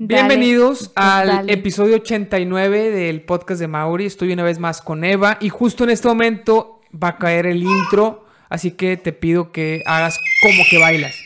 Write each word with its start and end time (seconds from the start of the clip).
Bienvenidos 0.00 0.92
al 0.94 1.26
dale. 1.26 1.52
episodio 1.52 1.96
89 1.96 2.90
del 2.92 3.20
podcast 3.22 3.60
de 3.60 3.66
Mauri. 3.66 4.06
Estoy 4.06 4.32
una 4.32 4.44
vez 4.44 4.60
más 4.60 4.80
con 4.80 5.02
Eva 5.02 5.38
y 5.40 5.48
justo 5.48 5.82
en 5.82 5.90
este 5.90 6.06
momento 6.06 6.80
va 6.94 7.08
a 7.08 7.18
caer 7.18 7.46
el 7.46 7.64
intro, 7.64 8.24
así 8.48 8.70
que 8.70 8.96
te 8.96 9.12
pido 9.12 9.50
que 9.50 9.82
hagas 9.86 10.16
como 10.40 10.62
que 10.70 10.78
bailas. 10.78 11.16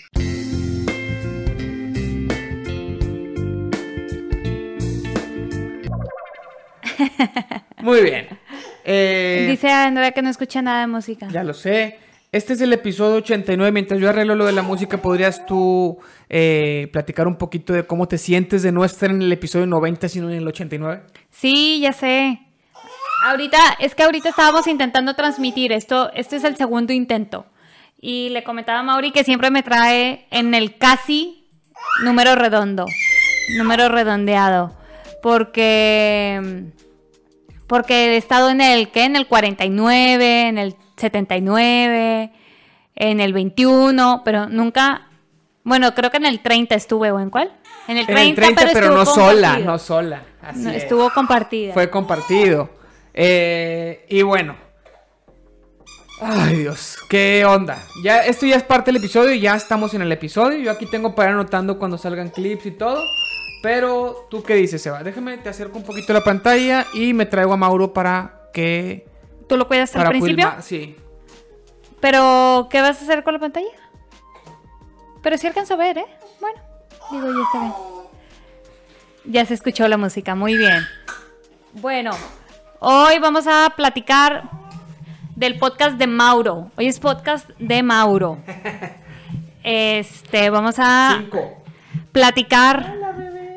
Muy 7.82 8.02
bien. 8.02 8.28
Eh, 8.84 9.46
Dice 9.50 9.70
Andrea 9.70 10.12
que 10.12 10.22
no 10.22 10.30
escucha 10.30 10.62
nada 10.62 10.80
de 10.80 10.86
música. 10.86 11.28
Ya 11.30 11.44
lo 11.44 11.54
sé. 11.54 11.98
Este 12.32 12.54
es 12.54 12.62
el 12.62 12.72
episodio 12.72 13.16
89. 13.16 13.70
Mientras 13.72 14.00
yo 14.00 14.08
arreglo 14.08 14.34
lo 14.34 14.46
de 14.46 14.52
la 14.52 14.62
música, 14.62 14.96
¿podrías 14.96 15.44
tú 15.44 15.98
eh, 16.30 16.88
platicar 16.90 17.28
un 17.28 17.36
poquito 17.36 17.74
de 17.74 17.86
cómo 17.86 18.08
te 18.08 18.16
sientes 18.16 18.62
de 18.62 18.72
no 18.72 18.86
estar 18.86 19.10
en 19.10 19.20
el 19.20 19.30
episodio 19.30 19.66
90, 19.66 20.08
sino 20.08 20.30
en 20.30 20.38
el 20.38 20.48
89? 20.48 21.02
Sí, 21.30 21.80
ya 21.80 21.92
sé. 21.92 22.40
Ahorita, 23.26 23.58
es 23.80 23.94
que 23.94 24.04
ahorita 24.04 24.30
estábamos 24.30 24.66
intentando 24.66 25.12
transmitir 25.12 25.72
esto. 25.72 26.10
Este 26.14 26.36
es 26.36 26.44
el 26.44 26.56
segundo 26.56 26.94
intento. 26.94 27.44
Y 28.00 28.30
le 28.30 28.42
comentaba 28.44 28.78
a 28.78 28.82
Mauri 28.82 29.10
que 29.10 29.24
siempre 29.24 29.50
me 29.50 29.62
trae 29.62 30.26
en 30.30 30.54
el 30.54 30.78
casi 30.78 31.50
número 32.02 32.34
redondo. 32.34 32.86
Número 33.58 33.90
redondeado. 33.90 34.74
Porque. 35.22 36.70
Porque 37.66 38.14
he 38.14 38.16
estado 38.16 38.48
en 38.48 38.62
el, 38.62 38.90
¿qué? 38.90 39.04
En 39.04 39.16
el 39.16 39.26
49, 39.26 40.48
en 40.48 40.56
el 40.56 40.76
79, 41.02 42.32
en 42.94 43.20
el 43.20 43.32
21, 43.32 44.22
pero 44.24 44.48
nunca. 44.48 45.08
Bueno, 45.64 45.94
creo 45.94 46.10
que 46.10 46.16
en 46.16 46.26
el 46.26 46.40
30 46.40 46.74
estuve, 46.74 47.10
¿o 47.12 47.20
en 47.20 47.30
cuál? 47.30 47.52
En 47.88 47.96
el 47.98 48.06
30, 48.06 48.22
en 48.22 48.28
el 48.28 48.34
30, 48.34 48.70
pero, 48.72 48.90
no 48.94 49.04
sola, 49.04 49.58
no 49.58 49.78
sola. 49.78 50.22
Así 50.40 50.60
No, 50.60 50.70
es. 50.70 50.82
estuvo 50.84 51.10
compartida. 51.10 51.72
Fue 51.74 51.90
compartido. 51.90 52.70
Eh, 53.14 54.06
y 54.08 54.22
bueno. 54.22 54.56
Ay, 56.20 56.58
Dios, 56.58 56.96
qué 57.08 57.44
onda. 57.44 57.78
Ya, 58.04 58.20
esto 58.20 58.46
ya 58.46 58.56
es 58.56 58.62
parte 58.62 58.92
del 58.92 58.98
episodio, 58.98 59.34
ya 59.34 59.56
estamos 59.56 59.92
en 59.94 60.02
el 60.02 60.12
episodio. 60.12 60.58
Yo 60.58 60.70
aquí 60.70 60.86
tengo 60.86 61.14
para 61.14 61.30
ir 61.30 61.34
anotando 61.34 61.78
cuando 61.78 61.98
salgan 61.98 62.28
clips 62.30 62.66
y 62.66 62.70
todo. 62.72 63.02
Pero, 63.62 64.26
¿tú 64.30 64.42
qué 64.42 64.54
dices, 64.54 64.84
Eva? 64.86 65.02
Déjame, 65.02 65.38
te 65.38 65.48
acerco 65.48 65.78
un 65.78 65.84
poquito 65.84 66.12
la 66.12 66.22
pantalla 66.22 66.86
y 66.94 67.12
me 67.12 67.26
traigo 67.26 67.52
a 67.52 67.56
Mauro 67.56 67.92
para 67.92 68.48
que... 68.52 69.06
¿Tú 69.52 69.58
lo 69.58 69.68
cuidas 69.68 69.94
al 69.96 70.08
principio? 70.08 70.46
filmar- 70.48 70.62
Sí. 70.62 70.96
Pero, 72.00 72.68
¿qué 72.70 72.80
vas 72.80 72.98
a 72.98 73.04
hacer 73.04 73.22
con 73.22 73.34
la 73.34 73.38
pantalla? 73.40 73.68
Pero 75.22 75.36
sí 75.36 75.46
alcanzo 75.46 75.74
a 75.74 75.76
ver, 75.76 75.98
¿eh? 75.98 76.06
Bueno, 76.40 76.58
digo, 77.10 77.26
ya 77.26 77.42
está 77.44 77.60
bien. 77.60 77.72
Ya 79.26 79.44
se 79.44 79.52
escuchó 79.52 79.86
la 79.88 79.98
música, 79.98 80.34
muy 80.34 80.56
bien. 80.56 80.86
Bueno, 81.74 82.12
hoy 82.80 83.18
vamos 83.18 83.46
a 83.46 83.70
platicar 83.76 84.48
del 85.36 85.58
podcast 85.58 85.98
de 85.98 86.06
Mauro. 86.06 86.70
Hoy 86.76 86.86
es 86.86 86.98
podcast 86.98 87.50
de 87.58 87.82
Mauro. 87.82 88.38
Este, 89.62 90.48
vamos 90.48 90.76
a 90.78 91.18
Cinco. 91.20 91.62
platicar 92.10 92.94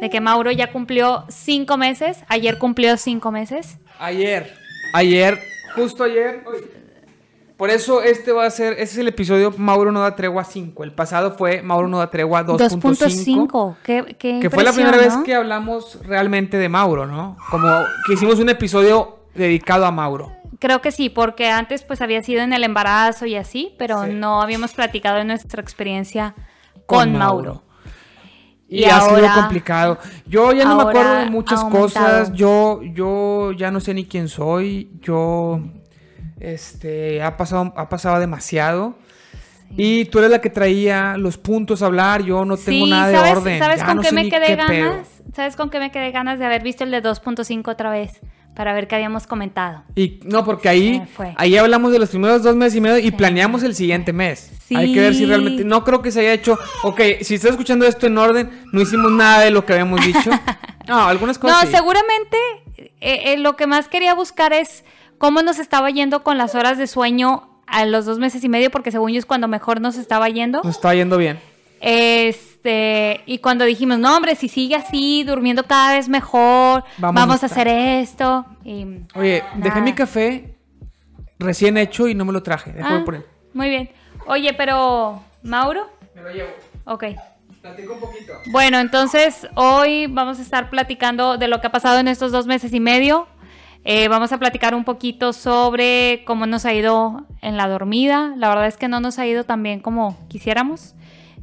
de 0.01 0.09
que 0.09 0.19
Mauro 0.19 0.51
ya 0.51 0.73
cumplió 0.73 1.23
cinco 1.29 1.77
meses. 1.77 2.17
Ayer 2.27 2.57
cumplió 2.59 2.97
cinco 2.97 3.31
meses. 3.31 3.77
Ayer. 3.97 4.53
Ayer. 4.93 5.54
Justo 5.75 6.03
ayer. 6.03 6.43
Por 7.57 7.69
eso 7.69 8.01
este 8.01 8.33
va 8.33 8.45
a 8.45 8.49
ser, 8.49 8.73
ese 8.73 8.83
es 8.83 8.97
el 8.97 9.07
episodio 9.07 9.53
Mauro 9.57 9.91
no 9.93 10.01
da 10.01 10.13
tregua 10.15 10.43
5. 10.43 10.83
El 10.83 10.91
pasado 10.91 11.31
fue 11.37 11.61
Mauro 11.61 11.87
no 11.87 11.99
da 11.99 12.09
tregua 12.09 12.45
2.5. 12.45 12.81
2.5. 12.81 13.75
Qué, 13.81 14.15
qué 14.19 14.39
Que 14.41 14.49
fue 14.49 14.63
la 14.63 14.73
primera 14.73 14.97
vez 14.97 15.15
que 15.23 15.35
hablamos 15.35 15.99
realmente 16.05 16.57
de 16.57 16.67
Mauro, 16.67 17.05
¿no? 17.05 17.37
Como 17.49 17.69
que 18.05 18.13
hicimos 18.13 18.39
un 18.39 18.49
episodio 18.49 19.19
dedicado 19.33 19.85
a 19.85 19.91
Mauro. 19.91 20.33
Creo 20.59 20.81
que 20.81 20.91
sí, 20.91 21.09
porque 21.09 21.49
antes 21.49 21.83
pues 21.83 22.01
había 22.01 22.21
sido 22.23 22.41
en 22.41 22.51
el 22.51 22.63
embarazo 22.63 23.25
y 23.25 23.35
así, 23.35 23.73
pero 23.77 24.03
Sí. 24.03 24.11
no 24.13 24.41
habíamos 24.41 24.73
platicado 24.73 25.17
de 25.17 25.25
nuestra 25.25 25.61
experiencia 25.61 26.35
con, 26.85 27.17
Mauro. 27.17 27.63
Y, 28.67 28.79
Y 28.81 28.85
ha 28.85 28.99
sido 29.01 29.27
complicado. 29.33 29.99
Yo 30.25 30.51
ya 30.51 30.65
no 30.65 30.75
me 30.75 30.83
acuerdo 30.83 31.13
de 31.15 31.29
muchas 31.29 31.63
cosas. 31.65 32.33
Yo, 32.33 32.81
yo 32.83 33.51
ya 33.51 33.69
no 33.71 33.79
sé 33.79 33.93
ni 33.93 34.05
quién 34.05 34.27
soy. 34.27 34.89
Yo, 35.01 35.61
este, 36.39 37.21
ha 37.21 37.37
pasado, 37.37 37.73
ha 37.75 37.89
pasado 37.89 38.19
demasiado. 38.19 38.95
Y 39.77 40.05
tú 40.05 40.19
eres 40.19 40.31
la 40.31 40.41
que 40.41 40.49
traía 40.49 41.17
los 41.17 41.37
puntos 41.37 41.81
a 41.81 41.87
hablar. 41.87 42.23
Yo 42.23 42.45
no 42.45 42.55
tengo 42.57 42.85
sí, 42.85 42.89
nada 42.89 43.07
de 43.07 43.15
¿sabes, 43.15 43.37
orden. 43.37 43.59
¿sabes 43.59 43.79
Ya 43.81 43.85
con 43.85 43.95
no 43.97 44.01
qué 44.01 44.11
me 44.11 44.29
quedé 44.29 44.45
qué 44.47 44.55
ganas? 44.55 44.69
pedo. 44.69 45.03
¿Sabes 45.35 45.55
con 45.55 45.69
qué 45.69 45.79
me 45.79 45.91
quedé 45.91 46.11
ganas 46.11 46.39
de 46.39 46.45
haber 46.45 46.63
visto 46.63 46.83
el 46.83 46.91
de 46.91 47.03
2.5 47.03 47.67
otra 47.71 47.89
vez? 47.89 48.21
Para 48.55 48.73
ver 48.73 48.87
qué 48.87 48.95
habíamos 48.95 49.27
comentado. 49.27 49.83
Y 49.95 50.19
no, 50.23 50.45
porque 50.45 50.69
ahí, 50.69 51.03
ahí 51.35 51.57
hablamos 51.57 51.91
de 51.91 51.99
los 51.99 52.09
primeros 52.09 52.41
dos 52.41 52.55
meses 52.55 52.75
y 52.75 52.81
medio 52.81 52.99
y 52.99 53.11
planeamos 53.11 53.63
el 53.63 53.75
siguiente 53.75 54.13
mes. 54.13 54.51
Sí. 54.65 54.75
Hay 54.75 54.93
que 54.93 54.99
ver 55.01 55.13
si 55.13 55.25
realmente. 55.25 55.63
No 55.65 55.83
creo 55.83 56.01
que 56.01 56.11
se 56.11 56.21
haya 56.21 56.33
hecho. 56.33 56.57
Ok, 56.83 57.01
si 57.21 57.35
estás 57.35 57.51
escuchando 57.51 57.85
esto 57.85 58.07
en 58.07 58.17
orden, 58.17 58.49
no 58.71 58.81
hicimos 58.81 59.11
nada 59.11 59.41
de 59.41 59.51
lo 59.51 59.65
que 59.65 59.73
habíamos 59.73 60.03
dicho. 60.05 60.29
No, 60.87 61.03
algunas 61.07 61.39
cosas. 61.39 61.63
No, 61.63 61.67
sí. 61.67 61.75
seguramente 61.75 62.37
eh, 62.77 63.33
eh, 63.33 63.37
lo 63.37 63.55
que 63.55 63.65
más 63.65 63.87
quería 63.87 64.13
buscar 64.13 64.53
es 64.53 64.83
cómo 65.17 65.41
nos 65.41 65.57
estaba 65.57 65.89
yendo 65.89 66.23
con 66.23 66.37
las 66.37 66.53
horas 66.53 66.77
de 66.77 66.85
sueño 66.85 67.49
a 67.65 67.85
los 67.85 68.05
dos 68.05 68.19
meses 68.19 68.43
y 68.43 68.49
medio, 68.49 68.69
porque 68.69 68.91
según 68.91 69.11
yo 69.11 69.17
es 69.17 69.25
cuando 69.25 69.47
mejor 69.47 69.81
nos 69.81 69.97
estaba 69.97 70.29
yendo. 70.29 70.61
Nos 70.63 70.75
está 70.75 70.93
yendo 70.93 71.17
bien. 71.17 71.39
Este, 72.65 73.21
y 73.27 73.37
cuando 73.39 73.63
dijimos, 73.63 73.99
no, 73.99 74.15
hombre, 74.17 74.33
si 74.35 74.47
sigue 74.49 74.75
así, 74.75 75.23
durmiendo 75.23 75.63
cada 75.65 75.93
vez 75.93 76.09
mejor, 76.09 76.83
Vamos 76.97 77.21
vamos, 77.21 77.43
a 77.43 77.45
a 77.45 77.49
hacer 77.49 77.67
esto. 77.67 78.43
Y, 78.63 78.85
Oye, 79.13 79.43
dejé 79.57 79.81
mi 79.81 79.93
café 79.93 80.55
recién 81.37 81.77
hecho 81.77 82.07
y 82.07 82.15
no 82.15 82.25
me 82.25 82.33
lo 82.33 82.41
traje. 82.41 82.71
Déjame 82.73 82.97
Ah, 82.97 83.05
poner. 83.05 83.25
muy 83.53 83.69
bien. 83.69 83.91
Oye, 84.25 84.53
pero, 84.53 85.21
¿Mauro? 85.43 85.91
Me 86.15 86.23
lo 86.23 86.31
llevo. 86.31 86.49
Ok. 86.85 87.03
Platico 87.61 87.93
un 87.93 87.99
poquito. 87.99 88.33
Bueno, 88.51 88.79
entonces 88.79 89.47
hoy 89.53 90.07
vamos 90.07 90.39
a 90.39 90.41
estar 90.41 90.71
platicando 90.71 91.37
de 91.37 91.47
lo 91.47 91.61
que 91.61 91.67
ha 91.67 91.71
pasado 91.71 91.99
en 91.99 92.07
estos 92.07 92.31
dos 92.31 92.47
meses 92.47 92.73
y 92.73 92.79
medio. 92.79 93.27
Eh, 93.83 94.07
vamos 94.07 94.31
a 94.31 94.39
platicar 94.39 94.73
un 94.73 94.85
poquito 94.85 95.33
sobre 95.33 96.23
cómo 96.25 96.47
nos 96.47 96.65
ha 96.65 96.73
ido 96.73 97.25
en 97.43 97.57
la 97.57 97.67
dormida. 97.67 98.33
La 98.37 98.49
verdad 98.49 98.65
es 98.65 98.77
que 98.77 98.87
no 98.87 98.99
nos 98.99 99.19
ha 99.19 99.27
ido 99.27 99.43
tan 99.43 99.61
bien 99.61 99.79
como 99.81 100.17
quisiéramos. 100.29 100.95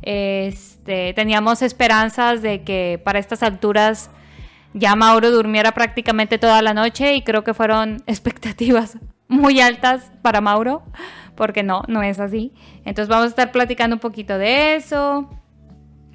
Este, 0.02 1.14
teníamos 1.14 1.62
esperanzas 1.62 2.42
de 2.42 2.62
que 2.62 3.00
para 3.04 3.18
estas 3.18 3.42
alturas 3.42 4.10
ya 4.74 4.94
Mauro 4.96 5.30
durmiera 5.30 5.72
prácticamente 5.72 6.38
toda 6.38 6.62
la 6.62 6.74
noche 6.74 7.14
y 7.14 7.22
creo 7.22 7.44
que 7.44 7.54
fueron 7.54 8.02
expectativas 8.06 8.98
muy 9.28 9.60
altas 9.60 10.10
para 10.20 10.40
Mauro, 10.40 10.82
porque 11.36 11.62
no, 11.62 11.82
no 11.88 12.02
es 12.02 12.18
así. 12.20 12.52
Entonces 12.84 13.08
vamos 13.08 13.26
a 13.26 13.28
estar 13.28 13.52
platicando 13.52 13.96
un 13.96 14.00
poquito 14.00 14.36
de 14.36 14.76
eso. 14.76 15.30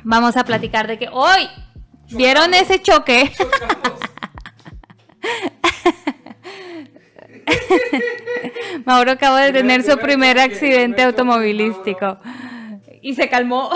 Vamos 0.04 0.38
a 0.38 0.44
platicar 0.44 0.86
de 0.88 1.00
que 1.00 1.09
hoy 1.12 1.50
vieron 2.12 2.54
ese 2.54 2.80
choque. 2.81 3.31
Mauro 8.86 9.12
acaba 9.12 9.42
de 9.42 9.54
tener 9.54 9.84
su 9.84 9.98
primer 9.98 10.40
accidente 10.40 11.04
automovilístico 11.04 12.19
y 13.07 13.16
se 13.16 13.29
calmó. 13.29 13.69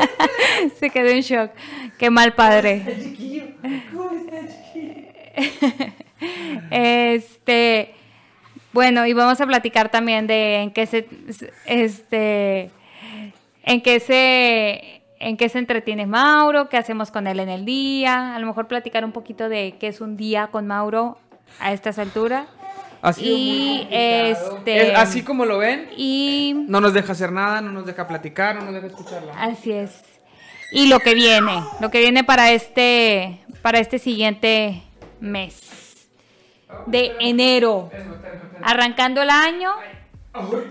se 0.80 0.90
quedó 0.90 1.06
en 1.06 1.20
shock. 1.20 1.52
Qué 1.96 2.10
mal 2.10 2.34
padre. 2.34 2.82
Este, 6.72 7.94
bueno, 8.72 9.06
y 9.06 9.12
vamos 9.12 9.40
a 9.40 9.46
platicar 9.46 9.88
también 9.88 10.26
de 10.26 10.62
en 10.62 10.72
qué 10.72 10.84
se, 10.86 11.06
este, 11.64 12.72
en 13.62 13.80
qué 13.80 14.00
se, 14.00 15.02
en 15.20 15.36
qué 15.36 15.48
se 15.48 15.60
entretiene 15.60 16.06
Mauro, 16.06 16.68
qué 16.68 16.76
hacemos 16.76 17.12
con 17.12 17.28
él 17.28 17.38
en 17.38 17.48
el 17.48 17.64
día, 17.64 18.34
a 18.34 18.38
lo 18.40 18.48
mejor 18.48 18.66
platicar 18.66 19.04
un 19.04 19.12
poquito 19.12 19.48
de 19.48 19.76
qué 19.78 19.86
es 19.86 20.00
un 20.00 20.16
día 20.16 20.48
con 20.48 20.66
Mauro 20.66 21.18
a 21.60 21.72
estas 21.72 22.00
alturas. 22.00 22.48
Ha 23.00 23.12
sido 23.12 23.30
muy 23.36 23.46
Y, 23.46 23.88
este- 23.90 24.90
Es 24.92 24.98
así 24.98 25.22
como 25.22 25.44
lo 25.44 25.58
ven, 25.58 25.88
Y 25.96 26.54
no 26.68 26.80
nos 26.80 26.92
deja 26.94 27.12
hacer 27.12 27.30
nada, 27.32 27.60
no 27.60 27.70
nos 27.70 27.86
deja 27.86 28.06
platicar, 28.08 28.56
no 28.56 28.62
nos 28.64 28.74
deja 28.74 28.86
escucharla. 28.88 29.32
así 29.40 29.72
es. 29.72 30.02
Y 30.72 30.88
lo 30.88 31.00
que 31.00 31.14
viene, 31.14 31.62
lo 31.80 31.90
que 31.90 32.00
viene 32.00 32.24
para 32.24 32.50
este, 32.52 33.40
para 33.62 33.78
este 33.78 33.98
siguiente 33.98 34.82
mes 35.20 36.08
de 36.86 37.12
enero, 37.20 37.90
arrancando 38.62 39.22
el 39.22 39.30
año, 39.30 39.70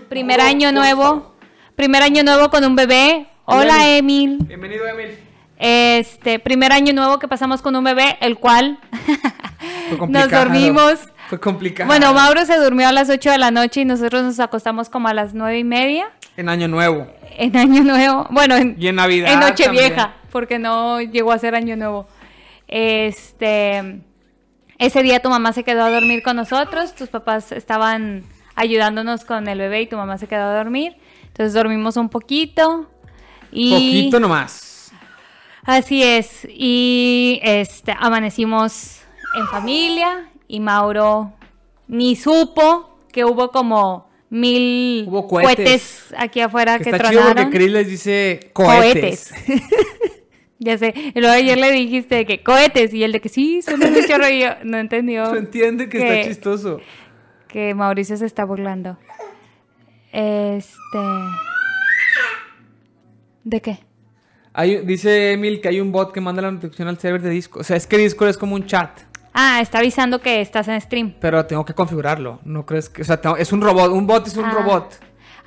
primer 0.08 0.40
año 0.40 0.70
nuevo, 0.70 1.34
primer 1.74 2.02
año 2.02 2.22
nuevo 2.22 2.48
con 2.50 2.64
un 2.64 2.76
bebé. 2.76 3.26
Hola 3.44 3.88
Emil. 3.96 4.38
Bienvenido, 4.44 4.86
Emil. 4.86 5.18
Este, 5.56 6.38
primer 6.38 6.70
año 6.72 6.92
nuevo 6.92 7.18
que 7.18 7.26
pasamos 7.26 7.60
con 7.62 7.74
un 7.74 7.82
bebé, 7.82 8.16
el 8.20 8.38
cual 8.38 8.78
nos 10.08 10.30
dormimos. 10.30 11.00
Fue 11.28 11.38
complicado. 11.38 11.86
Bueno, 11.88 12.12
Mauro 12.14 12.44
se 12.46 12.56
durmió 12.58 12.88
a 12.88 12.92
las 12.92 13.10
8 13.10 13.30
de 13.30 13.38
la 13.38 13.50
noche 13.50 13.82
y 13.82 13.84
nosotros 13.84 14.22
nos 14.22 14.40
acostamos 14.40 14.88
como 14.88 15.08
a 15.08 15.14
las 15.14 15.34
nueve 15.34 15.58
y 15.58 15.64
media 15.64 16.10
En 16.36 16.48
Año 16.48 16.68
Nuevo. 16.68 17.06
en 17.36 17.56
Año 17.56 17.84
Nuevo. 17.84 18.26
Bueno, 18.30 18.56
en, 18.56 18.76
Y 18.78 18.88
en 18.88 18.96
Navidad. 18.96 19.32
en 19.32 19.40
Nochevieja, 19.40 20.14
porque 20.32 20.58
no 20.58 21.00
llegó 21.00 21.32
a 21.32 21.38
ser 21.38 21.54
Año 21.54 21.76
Nuevo. 21.76 22.06
Este, 22.66 24.00
ese 24.78 25.02
día 25.02 25.20
tu 25.20 25.30
mamá 25.30 25.52
se 25.52 25.64
quedó 25.64 25.84
a 25.84 25.90
dormir 25.90 26.22
con 26.22 26.36
nosotros, 26.36 26.94
tus 26.94 27.08
papás 27.08 27.52
estaban 27.52 28.24
ayudándonos 28.54 29.24
con 29.24 29.48
el 29.48 29.58
bebé 29.58 29.82
y 29.82 29.86
tu 29.86 29.96
mamá 29.96 30.18
se 30.18 30.26
quedó 30.26 30.44
a 30.44 30.54
dormir. 30.56 30.96
Entonces 31.28 31.54
dormimos 31.54 31.96
un 31.96 32.08
poquito. 32.08 32.90
Y 33.52 33.72
Poquito 33.72 34.20
nomás. 34.20 34.92
Así 35.64 36.02
es. 36.02 36.46
Y 36.50 37.40
este 37.42 37.94
amanecimos 37.98 39.00
en 39.38 39.46
familia 39.48 40.28
y 40.48 40.60
Mauro 40.60 41.32
ni 41.86 42.16
supo 42.16 42.98
que 43.12 43.24
hubo 43.24 43.50
como 43.50 44.08
mil 44.30 45.06
Hubo 45.08 45.26
cohetes. 45.28 46.12
aquí 46.18 46.40
afuera 46.40 46.78
Que 46.78 46.84
que, 46.84 46.90
está 46.90 47.08
chido 47.10 47.20
tronaron. 47.22 47.44
porque 47.44 47.58
Chris 47.58 47.70
les 47.72 47.86
dice 47.88 48.50
cohetes. 48.52 49.32
ya 50.58 50.76
sé. 50.76 50.92
Y 51.14 51.20
luego 51.20 51.34
ayer 51.34 51.56
le 51.56 51.70
dijiste 51.72 52.26
que 52.26 52.42
cohetes 52.42 52.92
y 52.92 53.04
el 53.04 53.12
de 53.12 53.20
que 53.20 53.28
sí, 53.30 53.62
suena 53.62 53.86
un 53.86 54.04
chorro 54.06 54.28
y 54.28 54.40
yo 54.40 54.48
no 54.64 54.76
entendió 54.78 55.30
Se 55.32 55.38
entiende 55.38 55.88
que, 55.88 55.98
Que- 55.98 56.18
está 56.20 56.28
chistoso. 56.28 56.80
que 57.48 57.74
Mauricio 57.74 58.16
se 58.18 58.26
está 58.26 58.44
burlando. 58.44 58.98
Este 60.12 60.98
¿De 63.44 63.60
qué? 63.62 63.78
Hay, 64.52 64.78
dice 64.84 65.32
Emil 65.32 65.60
que 65.60 65.68
hay 65.68 65.80
un 65.80 65.92
bot 65.92 66.12
que 66.12 66.20
manda 66.20 66.42
la 66.42 66.50
notificación 66.50 66.88
al 66.88 66.98
server 66.98 67.22
de 67.22 67.30
Discord. 67.30 67.60
O 67.60 67.64
sea, 67.64 67.76
es 67.76 67.86
que 67.86 67.96
Discord 67.96 68.28
es 68.30 68.36
como 68.38 68.54
un 68.56 68.66
chat. 68.66 68.90
Ah, 69.34 69.60
está 69.60 69.78
avisando 69.78 70.20
que 70.20 70.40
estás 70.40 70.66
en 70.68 70.80
stream. 70.80 71.14
Pero 71.20 71.44
tengo 71.46 71.64
que 71.64 71.74
configurarlo. 71.74 72.40
¿No 72.44 72.64
crees 72.66 72.88
que.? 72.88 73.02
O 73.02 73.04
sea, 73.04 73.20
tengo- 73.20 73.36
es 73.36 73.52
un 73.52 73.60
robot. 73.60 73.92
Un 73.92 74.06
bot 74.06 74.26
es 74.26 74.36
un 74.36 74.44
Ah. 74.46 74.50
robot. 74.50 74.98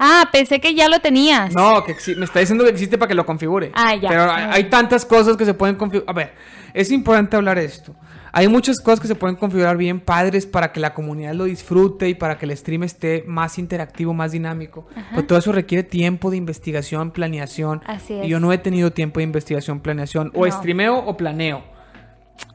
Ah, 0.03 0.29
pensé 0.31 0.59
que 0.59 0.73
ya 0.73 0.89
lo 0.89 0.99
tenías. 0.99 1.53
No, 1.53 1.83
que 1.83 1.95
me 2.15 2.25
está 2.25 2.39
diciendo 2.39 2.63
que 2.63 2.71
existe 2.71 2.97
para 2.97 3.07
que 3.09 3.13
lo 3.15 3.25
configure. 3.25 3.71
Ah, 3.75 3.95
ya. 3.95 4.09
Pero 4.09 4.31
hay, 4.31 4.45
hay 4.51 4.63
tantas 4.69 5.05
cosas 5.05 5.37
que 5.37 5.45
se 5.45 5.53
pueden 5.53 5.75
configurar. 5.75 6.09
A 6.09 6.13
ver, 6.17 6.33
es 6.73 6.91
importante 6.91 7.35
hablar 7.35 7.59
esto. 7.59 7.93
Hay 8.33 8.47
muchas 8.47 8.79
cosas 8.79 9.01
que 9.01 9.07
se 9.07 9.15
pueden 9.15 9.35
configurar 9.35 9.75
bien 9.75 9.99
padres 9.99 10.45
para 10.45 10.71
que 10.71 10.79
la 10.79 10.93
comunidad 10.93 11.33
lo 11.33 11.43
disfrute 11.43 12.07
y 12.07 12.15
para 12.15 12.37
que 12.37 12.45
el 12.45 12.55
stream 12.57 12.83
esté 12.83 13.25
más 13.27 13.59
interactivo, 13.59 14.13
más 14.13 14.31
dinámico. 14.31 14.87
Pero 15.11 15.25
todo 15.27 15.37
eso 15.37 15.51
requiere 15.51 15.83
tiempo 15.83 16.31
de 16.31 16.37
investigación, 16.37 17.11
planeación. 17.11 17.81
Así 17.85 18.13
Y 18.13 18.21
es. 18.21 18.27
yo 18.27 18.39
no 18.39 18.53
he 18.53 18.57
tenido 18.57 18.91
tiempo 18.93 19.19
de 19.19 19.25
investigación, 19.25 19.81
planeación. 19.81 20.31
O 20.33 20.45
No. 20.45 20.51
streameo 20.51 20.97
o 20.97 21.17
planeo. 21.17 21.61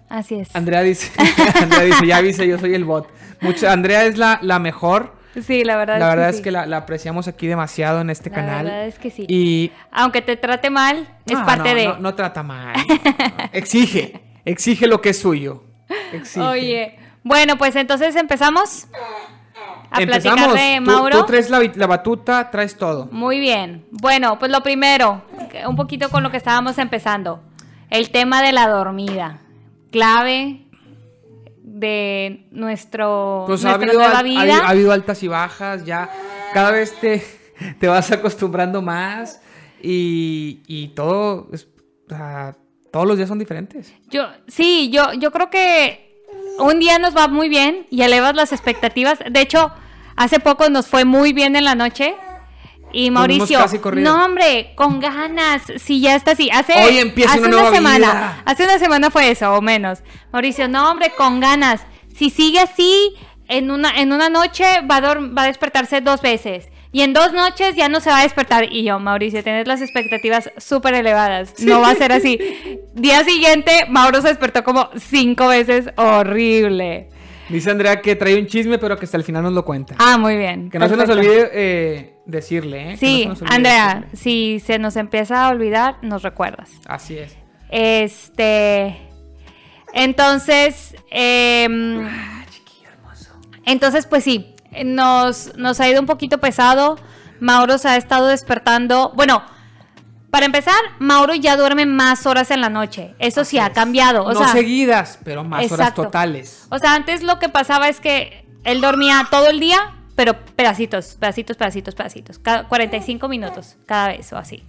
Así 0.08 0.36
es. 0.36 0.54
Andrea 0.54 0.82
dice, 0.82 1.10
Andrea 1.60 1.82
dice, 1.84 2.06
ya 2.06 2.16
avise, 2.18 2.46
yo 2.46 2.58
soy 2.58 2.74
el 2.74 2.84
bot. 2.84 3.08
Mucha, 3.40 3.72
Andrea 3.72 4.04
es 4.04 4.16
la, 4.18 4.38
la 4.42 4.58
mejor. 4.58 5.14
Sí, 5.46 5.64
la 5.64 5.76
verdad, 5.76 5.98
La 5.98 6.08
verdad 6.08 6.30
es 6.30 6.36
es 6.36 6.42
que, 6.42 6.50
la, 6.50 6.64
la 6.64 6.78
apreciamos 6.78 7.28
aquí 7.28 7.46
demasiado 7.46 8.00
en 8.00 8.08
este 8.08 8.30
La 8.30 8.36
canal. 8.36 8.64
verdad 8.64 8.86
es 8.86 8.98
que 8.98 9.10
sí. 9.10 9.26
Y 9.28 9.70
Aunque 9.92 10.22
te 10.22 10.36
trate 10.36 10.70
mal, 10.70 11.06
es 11.26 11.38
No, 11.38 11.44
parte 11.44 11.68
no, 11.70 11.74
de. 11.74 11.84
No, 11.88 11.98
no 11.98 12.14
trata 12.14 12.42
mal. 12.42 12.74
Exige. 13.52 14.20
Exige 14.44 14.86
lo 14.86 15.00
que 15.00 15.10
es 15.10 15.18
suyo. 15.18 15.64
Exige. 16.12 16.40
Oye, 16.40 16.98
bueno, 17.22 17.58
pues 17.58 17.76
entonces 17.76 18.16
empezamos 18.16 18.86
a 19.90 20.00
Empezamos. 20.00 20.46
platicar 20.46 20.52
de 20.54 20.76
Tú- 20.76 20.90
Mauro. 20.90 21.18
Tú, 21.20 21.26
traes 21.26 21.50
la, 21.50 21.60
la 21.74 21.86
batuta, 21.86 22.50
traes 22.50 22.76
todo. 22.76 23.08
Muy 23.12 23.38
bien. 23.38 23.84
Bueno, 23.90 24.38
pues 24.38 24.50
lo 24.50 24.62
primero, 24.62 25.22
un 25.66 25.76
poquito 25.76 26.08
con 26.08 26.22
lo 26.22 26.30
que 26.30 26.36
estábamos 26.38 26.78
empezando. 26.78 27.42
El 27.90 28.10
tema 28.10 28.42
de 28.42 28.52
la 28.52 28.68
dormida. 28.68 29.40
Clave 29.96 30.60
de 31.62 32.46
nuestro, 32.50 33.44
Pues 33.46 33.64
ha 33.64 33.78
nuestra 33.78 33.86
habido, 33.92 33.98
nueva 34.02 34.10
al- 34.10 34.16
ha, 34.18 34.22
vida. 34.22 34.40
habido, 34.42 34.62
ha 34.62 34.68
habido 34.68 34.92
altas 34.92 35.22
y 35.22 35.28
bajas. 35.28 35.86
Ya 35.86 36.10
cada 36.52 36.70
vez 36.72 36.94
te, 37.00 37.22
te 37.80 37.88
vas 37.88 38.12
acostumbrando 38.12 38.82
más. 38.82 39.40
Y, 39.82 40.60
y 40.66 40.88
todo. 40.88 41.48
es- 41.52 41.66
todos 42.90 43.06
los 43.06 43.16
días 43.16 43.28
son 43.28 43.38
diferentes. 43.38 43.94
Yo, 44.10 44.26
sí, 44.46 44.90
yo, 44.92 45.14
yo 45.14 45.30
creo 45.32 45.48
que 45.48 46.22
un 46.58 46.78
día 46.78 46.98
nos 46.98 47.16
va 47.16 47.26
muy 47.26 47.48
bien 47.48 47.86
y 47.90 48.02
elevas 48.02 48.34
las 48.36 48.52
expectativas. 48.52 49.18
De 49.30 49.40
hecho, 49.40 49.70
hace 50.14 50.40
poco 50.40 50.68
nos 50.68 50.86
fue 50.88 51.04
muy 51.06 51.32
bien 51.32 51.56
en 51.56 51.64
la 51.64 51.74
noche. 51.74 52.14
Y 52.92 53.10
Mauricio, 53.10 53.58
no 53.96 54.24
hombre, 54.24 54.72
con 54.74 55.00
ganas, 55.00 55.62
si 55.76 56.00
ya 56.00 56.14
está 56.14 56.32
así. 56.32 56.48
Hace, 56.50 56.72
Hoy 56.84 56.98
empieza 56.98 57.34
hace 57.34 57.42
una 57.46 57.70
semana, 57.70 57.98
vida. 57.98 58.42
hace 58.44 58.64
una 58.64 58.78
semana 58.78 59.10
fue 59.10 59.30
eso 59.30 59.52
o 59.54 59.60
menos. 59.60 60.02
Mauricio, 60.32 60.68
no 60.68 60.90
hombre, 60.90 61.12
con 61.16 61.40
ganas. 61.40 61.82
Si 62.14 62.30
sigue 62.30 62.60
así, 62.60 63.14
en 63.48 63.70
una, 63.70 64.00
en 64.00 64.12
una 64.12 64.28
noche 64.28 64.64
va 64.90 64.96
a, 64.96 65.14
va 65.14 65.42
a 65.42 65.46
despertarse 65.46 66.00
dos 66.00 66.22
veces. 66.22 66.68
Y 66.92 67.02
en 67.02 67.12
dos 67.12 67.34
noches 67.34 67.76
ya 67.76 67.90
no 67.90 68.00
se 68.00 68.08
va 68.08 68.20
a 68.20 68.22
despertar. 68.22 68.72
Y 68.72 68.84
yo, 68.84 68.98
Mauricio, 68.98 69.42
tienes 69.42 69.68
las 69.68 69.82
expectativas 69.82 70.50
súper 70.56 70.94
elevadas. 70.94 71.52
No 71.60 71.80
va 71.80 71.90
a 71.90 71.94
ser 71.94 72.12
así. 72.12 72.38
Día 72.94 73.22
siguiente, 73.24 73.84
Mauro 73.90 74.22
se 74.22 74.28
despertó 74.28 74.64
como 74.64 74.88
cinco 74.96 75.48
veces. 75.48 75.90
Horrible. 75.96 77.10
Dice 77.48 77.70
Andrea 77.70 78.00
que 78.00 78.16
trae 78.16 78.38
un 78.38 78.46
chisme, 78.46 78.78
pero 78.78 78.96
que 78.98 79.04
hasta 79.04 79.16
el 79.16 79.22
final 79.24 79.42
nos 79.44 79.52
lo 79.52 79.64
cuenta. 79.64 79.94
Ah, 79.98 80.18
muy 80.18 80.36
bien. 80.36 80.68
que 80.70 80.78
no 80.78 80.88
se 80.88 80.96
nos 80.96 81.08
olvide 81.08 81.50
eh, 81.52 82.16
decirle, 82.26 82.88
¿eh? 82.88 82.90
No 82.92 82.96
Sí, 82.96 83.26
nos 83.26 83.40
olvide 83.42 83.54
Andrea, 83.54 83.94
decirle. 84.10 84.16
si 84.16 84.60
se 84.60 84.78
nos 84.78 84.96
empieza 84.96 85.46
a 85.46 85.50
olvidar, 85.50 85.98
nos 86.02 86.22
recuerdas. 86.22 86.70
Así 86.86 87.18
es. 87.18 87.36
Este. 87.70 88.96
Entonces. 89.92 90.94
em, 91.10 92.04
Ah, 92.06 92.44
chiquillo 92.50 92.88
hermoso. 92.90 93.30
entonces, 93.64 94.06
pues 94.06 94.24
sí. 94.24 94.52
Nos, 94.84 95.56
nos 95.56 95.80
ha 95.80 95.88
ido 95.88 96.00
un 96.00 96.06
poquito 96.06 96.38
pesado. 96.38 96.98
Mauro 97.40 97.78
se 97.78 97.88
ha 97.88 97.96
estado 97.96 98.26
despertando. 98.26 99.12
Bueno, 99.14 99.42
para 100.36 100.44
empezar, 100.44 100.76
Mauro 100.98 101.34
ya 101.34 101.56
duerme 101.56 101.86
más 101.86 102.26
horas 102.26 102.50
en 102.50 102.60
la 102.60 102.68
noche. 102.68 103.14
Eso 103.18 103.42
sí 103.46 103.58
ha 103.58 103.72
cambiado. 103.72 104.22
O 104.22 104.34
no 104.34 104.38
sea, 104.38 104.48
seguidas, 104.48 105.18
pero 105.24 105.44
más 105.44 105.72
horas 105.72 105.94
totales. 105.94 106.66
O 106.68 106.78
sea, 106.78 106.92
antes 106.92 107.22
lo 107.22 107.38
que 107.38 107.48
pasaba 107.48 107.88
es 107.88 108.00
que 108.00 108.44
él 108.64 108.82
dormía 108.82 109.26
todo 109.30 109.48
el 109.48 109.60
día, 109.60 109.94
pero 110.14 110.34
pedacitos, 110.54 111.16
pedacitos, 111.18 111.56
pedacitos, 111.56 111.94
pedacitos. 111.94 112.38
Cada 112.38 112.68
45 112.68 113.28
minutos 113.28 113.76
cada 113.86 114.08
vez 114.08 114.30
o 114.34 114.36
así. 114.36 114.62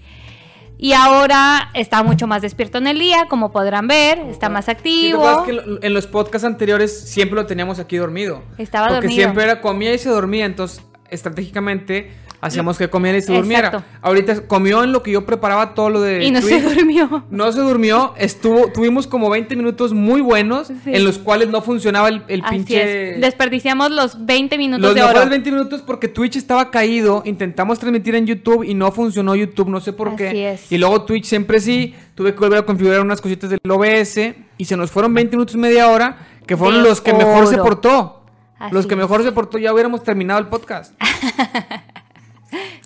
Y 0.78 0.94
ahora 0.94 1.70
está 1.74 2.02
mucho 2.02 2.28
más 2.28 2.42
despierto 2.44 2.78
en 2.78 2.88
el 2.88 2.98
día, 2.98 3.26
como 3.28 3.52
podrán 3.52 3.88
ver, 3.88 4.20
está 4.30 4.48
más 4.48 4.64
Sí, 4.64 4.72
¿te 4.72 4.78
activo. 4.78 5.28
acuerdas 5.28 5.66
que 5.82 5.86
en 5.88 5.94
los 5.94 6.08
podcasts 6.08 6.46
anteriores 6.46 6.98
siempre 7.10 7.36
lo 7.36 7.46
teníamos 7.46 7.78
aquí 7.80 7.98
dormido? 7.98 8.42
Estaba 8.58 8.88
Porque 8.88 9.02
dormido. 9.02 9.16
siempre 9.22 9.44
era 9.44 9.60
comía 9.60 9.94
y 9.94 9.98
se 9.98 10.08
dormía, 10.08 10.46
entonces 10.46 10.82
estratégicamente 11.10 12.12
hacíamos 12.40 12.78
que 12.78 12.90
comiera 12.90 13.18
y 13.18 13.22
se 13.22 13.34
durmiera. 13.34 13.70
Exacto. 13.70 13.88
Ahorita 14.02 14.42
comió 14.48 14.84
en 14.84 14.92
lo 14.92 15.02
que 15.02 15.12
yo 15.12 15.26
preparaba 15.26 15.74
todo 15.74 15.90
lo 15.90 16.02
de 16.02 16.24
y 16.24 16.32
no 16.32 16.42
se 16.42 16.62
durmió. 16.62 17.24
No 17.32 17.52
se 17.52 17.62
durmió, 17.62 18.14
estuvo, 18.18 18.72
tuvimos 18.72 19.08
como 19.08 19.30
20 19.30 19.56
minutos 19.56 19.94
muy 19.94 20.22
buenos 20.22 20.68
Sí. 20.68 20.74
en 20.94 21.04
los 21.04 21.18
cuales 21.18 21.50
no 21.50 21.62
funcionaba 21.62 22.10
el, 22.10 22.24
el 22.28 22.42
Así 22.44 22.56
pinche... 22.58 23.16
es. 23.16 23.22
Desperdiciamos 23.22 23.92
los 23.92 24.26
20 24.26 24.58
minutos 24.58 24.82
Los 24.86 24.96
de 24.96 25.04
oro. 25.04 25.28
20 25.28 25.52
minutos 25.52 25.82
porque 25.82 26.08
Twitch 26.08 26.36
estaba 26.36 26.70
caído, 26.70 27.24
intentamos 27.26 27.80
transmitir 27.80 28.16
en 28.16 28.28
YouTube 28.28 28.64
y 28.64 28.74
no 28.76 28.92
funcionó 28.92 29.36
YouTube, 29.36 29.70
no 29.70 29.80
sé 29.80 29.94
por 29.94 30.16
qué. 30.16 30.28
Así 30.30 30.42
es. 30.44 30.72
Y 30.72 30.78
luego 30.78 31.04
Twitch 31.04 31.26
siempre 31.26 31.60
sí, 31.60 31.96
tuve 32.16 32.34
que 32.34 32.40
volver 32.40 32.60
a 32.60 32.66
configurar 32.66 33.02
unas 33.02 33.20
cositas 33.22 33.50
del 33.50 33.60
OBS 33.68 34.36
y 34.58 34.66
se 34.66 34.78
nos 34.78 34.92
fueron 34.92 35.14
20 35.14 35.36
minutos, 35.36 35.56
media 35.56 35.90
hora, 35.90 36.18
que 36.46 36.56
fueron 36.56 36.84
De 36.84 36.90
los 36.90 37.02
que 37.02 37.14
mejor 37.14 37.48
se 37.48 37.58
portó. 37.58 38.17
Así 38.60 38.74
los 38.74 38.88
que 38.88 38.94
es. 38.96 39.00
mejor 39.00 39.24
se 39.24 39.32
portó 39.32 39.58
ya 39.58 39.74
hubiéramos 39.74 40.04
terminado 40.04 40.40
el 40.40 40.48
podcast. 40.48 40.94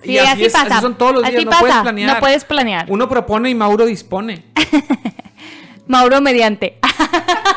Sí, 0.03 0.13
Y 0.13 0.17
así, 0.17 0.45
es, 0.45 0.53
pasa. 0.53 0.77
Así 0.77 0.81
son 0.81 0.97
todos 0.97 1.13
los 1.13 1.21
días, 1.21 1.35
Así 1.35 1.45
no 1.45 1.51
pasa, 1.51 1.61
puedes 1.61 1.81
planear. 1.83 2.13
No 2.15 2.19
puedes 2.19 2.45
planear. 2.45 2.85
Uno 2.89 3.07
propone 3.07 3.49
y 3.51 3.55
Mauro 3.55 3.85
dispone. 3.85 4.43
Mauro 5.87 6.19
mediante. 6.21 6.79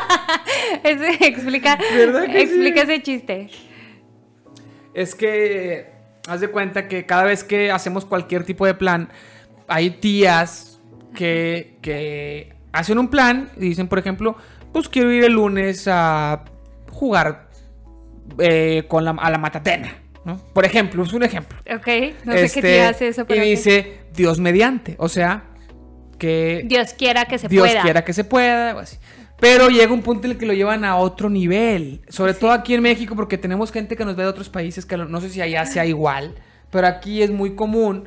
Ese 0.83 1.25
explica, 1.25 1.79
¿Verdad 1.95 2.25
que 2.27 2.41
explica 2.41 2.85
sí? 2.85 2.91
ese 2.91 3.01
chiste. 3.01 3.49
Es 4.93 5.15
que 5.15 5.91
haz 6.27 6.41
de 6.41 6.49
cuenta 6.49 6.87
que 6.87 7.07
cada 7.07 7.23
vez 7.23 7.43
que 7.43 7.71
hacemos 7.71 8.05
cualquier 8.05 8.43
tipo 8.43 8.65
de 8.67 8.75
plan, 8.75 9.09
hay 9.67 9.89
tías 9.89 10.79
que, 11.15 11.77
que 11.81 12.53
hacen 12.71 12.99
un 12.99 13.07
plan 13.07 13.49
y 13.57 13.61
dicen, 13.61 13.87
por 13.87 13.97
ejemplo, 13.97 14.35
pues 14.71 14.87
quiero 14.89 15.11
ir 15.11 15.23
el 15.23 15.33
lunes 15.33 15.87
a 15.87 16.43
jugar 16.91 17.44
eh, 18.39 18.85
con 18.87 19.05
la, 19.05 19.11
a 19.11 19.29
la 19.29 19.37
matatena. 19.37 19.93
¿no? 20.23 20.37
Por 20.53 20.65
ejemplo, 20.65 21.03
es 21.03 21.13
un 21.13 21.23
ejemplo. 21.23 21.57
Ok, 21.75 21.87
no 22.25 22.33
sé 22.33 22.51
qué 22.51 22.61
tía 22.61 22.89
hace 22.89 23.09
eso, 23.09 23.25
pero 23.25 23.41
Este, 23.41 23.47
y 23.47 23.55
dice 23.55 23.99
Dios 24.15 24.39
mediante, 24.39 24.95
o 24.97 25.07
sea, 25.07 25.43
que 26.17 26.63
Dios 26.65 26.93
quiera 26.93 27.25
que 27.25 27.37
se 27.37 27.47
Dios 27.47 27.67
pueda. 27.67 27.81
quiera 27.83 28.03
que 28.03 28.13
se 28.13 28.23
pueda, 28.23 28.75
o 28.75 28.79
así. 28.79 28.97
Pero 29.39 29.69
llega 29.69 29.93
un 29.93 30.01
punto 30.01 30.25
en 30.25 30.31
el 30.31 30.37
que 30.37 30.45
lo 30.45 30.53
llevan 30.53 30.85
a 30.85 30.95
otro 30.95 31.29
nivel. 31.29 32.01
Sobre 32.07 32.33
todo 32.33 32.51
aquí 32.51 32.73
en 32.73 32.81
México, 32.81 33.15
porque 33.15 33.37
tenemos 33.37 33.71
gente 33.71 33.95
que 33.95 34.05
nos 34.05 34.15
ve 34.15 34.23
de 34.23 34.29
otros 34.29 34.49
países, 34.49 34.85
que 34.85 34.97
no 34.97 35.21
sé 35.21 35.29
si 35.29 35.41
allá 35.41 35.65
sea 35.65 35.85
igual, 35.85 36.35
pero 36.71 36.87
aquí 36.87 37.21
es 37.21 37.31
muy 37.31 37.53
común 37.53 38.05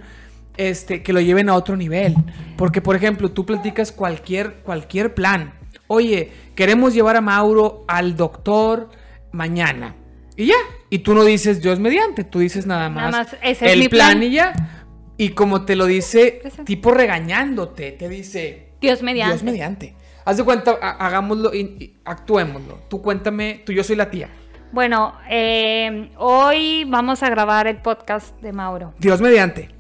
este, 0.56 1.02
que 1.02 1.12
lo 1.12 1.20
lleven 1.20 1.48
a 1.48 1.54
otro 1.54 1.76
nivel. 1.76 2.14
Porque, 2.56 2.80
por 2.80 2.96
ejemplo, 2.96 3.30
tú 3.30 3.44
platicas 3.44 3.92
cualquier, 3.92 4.54
cualquier 4.64 5.14
plan. 5.14 5.52
Oye, 5.87 6.32
queremos 6.54 6.94
llevar 6.94 7.16
a 7.16 7.20
Mauro 7.20 7.84
al 7.88 8.16
doctor 8.16 8.88
mañana. 9.30 9.94
Y 10.38 10.47
ya. 10.47 10.54
Y 10.88 11.00
tú 11.00 11.14
no 11.14 11.25
dices 11.25 11.61
Dios 11.61 11.78
mediante, 11.80 12.25
tú 12.25 12.38
dices 12.38 12.64
nada 12.64 12.88
más, 12.88 13.11
Nada 13.11 13.25
más, 13.25 13.37
ese 13.42 13.66
es 13.66 13.73
el 13.73 13.80
mi 13.80 13.88
plan 13.88 14.12
plan. 14.12 14.23
y 14.23 14.30
ya. 14.30 14.85
Y 15.18 15.30
como 15.30 15.64
te 15.66 15.75
lo 15.76 15.85
dice, 15.85 16.40
tipo 16.64 16.92
regañándote, 16.92 17.92
te 17.92 18.09
dice, 18.09 18.68
Dios 18.80 19.02
mediante. 19.02 19.35
Dios 19.35 19.42
mediante. 19.42 19.95
haz 20.25 20.37
de 20.37 20.45
cuenta, 20.45 20.78
ha- 20.80 21.07
hagámoslo 21.07 21.52
y, 21.52 21.59
y 21.80 21.97
actuémoslo. 22.04 22.78
Tú 22.88 23.02
cuéntame, 23.02 23.62
tú 23.66 23.73
yo 23.73 23.83
soy 23.83 23.97
la 23.97 24.11
tía. 24.11 24.30
Bueno, 24.71 25.14
eh, 25.28 26.11
hoy 26.18 26.85
vamos 26.85 27.23
a 27.23 27.30
grabar 27.30 27.66
el 27.66 27.78
podcast 27.78 28.40
de 28.40 28.52
Mauro. 28.52 28.95
Dios 28.99 29.21
mediante. 29.21 29.71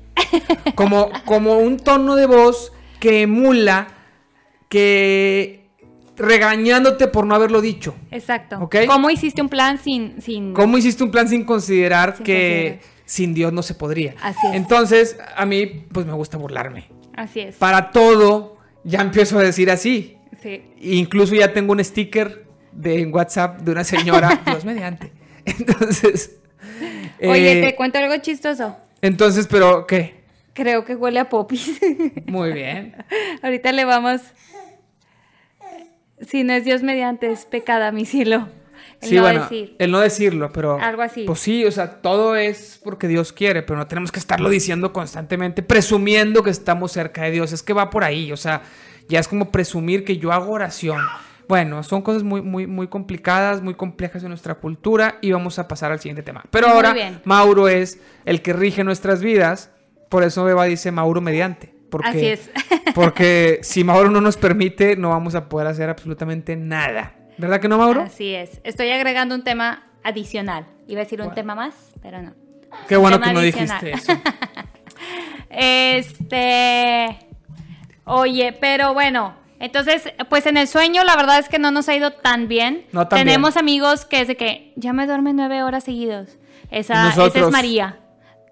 Como, 0.74 1.10
como 1.24 1.58
un 1.58 1.76
tono 1.78 2.16
de 2.16 2.26
voz 2.26 2.72
que 2.98 3.22
emula 3.22 3.86
que 4.68 5.57
regañándote 6.18 7.08
por 7.08 7.26
no 7.26 7.34
haberlo 7.34 7.60
dicho. 7.60 7.94
Exacto. 8.10 8.58
Ok. 8.60 8.76
¿Cómo 8.86 9.10
hiciste 9.10 9.40
un 9.40 9.48
plan 9.48 9.78
sin... 9.78 10.20
sin... 10.20 10.52
¿Cómo 10.52 10.76
hiciste 10.76 11.04
un 11.04 11.10
plan 11.10 11.28
sin 11.28 11.44
considerar 11.44 12.16
Sin 12.16 12.24
que 12.24 12.34
considerar. 12.34 12.80
sin 13.04 13.34
Dios 13.34 13.52
no 13.52 13.62
se 13.62 13.74
podría? 13.74 14.14
Así 14.20 14.46
es. 14.48 14.54
Entonces, 14.54 15.16
a 15.36 15.46
mí, 15.46 15.66
pues 15.92 16.06
me 16.06 16.12
gusta 16.12 16.36
burlarme. 16.36 16.88
Así 17.16 17.40
es. 17.40 17.56
Para 17.56 17.90
todo, 17.90 18.58
ya 18.84 19.00
empiezo 19.00 19.38
a 19.38 19.42
decir 19.42 19.70
así. 19.70 20.16
Sí. 20.42 20.62
Incluso 20.80 21.34
ya 21.34 21.52
tengo 21.52 21.72
un 21.72 21.82
sticker 21.82 22.46
de 22.72 23.00
en 23.00 23.14
WhatsApp 23.14 23.60
de 23.60 23.72
una 23.72 23.84
señora, 23.84 24.40
Dios 24.46 24.64
mediante. 24.64 25.12
Entonces. 25.44 26.38
Oye, 27.20 27.58
eh, 27.58 27.62
te 27.62 27.76
cuento 27.76 27.98
algo 27.98 28.16
chistoso. 28.18 28.76
Entonces, 29.02 29.46
pero, 29.48 29.86
¿qué? 29.86 30.18
Creo 30.52 30.84
que 30.84 30.94
huele 30.96 31.20
a 31.20 31.28
popis. 31.28 31.80
Muy 32.26 32.52
bien. 32.52 32.96
Ahorita 33.42 33.72
le 33.72 33.84
vamos... 33.84 34.20
Si 36.20 36.44
no 36.44 36.52
es 36.52 36.64
Dios 36.64 36.82
mediante, 36.82 37.30
es 37.30 37.44
pecado 37.44 37.90
mi 37.92 38.04
cielo. 38.04 38.48
El 39.00 39.08
sí, 39.08 39.14
no 39.14 39.22
bueno, 39.22 39.42
decir. 39.42 39.76
el 39.78 39.90
no 39.90 40.00
decirlo, 40.00 40.50
pero. 40.52 40.78
Algo 40.80 41.02
así. 41.02 41.24
Pues 41.24 41.40
sí, 41.40 41.64
o 41.64 41.70
sea, 41.70 42.00
todo 42.00 42.34
es 42.36 42.80
porque 42.82 43.06
Dios 43.06 43.32
quiere, 43.32 43.62
pero 43.62 43.78
no 43.78 43.86
tenemos 43.86 44.10
que 44.10 44.18
estarlo 44.18 44.48
diciendo 44.48 44.92
constantemente, 44.92 45.62
presumiendo 45.62 46.42
que 46.42 46.50
estamos 46.50 46.92
cerca 46.92 47.22
de 47.22 47.30
Dios. 47.30 47.52
Es 47.52 47.62
que 47.62 47.72
va 47.72 47.90
por 47.90 48.04
ahí, 48.04 48.32
o 48.32 48.36
sea, 48.36 48.62
ya 49.08 49.20
es 49.20 49.28
como 49.28 49.50
presumir 49.50 50.04
que 50.04 50.18
yo 50.18 50.32
hago 50.32 50.52
oración. 50.52 51.00
Bueno, 51.48 51.82
son 51.82 52.02
cosas 52.02 52.24
muy, 52.24 52.42
muy, 52.42 52.66
muy 52.66 52.88
complicadas, 52.88 53.62
muy 53.62 53.74
complejas 53.74 54.22
en 54.22 54.28
nuestra 54.28 54.56
cultura 54.56 55.18
y 55.22 55.32
vamos 55.32 55.58
a 55.58 55.66
pasar 55.66 55.92
al 55.92 56.00
siguiente 56.00 56.22
tema. 56.22 56.44
Pero 56.50 56.68
ahora. 56.68 56.94
Mauro 57.24 57.68
es 57.68 58.00
el 58.26 58.42
que 58.42 58.52
rige 58.52 58.84
nuestras 58.84 59.22
vidas, 59.22 59.70
por 60.10 60.24
eso 60.24 60.46
Eva 60.48 60.64
dice 60.64 60.90
Mauro 60.90 61.20
mediante. 61.20 61.77
Porque, 61.90 62.08
Así 62.08 62.26
es. 62.26 62.50
porque 62.94 63.60
si 63.62 63.84
Mauro 63.84 64.10
no 64.10 64.20
nos 64.20 64.36
permite, 64.36 64.96
no 64.96 65.10
vamos 65.10 65.34
a 65.34 65.48
poder 65.48 65.66
hacer 65.68 65.88
absolutamente 65.88 66.56
nada. 66.56 67.14
¿Verdad 67.38 67.60
que 67.60 67.68
no, 67.68 67.78
Mauro? 67.78 68.02
Así 68.02 68.34
es. 68.34 68.60
Estoy 68.64 68.90
agregando 68.90 69.34
un 69.34 69.44
tema 69.44 69.86
adicional. 70.02 70.66
Iba 70.86 71.00
a 71.00 71.04
decir 71.04 71.20
un 71.22 71.34
tema 71.34 71.54
más, 71.54 71.74
pero 72.02 72.20
no. 72.22 72.34
Qué 72.88 72.96
bueno 72.96 73.20
que 73.20 73.32
no 73.32 73.40
adicional. 73.40 73.80
dijiste 73.80 74.12
eso. 74.12 74.20
Este. 75.50 77.18
Oye, 78.04 78.52
pero 78.60 78.92
bueno. 78.94 79.34
Entonces, 79.60 80.12
pues 80.28 80.46
en 80.46 80.56
el 80.56 80.68
sueño, 80.68 81.02
la 81.04 81.16
verdad 81.16 81.38
es 81.38 81.48
que 81.48 81.58
no 81.58 81.70
nos 81.70 81.88
ha 81.88 81.96
ido 81.96 82.12
tan 82.12 82.46
bien. 82.48 82.86
No 82.92 83.08
tan 83.08 83.18
Tenemos 83.18 83.54
bien. 83.54 83.64
amigos 83.64 84.04
que 84.04 84.20
es 84.20 84.28
de 84.28 84.36
que 84.36 84.72
ya 84.76 84.92
me 84.92 85.06
duermen 85.06 85.36
nueve 85.36 85.62
horas 85.62 85.84
seguidos. 85.84 86.38
Esa, 86.70 87.08
esa 87.10 87.26
es 87.26 87.50
María. 87.50 87.98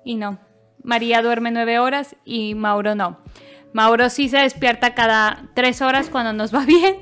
Y 0.04 0.16
no. 0.16 0.38
María 0.86 1.20
duerme 1.20 1.50
nueve 1.50 1.78
horas 1.78 2.16
y 2.24 2.54
Mauro 2.54 2.94
no. 2.94 3.18
Mauro 3.72 4.08
sí 4.08 4.28
se 4.30 4.38
despierta 4.38 4.94
cada 4.94 5.50
tres 5.54 5.82
horas 5.82 6.08
cuando 6.08 6.32
nos 6.32 6.54
va 6.54 6.64
bien. 6.64 6.96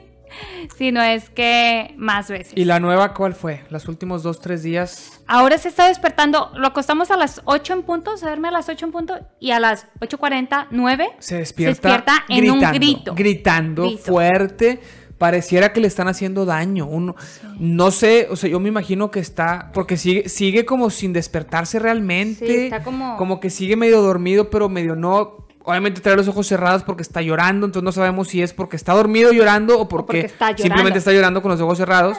Si 0.77 0.91
no 0.91 1.01
es 1.01 1.31
que 1.31 1.95
más 1.97 2.29
veces. 2.29 2.55
¿Y 2.57 2.65
la 2.65 2.81
nueva 2.81 3.15
cuál 3.15 3.35
fue? 3.35 3.63
Los 3.71 3.87
últimos 3.87 4.25
dos, 4.25 4.41
tres 4.41 4.65
días. 4.65 5.23
Ahora 5.29 5.59
se 5.59 5.69
está 5.69 5.87
despertando, 5.87 6.51
lo 6.57 6.67
acostamos 6.67 7.13
a 7.13 7.17
las 7.17 7.41
8 7.45 7.73
en 7.73 7.83
punto, 7.83 8.17
se 8.17 8.27
duerme 8.27 8.49
a 8.49 8.51
las 8.51 8.69
8 8.69 8.87
en 8.87 8.91
punto 8.91 9.15
y 9.39 9.53
a 9.53 9.61
las 9.61 9.87
8.40, 10.01 10.67
9 10.71 11.09
Se 11.21 11.37
despierta, 11.37 12.25
en 12.29 12.51
un 12.51 12.59
gritando, 12.59 12.73
grito. 12.79 13.15
Gritando 13.15 13.83
Grito. 13.85 14.03
fuerte. 14.03 14.81
Pareciera 15.19 15.73
que 15.73 15.81
le 15.81 15.87
están 15.87 16.09
haciendo 16.09 16.45
daño. 16.45 16.87
Uno, 16.87 17.15
No 17.59 17.91
sé, 17.91 18.27
o 18.31 18.37
sea, 18.37 18.51
yo 18.51 18.59
me 18.61 18.69
imagino 18.69 19.11
que 19.11 19.21
está. 19.21 19.71
Porque 19.73 19.97
sigue, 19.97 20.29
sigue 20.29 20.65
como 20.65 20.91
sin 20.91 21.13
despertarse 21.13 21.79
realmente. 21.79 22.47
Sí, 22.47 22.55
está 22.65 22.83
como- 22.83 23.17
Como 23.17 23.39
que 23.41 23.49
sigue 23.51 23.77
medio 23.77 24.03
dormido, 24.03 24.51
pero 24.51 24.69
medio 24.69 24.97
no. 24.97 25.47
Obviamente 25.67 26.01
trae 26.03 26.17
los 26.17 26.29
ojos 26.29 26.47
cerrados 26.47 26.83
porque 26.83 27.03
está 27.03 27.23
llorando. 27.23 27.65
Entonces 27.67 27.85
no 27.85 27.93
sabemos 27.93 28.29
si 28.29 28.43
es 28.43 28.53
porque 28.53 28.77
está 28.77 28.93
dormido 28.93 29.33
llorando 29.33 29.79
o 29.79 29.89
porque, 29.89 30.05
porque 30.07 30.27
está 30.27 30.47
llorando. 30.51 30.63
simplemente 30.63 30.99
está 30.99 31.13
llorando 31.13 31.41
con 31.43 31.51
los 31.53 31.61
ojos 31.61 31.79
cerrados. 31.79 32.19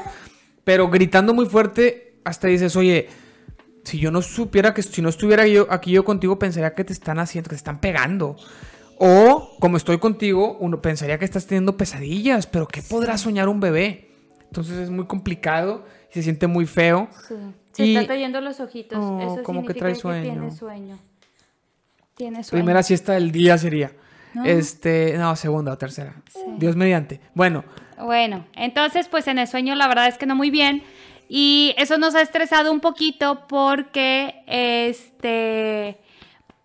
Pero 0.63 0.89
gritando 0.89 1.33
muy 1.33 1.45
fuerte, 1.45 2.15
hasta 2.23 2.47
dices, 2.47 2.75
oye, 2.75 3.07
si 3.83 3.99
yo 3.99 4.09
no 4.09 4.23
supiera 4.23 4.73
que 4.73 4.81
si 4.81 5.01
no 5.03 5.09
estuviera 5.09 5.45
yo 5.45 5.67
aquí 5.69 5.91
yo 5.91 6.03
contigo, 6.03 6.39
pensaría 6.39 6.73
que 6.73 6.83
te 6.83 6.93
están 6.93 7.19
haciendo, 7.19 7.49
que 7.49 7.55
te 7.55 7.57
están 7.57 7.79
pegando. 7.79 8.35
O, 8.97 9.57
como 9.59 9.77
estoy 9.77 9.97
contigo, 9.99 10.57
uno 10.59 10.81
pensaría 10.81 11.17
que 11.19 11.25
estás 11.25 11.45
teniendo 11.47 11.75
pesadillas, 11.77 12.47
pero 12.47 12.67
¿qué 12.67 12.81
podrá 12.81 13.17
soñar 13.17 13.49
un 13.49 13.59
bebé? 13.59 14.09
Entonces 14.47 14.77
es 14.77 14.89
muy 14.89 15.05
complicado 15.05 15.85
se 16.15 16.23
siente 16.23 16.47
muy 16.47 16.65
feo. 16.65 17.09
Sí. 17.27 17.35
Se 17.73 17.85
Y- 17.85 17.95
está 17.97 18.07
trayendo 18.07 18.39
los 18.39 18.61
ojitos. 18.61 18.97
Oh, 19.03 19.19
Eso 19.19 19.43
como 19.43 19.65
que 19.65 19.73
trae 19.73 19.91
que 19.91 19.99
sueño. 19.99 20.23
tiene 20.23 20.49
sueño. 20.51 20.97
Tiene 22.15 22.41
sueño. 22.41 22.63
Primera 22.63 22.81
siesta 22.81 23.11
del 23.15 23.33
día 23.33 23.57
sería. 23.57 23.91
No. 24.33 24.45
Este, 24.45 25.17
no, 25.17 25.35
segunda 25.35 25.73
o 25.73 25.77
tercera. 25.77 26.15
Dios 26.57 26.77
mediante. 26.77 27.19
Bueno, 27.33 27.65
Bueno, 27.97 28.45
entonces 28.55 29.09
pues 29.09 29.27
en 29.27 29.39
el 29.39 29.47
sueño 29.49 29.75
la 29.75 29.89
verdad 29.89 30.07
es 30.07 30.17
que 30.17 30.25
no 30.25 30.35
muy 30.35 30.51
bien. 30.51 30.83
Y 31.27 31.75
eso 31.77 31.97
nos 31.97 32.15
ha 32.15 32.21
estresado 32.21 32.71
un 32.71 32.79
poquito 32.79 33.45
porque 33.49 34.41
este 34.47 35.97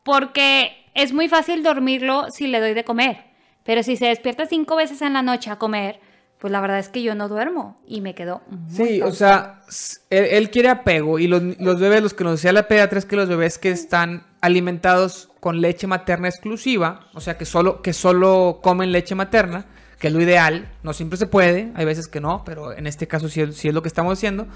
porque 0.05 0.80
es 1.03 1.13
muy 1.13 1.29
fácil 1.29 1.63
dormirlo 1.63 2.31
si 2.31 2.47
le 2.47 2.61
doy 2.61 2.75
de 2.75 2.85
comer. 2.85 3.25
Pero 3.65 3.83
si 3.83 3.97
se 3.97 4.07
despierta 4.07 4.47
cinco 4.47 4.77
veces 4.77 5.03
en 5.03 5.13
la 5.13 5.23
noche 5.23 5.51
a 5.51 5.57
comer, 5.57 6.01
pues 6.39 6.51
la 6.51 6.61
verdad 6.61 6.79
es 6.79 6.89
que 6.89 7.03
yo 7.03 7.15
no 7.15 7.29
duermo 7.29 7.81
y 7.87 8.01
me 8.01 8.15
quedo 8.15 8.43
muy 8.49 8.71
Sí, 8.71 9.03
o 9.03 9.07
cansada. 9.07 9.63
sea, 9.69 9.99
él, 10.09 10.25
él 10.31 10.51
quiere 10.51 10.71
apego 10.71 11.19
y 11.19 11.27
los, 11.29 11.43
los 11.59 11.79
bebés, 11.79 12.03
los 12.03 12.15
que 12.15 12.25
nos 12.25 12.35
decía 12.35 12.53
la 12.53 12.67
pediatra 12.69 12.99
es 12.99 13.05
que 13.05 13.17
los 13.17 13.29
bebés 13.29 13.59
que 13.59 13.71
están 13.71 14.25
alimentados 14.41 15.29
con 15.41 15.61
leche 15.61 15.87
materna 15.87 16.29
exclusiva, 16.29 17.09
o 17.13 17.21
sea, 17.21 17.37
que 17.37 17.45
solo, 17.45 17.83
que 17.83 17.93
solo 17.93 18.61
comen 18.63 18.91
leche 18.93 19.15
materna, 19.15 19.67
que 19.99 20.07
es 20.09 20.15
lo 20.15 20.21
ideal, 20.23 20.71
no 20.83 20.95
siempre 20.95 21.19
se 21.19 21.27
puede, 21.27 21.71
hay 21.75 21.85
veces 21.85 22.09
que 22.09 22.21
no, 22.21 22.43
pero 22.45 22.73
en 22.73 22.87
este 22.87 23.07
caso 23.07 23.29
sí, 23.29 23.53
sí 23.53 23.69
es 23.69 23.75
lo 23.75 23.83
que 23.83 23.89
estamos 23.89 24.15
haciendo, 24.19 24.47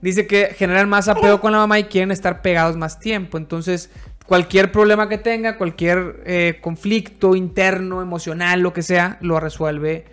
dice 0.00 0.28
que 0.28 0.54
generan 0.56 0.88
más 0.88 1.08
apego 1.08 1.40
con 1.40 1.50
la 1.50 1.58
mamá 1.58 1.80
y 1.80 1.84
quieren 1.84 2.12
estar 2.12 2.40
pegados 2.40 2.76
más 2.76 3.00
tiempo, 3.00 3.36
entonces 3.36 3.90
cualquier 4.26 4.72
problema 4.72 5.08
que 5.08 5.18
tenga, 5.18 5.56
cualquier 5.56 6.22
eh, 6.26 6.58
conflicto 6.60 7.34
interno, 7.36 8.02
emocional, 8.02 8.60
lo 8.60 8.72
que 8.72 8.82
sea, 8.82 9.18
lo 9.20 9.38
resuelve 9.40 10.04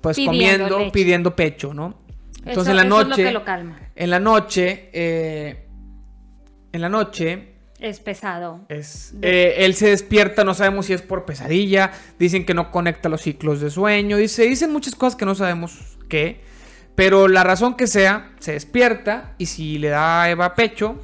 pues 0.00 0.16
Pidiendo 0.16 0.32
comiendo, 0.66 0.78
leche. 0.80 0.90
pidiendo 0.90 1.36
pecho, 1.36 1.72
¿no? 1.74 2.02
Entonces 2.44 2.62
Eso- 2.62 2.70
en 2.72 2.76
la 2.76 2.82
eso 2.82 3.00
es 3.00 3.04
lo 3.04 3.08
noche, 3.10 3.24
que 3.24 3.32
lo 3.32 3.44
calma. 3.44 3.78
en 3.94 4.10
la 4.10 4.18
noche, 4.18 4.90
eh, 4.92 5.66
en 6.72 6.80
la 6.80 6.88
noche, 6.88 7.52
Es 7.78 8.00
pesado. 8.00 8.60
es, 8.68 9.14
eh, 9.22 9.54
él 9.58 9.74
se 9.74 9.88
despierta, 9.90 10.42
no 10.42 10.54
sabemos 10.54 10.86
si 10.86 10.92
es 10.92 11.02
por 11.02 11.24
pesadilla, 11.24 11.92
dicen 12.18 12.44
que 12.44 12.52
no 12.54 12.70
conecta 12.72 13.08
los 13.08 13.22
ciclos 13.22 13.60
de 13.60 13.70
sueño, 13.70 14.16
dice, 14.16 14.42
dicen 14.44 14.72
muchas 14.72 14.96
cosas 14.96 15.16
que 15.16 15.24
no 15.24 15.34
sabemos 15.36 15.78
qué, 16.08 16.40
pero 16.96 17.28
la 17.28 17.44
razón 17.44 17.74
que 17.76 17.86
sea, 17.86 18.32
se 18.40 18.52
despierta 18.52 19.34
y 19.38 19.46
si 19.46 19.78
le 19.78 19.88
da 19.90 20.22
a 20.24 20.30
Eva 20.30 20.54
pecho, 20.56 21.00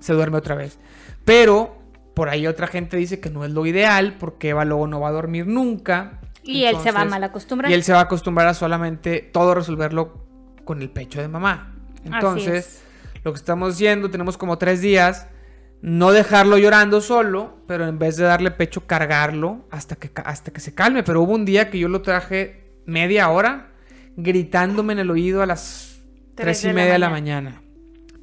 se 0.00 0.12
duerme 0.12 0.36
otra 0.36 0.54
vez. 0.54 0.78
Pero 1.24 1.78
por 2.14 2.28
ahí 2.28 2.46
otra 2.46 2.66
gente 2.66 2.96
dice 2.96 3.20
que 3.20 3.30
no 3.30 3.44
es 3.44 3.50
lo 3.50 3.66
ideal 3.66 4.16
porque 4.18 4.50
Eva 4.50 4.64
luego 4.64 4.86
no 4.86 5.00
va 5.00 5.08
a 5.08 5.12
dormir 5.12 5.46
nunca. 5.46 6.20
Y 6.42 6.64
él 6.64 6.76
se 6.82 6.92
va 6.92 7.02
a 7.02 7.04
mal 7.04 7.24
acostumbrar. 7.24 7.70
Y 7.70 7.74
él 7.74 7.82
se 7.82 7.92
va 7.92 8.00
a 8.00 8.02
acostumbrar 8.02 8.46
a 8.46 8.54
solamente 8.54 9.20
todo 9.20 9.54
resolverlo 9.54 10.24
con 10.64 10.80
el 10.80 10.90
pecho 10.90 11.20
de 11.20 11.28
mamá. 11.28 11.74
Entonces, 12.04 12.82
lo 13.22 13.32
que 13.32 13.38
estamos 13.38 13.74
haciendo, 13.74 14.10
tenemos 14.10 14.36
como 14.36 14.58
tres 14.58 14.80
días, 14.80 15.26
no 15.80 16.12
dejarlo 16.12 16.58
llorando 16.58 17.00
solo, 17.00 17.56
pero 17.66 17.86
en 17.88 17.98
vez 17.98 18.16
de 18.16 18.24
darle 18.24 18.50
pecho, 18.50 18.86
cargarlo 18.86 19.66
hasta 19.70 19.96
que, 19.96 20.10
hasta 20.24 20.52
que 20.52 20.60
se 20.60 20.74
calme. 20.74 21.02
Pero 21.02 21.22
hubo 21.22 21.32
un 21.32 21.44
día 21.44 21.70
que 21.70 21.78
yo 21.78 21.88
lo 21.88 22.02
traje 22.02 22.64
media 22.86 23.30
hora 23.30 23.70
gritándome 24.16 24.92
en 24.92 25.00
el 25.00 25.10
oído 25.10 25.42
a 25.42 25.46
las 25.46 25.94
Tres 26.34 26.60
tres 26.60 26.64
y 26.64 26.66
de 26.68 26.72
la 26.72 26.80
media 26.80 26.92
de 26.94 26.98
la 26.98 27.10
mañana. 27.10 27.62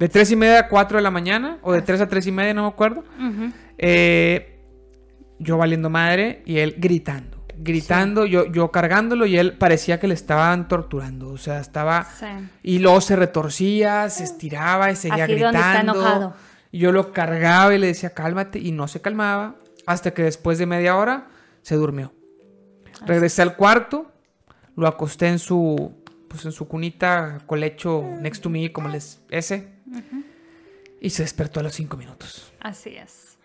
De 0.02 0.08
tres 0.08 0.32
y 0.32 0.34
media 0.34 0.58
a 0.58 0.68
cuatro 0.68 0.96
de 0.96 1.02
la 1.02 1.12
mañana, 1.12 1.58
o 1.62 1.72
de 1.72 1.80
tres 1.80 2.00
a 2.00 2.08
tres 2.08 2.26
y 2.26 2.32
media, 2.32 2.52
no 2.52 2.62
me 2.62 2.68
acuerdo. 2.70 3.04
Eh, 3.78 4.58
yo 5.38 5.56
valiendo 5.56 5.90
madre 5.90 6.42
y 6.44 6.58
él 6.58 6.74
gritando. 6.76 7.46
Gritando, 7.56 8.26
yo, 8.26 8.46
yo 8.46 8.72
cargándolo 8.72 9.26
y 9.26 9.36
él 9.38 9.56
parecía 9.56 10.00
que 10.00 10.08
le 10.08 10.14
estaban 10.14 10.66
torturando. 10.66 11.28
O 11.28 11.38
sea, 11.38 11.60
estaba. 11.60 12.02
Sí. 12.02 12.26
Y 12.64 12.80
luego 12.80 13.00
se 13.00 13.14
retorcía, 13.14 14.10
se 14.10 14.24
estiraba 14.24 14.90
y 14.90 14.96
seguía 14.96 15.22
Así 15.22 15.34
está 15.34 15.52
gritando. 15.52 15.92
enojado. 15.92 16.34
Y 16.72 16.80
yo 16.80 16.90
lo 16.90 17.12
cargaba 17.12 17.72
y 17.72 17.78
le 17.78 17.86
decía, 17.86 18.10
cálmate. 18.10 18.58
Y 18.58 18.72
no 18.72 18.88
se 18.88 19.00
calmaba. 19.00 19.54
Hasta 19.86 20.12
que 20.12 20.24
después 20.24 20.58
de 20.58 20.66
media 20.66 20.96
hora 20.96 21.28
se 21.60 21.76
durmió. 21.76 22.12
Regresé 23.06 23.42
al 23.42 23.54
cuarto, 23.54 24.10
lo 24.74 24.88
acosté 24.88 25.28
en 25.28 25.38
su. 25.38 25.92
Pues 26.26 26.44
en 26.44 26.50
su 26.50 26.66
cunita, 26.66 27.38
colecho 27.46 28.02
next 28.20 28.42
to 28.42 28.50
me, 28.50 28.72
como 28.72 28.88
les. 28.88 29.20
Ese. 29.30 29.80
Y 31.00 31.10
se 31.10 31.22
despertó 31.22 31.60
a 31.60 31.62
los 31.64 31.72
cinco 31.74 31.96
minutos. 31.96 32.52
Así 32.60 32.96
es. 32.96 33.36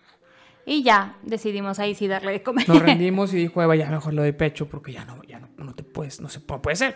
Y 0.64 0.82
ya 0.82 1.16
decidimos 1.22 1.78
ahí 1.78 1.94
sí 1.94 2.06
darle 2.06 2.32
de 2.32 2.42
comer. 2.42 2.68
Nos 2.68 2.78
rendimos 2.82 3.32
y 3.32 3.36
dijo 3.38 3.62
Eva, 3.62 3.74
ya 3.74 3.88
mejor 3.90 4.12
le 4.14 4.20
doy 4.22 4.32
pecho 4.32 4.68
porque 4.68 4.92
ya 4.92 5.04
no, 5.04 5.22
ya 5.24 5.40
no, 5.40 5.48
no 5.56 5.74
te 5.74 5.82
puedes, 5.82 6.20
no 6.20 6.28
se 6.28 6.40
puede, 6.40 6.60
puede 6.60 6.76
ser. 6.76 6.94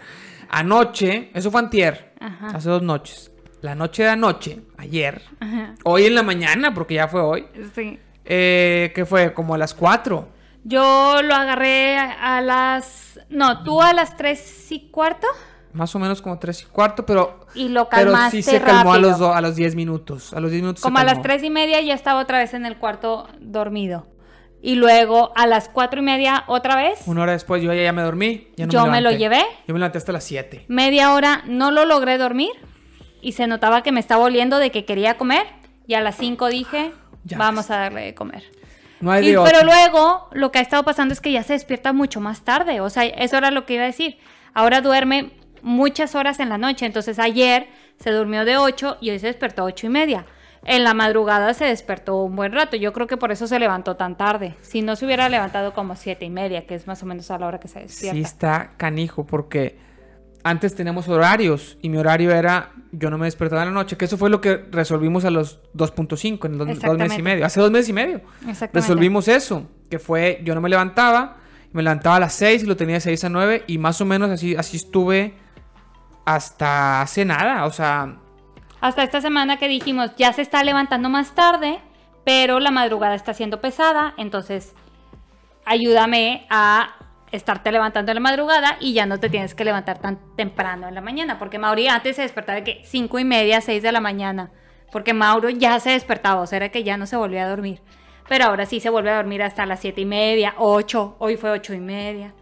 Anoche, 0.50 1.30
eso 1.34 1.50
fue 1.50 1.60
antier, 1.60 2.12
Ajá. 2.20 2.48
hace 2.48 2.68
dos 2.68 2.82
noches. 2.82 3.32
La 3.62 3.74
noche 3.74 4.02
de 4.02 4.10
anoche, 4.10 4.60
ayer, 4.76 5.22
Ajá. 5.40 5.74
hoy 5.84 6.04
en 6.06 6.14
la 6.14 6.22
mañana, 6.22 6.74
porque 6.74 6.94
ya 6.94 7.08
fue 7.08 7.20
hoy, 7.22 7.46
Sí. 7.74 7.98
eh, 8.24 8.92
que 8.94 9.06
fue 9.06 9.32
como 9.32 9.54
a 9.54 9.58
las 9.58 9.72
4. 9.74 10.28
Yo 10.64 11.22
lo 11.22 11.34
agarré 11.34 11.96
a 11.96 12.36
a 12.36 12.40
las... 12.40 13.18
No, 13.30 13.64
tú 13.64 13.80
a 13.80 13.92
las 13.94 14.16
tres 14.16 14.70
y 14.70 14.90
cuarto 14.90 15.26
Más 15.72 15.94
o 15.94 15.98
menos 15.98 16.20
como 16.20 16.38
3 16.38 16.62
y 16.62 16.64
cuarto, 16.66 17.06
pero, 17.06 17.46
y 17.54 17.68
lo 17.68 17.88
pero 17.88 18.14
sí 18.30 18.42
se 18.42 18.60
calmó 18.60 18.92
a 18.92 18.98
los, 18.98 19.20
a 19.20 19.40
los 19.40 19.56
10 19.56 19.74
minutos. 19.74 20.34
A 20.34 20.40
los 20.40 20.50
10 20.50 20.62
minutos 20.62 20.82
Como 20.82 20.98
a 20.98 21.04
las 21.04 21.22
tres 21.22 21.42
y 21.42 21.48
media 21.50 21.80
ya 21.80 21.94
estaba 21.94 22.20
otra 22.20 22.38
vez 22.38 22.52
en 22.52 22.66
el 22.66 22.76
cuarto 22.76 23.26
dormido. 23.40 24.06
Y 24.60 24.76
luego 24.76 25.32
a 25.34 25.46
las 25.46 25.68
cuatro 25.68 26.00
y 26.00 26.04
media 26.04 26.44
otra 26.46 26.76
vez. 26.76 27.00
Una 27.06 27.22
hora 27.22 27.32
después 27.32 27.62
yo 27.62 27.72
ya, 27.72 27.82
ya 27.82 27.92
me 27.92 28.02
dormí. 28.02 28.48
ya 28.56 28.66
no 28.66 28.72
Yo 28.72 28.86
me 28.86 29.00
lo 29.00 29.10
llevé. 29.10 29.40
Yo 29.66 29.74
me 29.74 29.80
levanté 29.80 29.98
hasta 29.98 30.12
las 30.12 30.24
7. 30.24 30.66
Media 30.68 31.14
hora 31.14 31.42
no 31.46 31.70
lo 31.70 31.84
logré 31.84 32.16
dormir. 32.18 32.50
Y 33.20 33.32
se 33.32 33.46
notaba 33.46 33.82
que 33.82 33.90
me 33.92 33.98
estaba 34.00 34.22
oliendo 34.22 34.58
de 34.58 34.70
que 34.70 34.84
quería 34.84 35.16
comer. 35.16 35.46
Y 35.86 35.94
a 35.94 36.00
las 36.00 36.16
cinco 36.16 36.48
dije, 36.48 36.92
Ya 37.24 37.38
vamos 37.38 37.70
a 37.70 37.78
darle 37.78 38.02
de 38.02 38.14
comer. 38.14 38.44
No 39.00 39.10
hay 39.10 39.30
Y- 39.30 39.34
pero 39.44 39.64
luego 39.64 40.28
lo 40.32 40.52
que 40.52 40.58
ha 40.60 40.62
estado 40.62 40.84
pasando 40.84 41.12
es 41.12 41.20
que 41.20 41.32
ya 41.32 41.42
se 41.42 41.54
despierta 41.54 41.92
mucho 41.92 42.20
más 42.20 42.42
tarde. 42.42 42.80
O 42.80 42.90
sea, 42.90 43.04
eso 43.04 43.36
era 43.36 43.50
lo 43.50 43.66
que 43.66 43.74
iba 43.74 43.82
a 43.82 43.86
decir. 43.86 44.18
Ahora 44.54 44.80
duerme 44.80 45.32
muchas 45.62 46.14
horas 46.14 46.40
en 46.40 46.48
la 46.48 46.58
noche. 46.58 46.86
Entonces 46.86 47.18
ayer 47.18 47.68
se 47.98 48.10
durmió 48.10 48.44
de 48.44 48.56
8 48.56 48.98
y 49.00 49.10
hoy 49.10 49.18
se 49.18 49.28
despertó 49.28 49.62
a 49.62 49.64
8 49.66 49.86
y 49.86 49.90
media. 49.90 50.26
En 50.64 50.84
la 50.84 50.94
madrugada 50.94 51.54
se 51.54 51.64
despertó 51.64 52.22
un 52.22 52.36
buen 52.36 52.52
rato. 52.52 52.76
Yo 52.76 52.92
creo 52.92 53.06
que 53.06 53.16
por 53.16 53.32
eso 53.32 53.48
se 53.48 53.58
levantó 53.58 53.96
tan 53.96 54.16
tarde. 54.16 54.54
Si 54.60 54.80
no 54.82 54.94
se 54.94 55.06
hubiera 55.06 55.28
levantado 55.28 55.74
como 55.74 55.96
siete 55.96 56.24
y 56.24 56.30
media, 56.30 56.66
que 56.66 56.76
es 56.76 56.86
más 56.86 57.02
o 57.02 57.06
menos 57.06 57.30
a 57.32 57.38
la 57.38 57.46
hora 57.46 57.58
que 57.58 57.66
se 57.66 57.80
despierta. 57.80 58.14
Sí 58.14 58.22
está 58.22 58.72
canijo 58.76 59.26
porque 59.26 59.76
antes 60.44 60.74
teníamos 60.74 61.08
horarios 61.08 61.78
y 61.82 61.88
mi 61.88 61.98
horario 61.98 62.32
era 62.32 62.72
yo 62.92 63.10
no 63.10 63.18
me 63.18 63.26
despertaba 63.26 63.62
en 63.62 63.68
la 63.68 63.74
noche, 63.74 63.96
que 63.96 64.04
eso 64.04 64.18
fue 64.18 64.28
lo 64.28 64.40
que 64.40 64.66
resolvimos 64.70 65.24
a 65.24 65.30
los 65.30 65.60
2.5 65.74 66.46
en 66.46 66.58
dos, 66.58 66.80
dos 66.80 66.98
meses 66.98 67.18
y 67.18 67.22
medio, 67.22 67.46
hace 67.46 67.60
dos 67.60 67.70
meses 67.70 67.88
y 67.88 67.92
medio. 67.92 68.20
Exactamente. 68.46 68.80
Resolvimos 68.80 69.28
eso, 69.28 69.66
que 69.88 69.98
fue 69.98 70.40
yo 70.44 70.54
no 70.54 70.60
me 70.60 70.68
levantaba, 70.68 71.38
me 71.72 71.82
levantaba 71.82 72.16
a 72.16 72.20
las 72.20 72.34
6 72.34 72.64
y 72.64 72.66
lo 72.66 72.76
tenía 72.76 72.96
de 72.96 73.00
6 73.00 73.24
a 73.24 73.28
9 73.30 73.64
y 73.66 73.78
más 73.78 74.00
o 74.00 74.04
menos 74.04 74.30
así, 74.30 74.54
así 74.54 74.76
estuve 74.76 75.34
hasta 76.24 77.02
hace 77.02 77.24
nada, 77.24 77.64
o 77.64 77.70
sea, 77.70 78.16
Hasta 78.80 79.02
esta 79.02 79.20
semana 79.20 79.58
que 79.58 79.68
dijimos, 79.68 80.10
ya 80.16 80.32
se 80.32 80.42
está 80.42 80.62
levantando 80.64 81.08
más 81.08 81.34
tarde, 81.34 81.80
pero 82.24 82.60
la 82.60 82.70
madrugada 82.70 83.14
está 83.14 83.34
siendo 83.34 83.60
pesada, 83.60 84.14
entonces 84.16 84.74
ayúdame 85.64 86.46
a 86.50 86.94
estarte 87.30 87.72
levantando 87.72 88.12
en 88.12 88.16
la 88.16 88.20
madrugada 88.20 88.76
y 88.80 88.92
ya 88.92 89.06
no 89.06 89.18
te 89.18 89.30
tienes 89.30 89.54
que 89.54 89.64
levantar 89.64 89.98
tan 89.98 90.18
temprano 90.36 90.88
en 90.88 90.94
la 90.94 91.00
mañana, 91.00 91.38
porque 91.38 91.58
Mauri 91.58 91.88
antes 91.88 92.16
se 92.16 92.22
despertaba 92.22 92.56
de 92.56 92.64
que 92.64 92.82
cinco 92.84 93.18
y 93.18 93.24
media, 93.24 93.60
6 93.60 93.82
de 93.82 93.92
la 93.92 94.00
mañana, 94.00 94.50
porque 94.90 95.14
Mauro 95.14 95.48
ya 95.48 95.80
se 95.80 95.90
despertaba, 95.90 96.40
o 96.42 96.46
sea, 96.46 96.56
era 96.56 96.68
que 96.68 96.84
ya 96.84 96.96
no 96.96 97.06
se 97.06 97.16
volvía 97.16 97.44
a 97.44 97.48
dormir, 97.48 97.80
pero 98.28 98.46
ahora 98.46 98.66
sí 98.66 98.80
se 98.80 98.90
vuelve 98.90 99.10
a 99.10 99.16
dormir 99.16 99.42
hasta 99.42 99.66
las 99.66 99.80
siete 99.80 100.02
y 100.02 100.06
media, 100.06 100.54
8, 100.58 101.16
hoy 101.18 101.36
fue 101.36 101.50
ocho 101.50 101.72
y 101.72 101.80
media, 101.80 102.34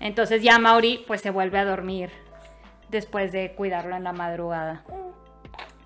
entonces 0.00 0.42
ya 0.42 0.58
Mauri 0.58 1.04
pues 1.06 1.20
se 1.22 1.30
vuelve 1.30 1.58
a 1.58 1.64
dormir 1.64 2.10
después 2.90 3.32
de 3.32 3.52
cuidarlo 3.52 3.96
en 3.96 4.04
la 4.04 4.12
madrugada. 4.12 4.84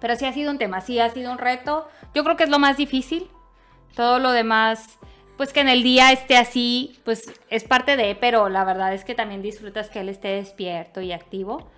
Pero 0.00 0.16
sí 0.16 0.26
ha 0.26 0.32
sido 0.32 0.50
un 0.50 0.58
tema, 0.58 0.80
sí 0.80 0.98
ha 1.00 1.10
sido 1.10 1.32
un 1.32 1.38
reto. 1.38 1.88
Yo 2.14 2.24
creo 2.24 2.36
que 2.36 2.44
es 2.44 2.50
lo 2.50 2.58
más 2.58 2.76
difícil. 2.76 3.28
Todo 3.94 4.18
lo 4.18 4.32
demás, 4.32 4.98
pues 5.36 5.52
que 5.52 5.60
en 5.60 5.68
el 5.68 5.82
día 5.82 6.12
esté 6.12 6.36
así, 6.36 6.98
pues 7.04 7.32
es 7.48 7.64
parte 7.64 7.96
de, 7.96 8.14
pero 8.14 8.48
la 8.48 8.64
verdad 8.64 8.92
es 8.92 9.04
que 9.04 9.14
también 9.14 9.40
disfrutas 9.40 9.88
que 9.88 10.00
él 10.00 10.08
esté 10.08 10.28
despierto 10.28 11.00
y 11.00 11.12
activo. 11.12 11.70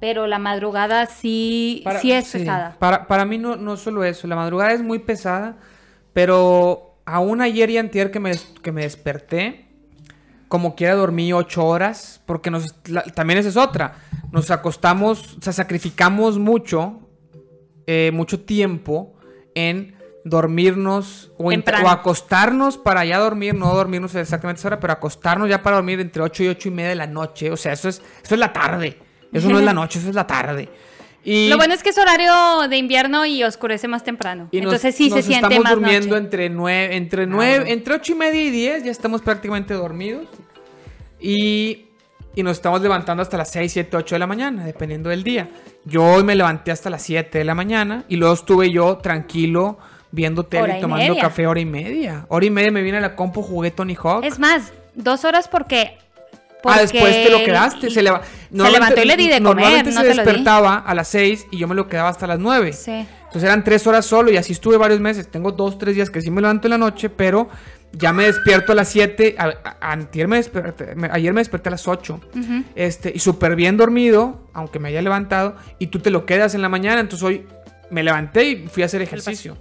Pero 0.00 0.26
la 0.26 0.38
madrugada 0.38 1.06
sí, 1.06 1.80
Para- 1.84 2.00
sí 2.00 2.12
es 2.12 2.26
sí, 2.26 2.38
pesada. 2.40 2.76
Para, 2.78 3.06
para 3.06 3.24
mí 3.24 3.38
no, 3.38 3.56
no 3.56 3.76
solo 3.76 4.04
eso, 4.04 4.26
la 4.26 4.36
madrugada 4.36 4.72
es 4.72 4.82
muy 4.82 4.98
pesada, 4.98 5.56
pero 6.12 6.96
aún 7.04 7.40
ayer 7.40 7.70
y 7.70 7.78
antier 7.78 8.10
que 8.10 8.20
me, 8.20 8.32
que 8.62 8.72
me 8.72 8.82
desperté, 8.82 9.66
como 10.48 10.74
quiera 10.74 10.94
dormí 10.94 11.32
ocho 11.32 11.64
horas, 11.66 12.20
porque 12.26 12.50
nos, 12.50 12.74
la- 12.88 13.02
también 13.02 13.38
esa 13.38 13.48
es 13.48 13.56
otra, 13.56 13.94
nos 14.32 14.50
acostamos, 14.50 15.36
o 15.38 15.42
sea, 15.42 15.52
sacrificamos 15.52 16.38
mucho, 16.38 17.00
eh, 17.86 18.10
mucho 18.12 18.40
tiempo 18.40 19.14
en 19.54 19.94
dormirnos 20.24 21.32
o, 21.36 21.50
acostarnos 21.88 22.78
para 22.78 23.04
ya 23.04 23.18
dormir, 23.18 23.54
no 23.54 23.74
dormirnos 23.74 24.14
exactamente 24.14 24.60
esa 24.60 24.68
hora, 24.68 24.80
pero 24.80 24.92
acostarnos 24.92 25.48
ya 25.48 25.62
para 25.62 25.76
dormir 25.76 26.00
entre 26.00 26.22
8 26.22 26.44
y 26.44 26.48
8 26.48 26.68
y 26.68 26.70
media 26.70 26.88
de 26.90 26.94
la 26.94 27.06
noche, 27.06 27.50
o 27.50 27.56
sea, 27.56 27.72
eso 27.72 27.88
es, 27.88 28.00
eso 28.22 28.34
es 28.34 28.38
la 28.38 28.52
tarde, 28.52 28.98
eso 29.32 29.48
no 29.50 29.58
es 29.58 29.64
la 29.64 29.72
noche, 29.74 29.98
eso 29.98 30.08
es 30.08 30.14
la 30.14 30.26
tarde. 30.26 30.68
Y, 31.24 31.48
Lo 31.48 31.56
bueno 31.56 31.74
es 31.74 31.82
que 31.82 31.90
es 31.90 31.98
horario 31.98 32.68
de 32.68 32.76
invierno 32.76 33.24
y 33.26 33.44
oscurece 33.44 33.86
más 33.86 34.02
temprano. 34.02 34.48
y 34.50 34.56
nos- 34.56 34.72
Entonces 34.72 34.94
sí 34.96 35.08
se 35.10 35.22
siente 35.22 35.46
estamos 35.46 35.64
más 35.64 35.74
durmiendo 35.74 36.08
noche. 36.08 36.24
entre 36.24 36.48
nueve, 36.50 36.96
entre 36.96 37.26
nueve, 37.26 37.72
entre 37.72 37.94
ocho 37.94 38.12
y 38.12 38.16
media 38.16 38.42
y 38.42 38.50
10, 38.50 38.84
ya 38.84 38.90
estamos 38.90 39.22
prácticamente 39.22 39.74
dormidos. 39.74 40.26
Y, 41.20 41.86
y 42.34 42.42
nos 42.42 42.52
estamos 42.56 42.80
levantando 42.80 43.22
hasta 43.22 43.36
las 43.36 43.50
6, 43.50 43.72
7, 43.72 43.96
8 43.96 44.14
de 44.14 44.18
la 44.18 44.26
mañana, 44.26 44.64
dependiendo 44.64 45.10
del 45.10 45.22
día. 45.24 45.48
Yo 45.84 46.04
hoy 46.04 46.24
me 46.24 46.34
levanté 46.34 46.70
hasta 46.70 46.88
las 46.90 47.02
7 47.02 47.38
de 47.38 47.44
la 47.44 47.54
mañana 47.54 48.04
y 48.08 48.16
luego 48.16 48.34
estuve 48.34 48.70
yo 48.70 48.96
tranquilo 48.98 49.78
viendo 50.10 50.44
tele 50.44 50.62
Hora 50.64 50.78
y 50.78 50.80
tomando 50.80 51.08
media. 51.08 51.22
café 51.22 51.46
hora 51.46 51.60
y 51.60 51.64
media. 51.64 52.26
Hora 52.28 52.44
y 52.46 52.50
media 52.50 52.70
me 52.70 52.82
vine 52.82 52.98
a 52.98 53.00
la 53.00 53.16
compu, 53.16 53.42
jugué 53.42 53.70
Tony 53.70 53.96
Hawk. 54.02 54.24
Es 54.24 54.38
más, 54.38 54.72
dos 54.94 55.24
horas 55.24 55.48
porque... 55.48 55.98
Ah, 56.64 56.78
después 56.80 57.12
te 57.12 57.24
lo 57.28 57.38
porque- 57.38 57.46
quedaste. 57.46 57.90
Se, 57.90 58.02
leva- 58.02 58.22
se 58.22 58.70
levantó 58.70 59.02
y 59.02 59.04
le 59.06 59.16
di 59.16 59.24
de 59.26 59.32
comer, 59.38 59.42
normalmente 59.42 59.90
no 59.90 60.00
se 60.02 60.08
te 60.08 60.14
lo 60.14 60.22
di. 60.22 60.26
despertaba 60.28 60.76
a 60.76 60.94
las 60.94 61.08
6 61.08 61.46
y 61.50 61.58
yo 61.58 61.66
me 61.66 61.74
lo 61.74 61.88
quedaba 61.88 62.08
hasta 62.08 62.26
las 62.28 62.38
9. 62.38 62.72
Sí. 62.72 63.04
Entonces 63.32 63.44
eran 63.48 63.64
tres 63.64 63.86
horas 63.86 64.04
solo 64.04 64.30
y 64.30 64.36
así 64.36 64.52
estuve 64.52 64.76
varios 64.76 65.00
meses. 65.00 65.26
Tengo 65.30 65.52
dos, 65.52 65.78
tres 65.78 65.94
días 65.94 66.10
que 66.10 66.20
sí 66.20 66.30
me 66.30 66.42
levanto 66.42 66.66
en 66.66 66.72
la 66.72 66.76
noche, 66.78 67.08
pero 67.08 67.48
ya 67.92 68.12
me 68.12 68.24
despierto 68.26 68.72
a 68.72 68.74
las 68.74 68.88
7. 68.90 69.36
A- 69.38 69.46
a- 69.80 69.92
antier 69.92 70.28
me 70.28 70.36
desperté- 70.38 70.94
me- 70.94 71.08
ayer 71.10 71.32
me 71.32 71.40
desperté 71.40 71.70
a 71.70 71.72
las 71.72 71.88
8. 71.88 72.20
Ujú. 72.36 72.62
Este, 72.74 73.10
y 73.14 73.18
súper 73.20 73.56
bien 73.56 73.78
dormido, 73.78 74.46
aunque 74.52 74.78
me 74.78 74.90
haya 74.90 75.00
levantado, 75.00 75.56
y 75.78 75.86
tú 75.86 75.98
te 76.00 76.10
lo 76.10 76.26
quedas 76.26 76.54
en 76.54 76.60
la 76.60 76.68
mañana. 76.68 77.00
Entonces 77.00 77.24
hoy 77.26 77.46
me 77.90 78.02
levanté 78.02 78.44
y 78.44 78.66
fui 78.68 78.82
a 78.82 78.86
hacer 78.86 79.00
ejercicio. 79.00 79.56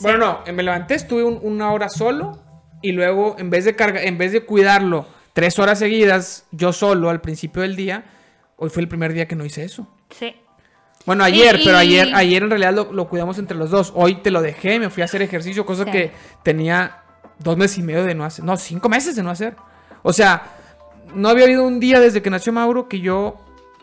Bueno, 0.00 0.18
no, 0.18 0.38
eh, 0.46 0.52
me 0.52 0.64
levanté, 0.64 0.94
estuve 0.96 1.22
un- 1.22 1.38
una 1.42 1.70
hora 1.72 1.88
solo 1.90 2.42
y 2.82 2.90
luego 2.90 3.36
en 3.38 3.50
vez 3.50 3.64
de 3.64 3.76
carga, 3.76 4.02
en 4.02 4.18
vez 4.18 4.32
de 4.32 4.44
cuidarlo 4.44 5.06
tres 5.32 5.60
horas 5.60 5.78
seguidas, 5.78 6.46
yo 6.50 6.72
solo 6.72 7.08
al 7.08 7.20
principio 7.20 7.62
del 7.62 7.76
día, 7.76 8.04
hoy 8.56 8.68
fue 8.70 8.82
el 8.82 8.88
primer 8.88 9.12
día 9.12 9.28
que 9.28 9.36
no 9.36 9.44
hice 9.44 9.62
eso. 9.62 9.86
Sí. 10.10 10.34
Bueno, 11.10 11.24
ayer, 11.24 11.58
Y- 11.60 11.64
pero 11.64 11.76
ayer, 11.76 12.14
ayer 12.14 12.40
en 12.44 12.50
realidad 12.50 12.72
lo, 12.72 12.92
lo 12.92 13.08
cuidamos 13.08 13.36
entre 13.40 13.56
los 13.56 13.68
dos. 13.70 13.90
Hoy 13.96 14.14
te 14.22 14.30
lo 14.30 14.40
dejé, 14.40 14.78
me 14.78 14.90
fui 14.90 15.02
a 15.02 15.06
hacer 15.06 15.22
ejercicio, 15.22 15.66
cosa 15.66 15.84
Sí. 15.84 15.90
que 15.90 16.12
tenía 16.44 16.98
dos 17.40 17.56
meses 17.56 17.78
y 17.78 17.82
medio 17.82 18.04
de 18.04 18.14
no 18.14 18.24
hacer. 18.24 18.44
No, 18.44 18.56
cinco 18.56 18.88
meses 18.88 19.16
de 19.16 19.24
no 19.24 19.30
hacer. 19.30 19.56
O 20.04 20.12
sea, 20.12 20.42
no 21.12 21.28
había 21.28 21.46
habido 21.46 21.66
un 21.66 21.80
día 21.80 21.98
desde 21.98 22.22
que 22.22 22.30
nació 22.30 22.52
Mauro 22.52 22.86
que 22.88 23.00
yo 23.00 23.34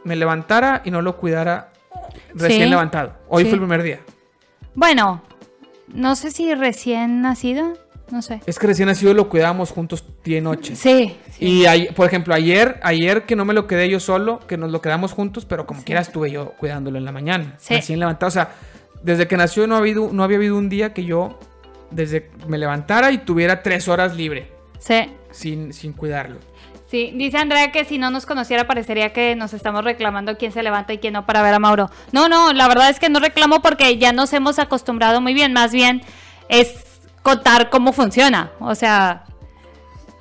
me 0.05 0.15
levantara 0.15 0.81
y 0.85 0.91
no 0.91 1.01
lo 1.01 1.17
cuidara 1.17 1.73
recién 2.33 2.63
Sí. 2.63 2.69
levantado. 2.69 3.11
Hoy 3.27 3.43
Sí. 3.43 3.49
fue 3.49 3.55
el 3.55 3.59
primer 3.59 3.83
día. 3.83 3.99
Bueno, 4.73 5.21
no 5.89 6.15
sé 6.15 6.31
si 6.31 6.55
recién 6.55 7.21
nacido, 7.21 7.73
no 8.11 8.21
sé. 8.21 8.41
Es 8.45 8.57
que 8.59 8.67
recién 8.67 8.87
nacido 8.87 9.13
lo 9.13 9.29
cuidábamos 9.29 9.71
juntos 9.71 10.03
día 10.23 10.37
y 10.37 10.41
noche. 10.41 10.75
Sí. 10.75 11.15
Y 11.39 11.65
por 11.93 12.07
ejemplo, 12.07 12.33
ayer, 12.33 12.79
ayer 12.83 13.25
que 13.25 13.35
no 13.35 13.45
me 13.45 13.53
lo 13.53 13.67
quedé 13.67 13.89
yo 13.89 13.99
solo, 13.99 14.39
que 14.47 14.57
nos 14.57 14.71
lo 14.71 14.81
quedamos 14.81 15.11
juntos, 15.11 15.45
pero 15.45 15.65
como 15.65 15.81
Sí. 15.81 15.85
quiera 15.85 16.01
estuve 16.01 16.31
yo 16.31 16.53
cuidándolo 16.53 16.97
en 16.97 17.05
la 17.05 17.11
mañana. 17.11 17.55
Sí. 17.57 17.75
Recién 17.75 17.99
levantado. 17.99 18.27
O 18.27 18.31
sea, 18.31 18.49
desde 19.03 19.27
que 19.27 19.37
nació 19.37 19.67
no, 19.67 19.75
ha 19.75 19.79
habido, 19.79 20.09
no 20.11 20.23
había 20.23 20.37
habido 20.37 20.57
un 20.57 20.69
día 20.69 20.93
que 20.93 21.03
yo 21.05 21.37
desde 21.91 22.23
que 22.29 22.45
me 22.47 22.57
levantara 22.57 23.11
y 23.11 23.19
tuviera 23.19 23.61
tres 23.63 23.87
horas 23.87 24.15
libre 24.15 24.51
Sí. 24.79 25.09
sin, 25.31 25.71
sin 25.73 25.93
cuidarlo. 25.93 26.37
Sí, 26.89 27.11
dice 27.15 27.37
Andrea 27.37 27.71
que 27.73 27.83
si 27.83 27.97
no 27.97 28.11
nos 28.11 28.25
conociera 28.25 28.65
parecería 28.65 29.11
que 29.11 29.35
nos 29.35 29.53
estamos 29.53 29.83
reclamando 29.83 30.37
quién 30.37 30.53
se 30.53 30.63
levanta 30.63 30.93
y 30.93 30.99
quién 30.99 31.13
no 31.13 31.25
para 31.25 31.41
ver 31.41 31.53
a 31.53 31.59
Mauro. 31.59 31.89
No, 32.13 32.29
no, 32.29 32.53
la 32.53 32.67
verdad 32.69 32.89
es 32.89 32.97
que 32.99 33.09
no 33.09 33.19
reclamo 33.19 33.61
porque 33.61 33.97
ya 33.97 34.13
nos 34.13 34.31
hemos 34.31 34.57
acostumbrado 34.57 35.19
muy 35.19 35.33
bien, 35.33 35.51
más 35.51 35.73
bien 35.73 36.01
es 36.47 36.85
contar 37.27 37.69
cómo 37.69 37.91
funciona. 37.91 38.51
O 38.61 38.73
sea, 38.73 39.25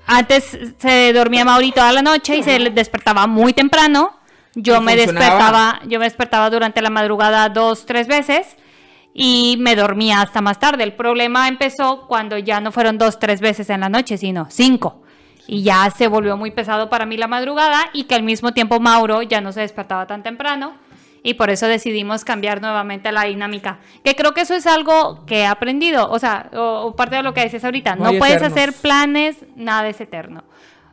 antes 0.08 0.58
se 0.78 1.12
dormía 1.12 1.44
Mauri 1.44 1.70
toda 1.70 1.92
la 1.92 2.02
noche 2.02 2.36
y 2.36 2.42
se 2.42 2.58
despertaba 2.70 3.28
muy 3.28 3.52
temprano. 3.52 4.18
Yo 4.56 4.80
me 4.80 4.96
funcionaba. 4.96 5.26
despertaba, 5.26 5.80
yo 5.86 6.00
me 6.00 6.06
despertaba 6.06 6.50
durante 6.50 6.82
la 6.82 6.90
madrugada 6.90 7.48
dos, 7.48 7.86
tres 7.86 8.08
veces 8.08 8.56
y 9.14 9.56
me 9.60 9.76
dormía 9.76 10.20
hasta 10.20 10.40
más 10.40 10.58
tarde. 10.58 10.82
El 10.82 10.94
problema 10.94 11.46
empezó 11.46 12.08
cuando 12.08 12.38
ya 12.38 12.60
no 12.60 12.72
fueron 12.72 12.98
dos, 12.98 13.20
tres 13.20 13.40
veces 13.40 13.70
en 13.70 13.82
la 13.82 13.88
noche, 13.88 14.18
sino 14.18 14.48
cinco. 14.50 15.02
Y 15.46 15.62
ya 15.62 15.88
se 15.90 16.08
volvió 16.08 16.36
muy 16.36 16.50
pesado 16.50 16.90
para 16.90 17.06
mí 17.06 17.16
la 17.16 17.28
madrugada 17.28 17.84
y 17.92 18.04
que 18.04 18.16
al 18.16 18.24
mismo 18.24 18.52
tiempo 18.52 18.80
Mauro 18.80 19.22
ya 19.22 19.40
no 19.40 19.52
se 19.52 19.60
despertaba 19.60 20.08
tan 20.08 20.24
temprano 20.24 20.74
y 21.26 21.34
por 21.34 21.50
eso 21.50 21.66
decidimos 21.66 22.24
cambiar 22.24 22.60
nuevamente 22.60 23.10
la 23.10 23.24
dinámica. 23.24 23.80
Que 24.04 24.14
creo 24.14 24.32
que 24.32 24.42
eso 24.42 24.54
es 24.54 24.64
algo 24.64 25.26
que 25.26 25.40
he 25.40 25.46
aprendido, 25.46 26.08
o 26.08 26.20
sea, 26.20 26.50
o, 26.54 26.94
parte 26.94 27.16
de 27.16 27.24
lo 27.24 27.34
que 27.34 27.42
dices 27.42 27.64
ahorita, 27.64 27.96
no, 27.96 28.12
puedes 28.12 28.40
hacer 28.42 28.72
planes, 28.72 29.38
nada 29.56 29.88
es 29.88 30.00
eterno. 30.00 30.44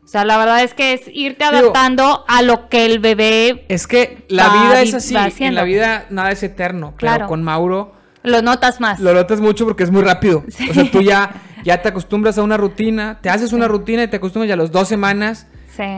O 0.04 0.08
sea, 0.08 0.26
la 0.26 0.40
verdad 0.40 0.64
es 0.64 0.74
que 0.74 0.94
es 0.94 1.04
irte 1.14 1.44
adaptando 1.44 2.26
a 2.28 2.42
lo 2.42 2.68
que 2.68 2.88
el 2.88 2.98
bebé. 2.98 3.64
Es 3.70 3.86
que 3.86 4.26
la 4.28 4.50
vida 4.50 4.82
es 4.82 4.96
así. 4.96 5.16
En 5.44 5.54
la 5.54 5.64
vida 5.64 6.08
nada 6.10 6.32
es 6.32 6.42
eterno. 6.42 6.96
Claro. 6.98 7.28
con 7.28 7.44
Mauro. 7.44 7.94
Lo 8.24 8.42
notas 8.42 8.82
más. 8.82 9.00
Lo 9.00 9.14
notas 9.14 9.40
mucho 9.40 9.66
porque 9.66 9.84
es 9.84 9.92
muy 9.92 10.02
rápido. 10.02 10.44
O 10.48 10.74
sea, 10.74 10.92
tú 10.92 11.02
ya, 11.02 11.32
ya 11.64 11.80
te 11.84 11.90
acostumbras 11.90 12.40
a 12.40 12.44
una 12.44 12.58
rutina, 12.58 13.20
te 13.22 13.30
haces 13.30 13.54
una 13.54 13.68
rutina 13.68 14.02
y 14.02 14.08
te 14.08 14.18
acostumbras 14.18 14.48
ya 14.48 14.56
a 14.56 14.58
las 14.58 14.72
dos 14.72 14.88
semanas 14.88 15.46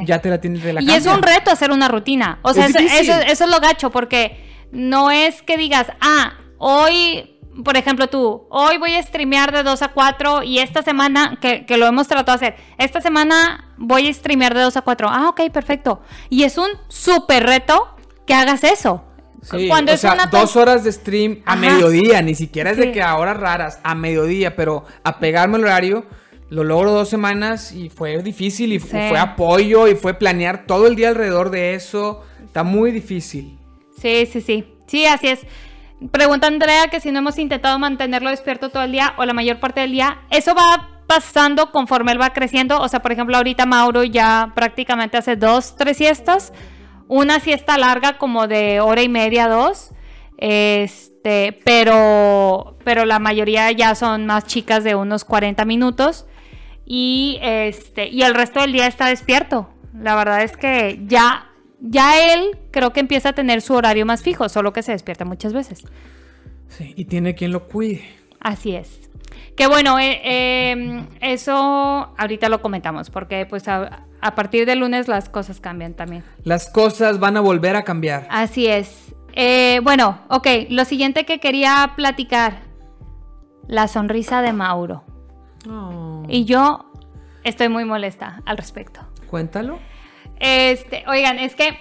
ya 0.05 0.19
te 0.19 0.29
la 0.29 0.39
tienes 0.39 0.63
de 0.63 0.73
la 0.73 0.81
Y 0.81 0.91
es 0.91 1.05
un 1.05 1.21
reto 1.21 1.51
hacer 1.51 1.71
una 1.71 1.87
rutina. 1.87 2.39
O 2.41 2.53
sea, 2.53 2.67
eso, 2.67 2.79
eso, 2.79 3.43
es 3.43 3.49
lo 3.49 3.59
gacho, 3.59 3.91
porque 3.91 4.65
no 4.71 5.11
es 5.11 5.41
que 5.41 5.57
digas, 5.57 5.87
ah, 6.01 6.33
hoy, 6.57 7.39
por 7.63 7.77
ejemplo, 7.77 8.07
tú, 8.07 8.47
hoy 8.49 8.77
voy 8.77 8.95
a 8.95 9.03
streamear 9.03 9.51
de 9.51 9.63
2 9.63 9.81
a 9.81 9.87
4 9.89 10.43
y 10.43 10.59
esta 10.59 10.81
semana, 10.81 11.37
que, 11.41 11.65
lo 11.77 11.87
hemos 11.87 12.07
tratado 12.07 12.37
de 12.37 12.47
hacer, 12.47 12.63
esta 12.77 13.01
semana 13.01 13.73
voy 13.77 14.07
a 14.07 14.13
streamear 14.13 14.53
de 14.53 14.61
2 14.61 14.77
a 14.77 14.81
4. 14.81 15.07
Ah, 15.09 15.29
ok, 15.29 15.41
perfecto. 15.51 16.01
Y 16.29 16.43
es 16.43 16.57
un 16.57 16.69
súper 16.87 17.45
reto 17.45 17.95
que 18.25 18.33
hagas 18.33 18.63
eso. 18.63 19.03
Sí, 19.41 19.67
Cuando 19.67 19.93
o 19.93 19.97
sea, 19.97 20.25
dos 20.31 20.55
horas 20.55 20.83
de 20.83 20.91
stream 20.91 21.41
a 21.45 21.55
mediodía, 21.55 22.23
ni 22.23 22.33
siquiera 22.33 22.71
es 22.71 22.77
de 22.77 22.91
que 22.91 23.03
a 23.03 23.15
horas 23.15 23.37
raras, 23.37 23.79
a 23.83 23.93
mediodía, 23.93 24.55
pero 24.55 24.85
a 25.03 25.19
pegarme 25.19 25.57
el 25.57 25.65
horario 25.65 26.05
lo 26.49 26.63
logro 26.63 26.91
dos 26.91 27.09
semanas 27.09 27.71
y 27.71 27.89
fue 27.89 28.21
difícil 28.21 28.73
y 28.73 28.79
fue 28.79 29.17
apoyo 29.17 29.87
y 29.87 29.95
fue 29.95 30.13
planear 30.13 30.65
todo 30.67 30.87
el 30.87 30.95
día 30.95 31.09
alrededor 31.09 31.49
de 31.49 31.73
eso. 31.73 32.23
Está 32.43 32.63
muy 32.63 32.91
difícil. 32.91 33.57
Sí, 33.99 34.25
sí, 34.25 34.41
sí. 34.41 34.65
Sí, 34.85 35.05
así 35.05 35.27
es. 35.27 35.39
Pregunta 36.11 36.47
Andrea 36.47 36.87
que 36.89 36.99
si 36.99 37.11
no 37.11 37.19
hemos 37.19 37.39
intentado 37.39 37.79
mantenerlo 37.79 38.29
despierto 38.29 38.69
todo 38.69 38.83
el 38.83 38.91
día 38.91 39.13
o 39.17 39.25
la 39.25 39.33
mayor 39.33 39.59
parte 39.59 39.81
del 39.81 39.91
día. 39.91 40.19
Eso 40.29 40.53
va 40.53 40.89
pasando 41.07 41.71
conforme 41.71 42.11
él 42.11 42.21
va 42.21 42.33
creciendo. 42.33 42.79
O 42.79 42.87
sea, 42.87 43.01
por 43.01 43.11
ejemplo, 43.11 43.37
ahorita 43.37 43.65
Mauro 43.65 44.03
ya 44.03 44.51
prácticamente 44.53 45.17
hace 45.17 45.35
dos, 45.35 45.75
tres 45.75 45.97
siestas. 45.97 46.53
Una 47.07 47.39
siesta 47.39 47.77
larga 47.77 48.17
como 48.17 48.47
de 48.47 48.81
hora 48.81 49.01
y 49.01 49.09
media, 49.09 49.47
dos. 49.47 49.91
Este, 50.37 51.59
pero, 51.65 52.77
pero 52.83 53.05
la 53.05 53.17
mayoría 53.17 53.71
ya 53.71 53.95
son 53.95 54.27
más 54.27 54.45
chicas 54.45 54.83
de 54.83 54.93
unos 54.93 55.23
40 55.23 55.65
minutos 55.65 56.27
y 56.85 57.39
este 57.41 58.07
y 58.07 58.21
el 58.21 58.33
resto 58.35 58.61
del 58.61 58.71
día 58.71 58.87
está 58.87 59.07
despierto. 59.07 59.69
La 59.93 60.15
verdad 60.15 60.43
es 60.43 60.55
que 60.57 61.01
ya 61.05 61.49
ya 61.79 62.33
él 62.33 62.57
creo 62.71 62.93
que 62.93 62.99
empieza 62.99 63.29
a 63.29 63.33
tener 63.33 63.61
su 63.61 63.73
horario 63.73 64.05
más 64.05 64.21
fijo, 64.21 64.49
solo 64.49 64.73
que 64.73 64.83
se 64.83 64.91
despierta 64.91 65.25
muchas 65.25 65.53
veces. 65.53 65.83
Sí, 66.67 66.93
y 66.95 67.05
tiene 67.05 67.35
quien 67.35 67.51
lo 67.51 67.67
cuide. 67.67 68.03
Así 68.39 68.75
es. 68.75 69.09
Que 69.55 69.67
bueno, 69.67 69.97
eh, 69.99 70.71
em, 70.71 71.07
eso 71.21 71.53
ahorita 72.17 72.49
lo 72.49 72.61
comentamos, 72.61 73.09
porque 73.09 73.45
pues 73.45 73.67
a, 73.67 74.05
partir 74.35 74.65
de 74.65 74.75
lunes 74.75 75.07
las 75.07 75.29
cosas 75.29 75.61
cambian 75.61 75.93
también. 75.93 76.23
Las 76.43 76.69
cosas 76.69 77.19
van 77.19 77.37
a 77.37 77.41
volver 77.41 77.75
a 77.75 77.83
cambiar. 77.83 78.27
Así 78.29 78.67
es. 78.67 79.13
Eh, 79.33 79.79
bueno, 79.83 80.19
ok, 80.29 80.47
lo 80.69 80.85
siguiente 80.85 81.25
que 81.25 81.39
quería 81.39 81.93
platicar, 81.95 82.63
la 83.67 83.87
sonrisa 83.87 84.41
de 84.41 84.53
Mauro. 84.53 85.03
Oh. 85.69 86.04
Y 86.27 86.45
yo 86.45 86.91
estoy 87.43 87.69
muy 87.69 87.85
molesta 87.85 88.41
al 88.45 88.57
respecto. 88.57 89.01
Cuéntalo. 89.29 89.79
Este, 90.39 91.03
oigan, 91.07 91.39
es 91.39 91.55
que, 91.55 91.77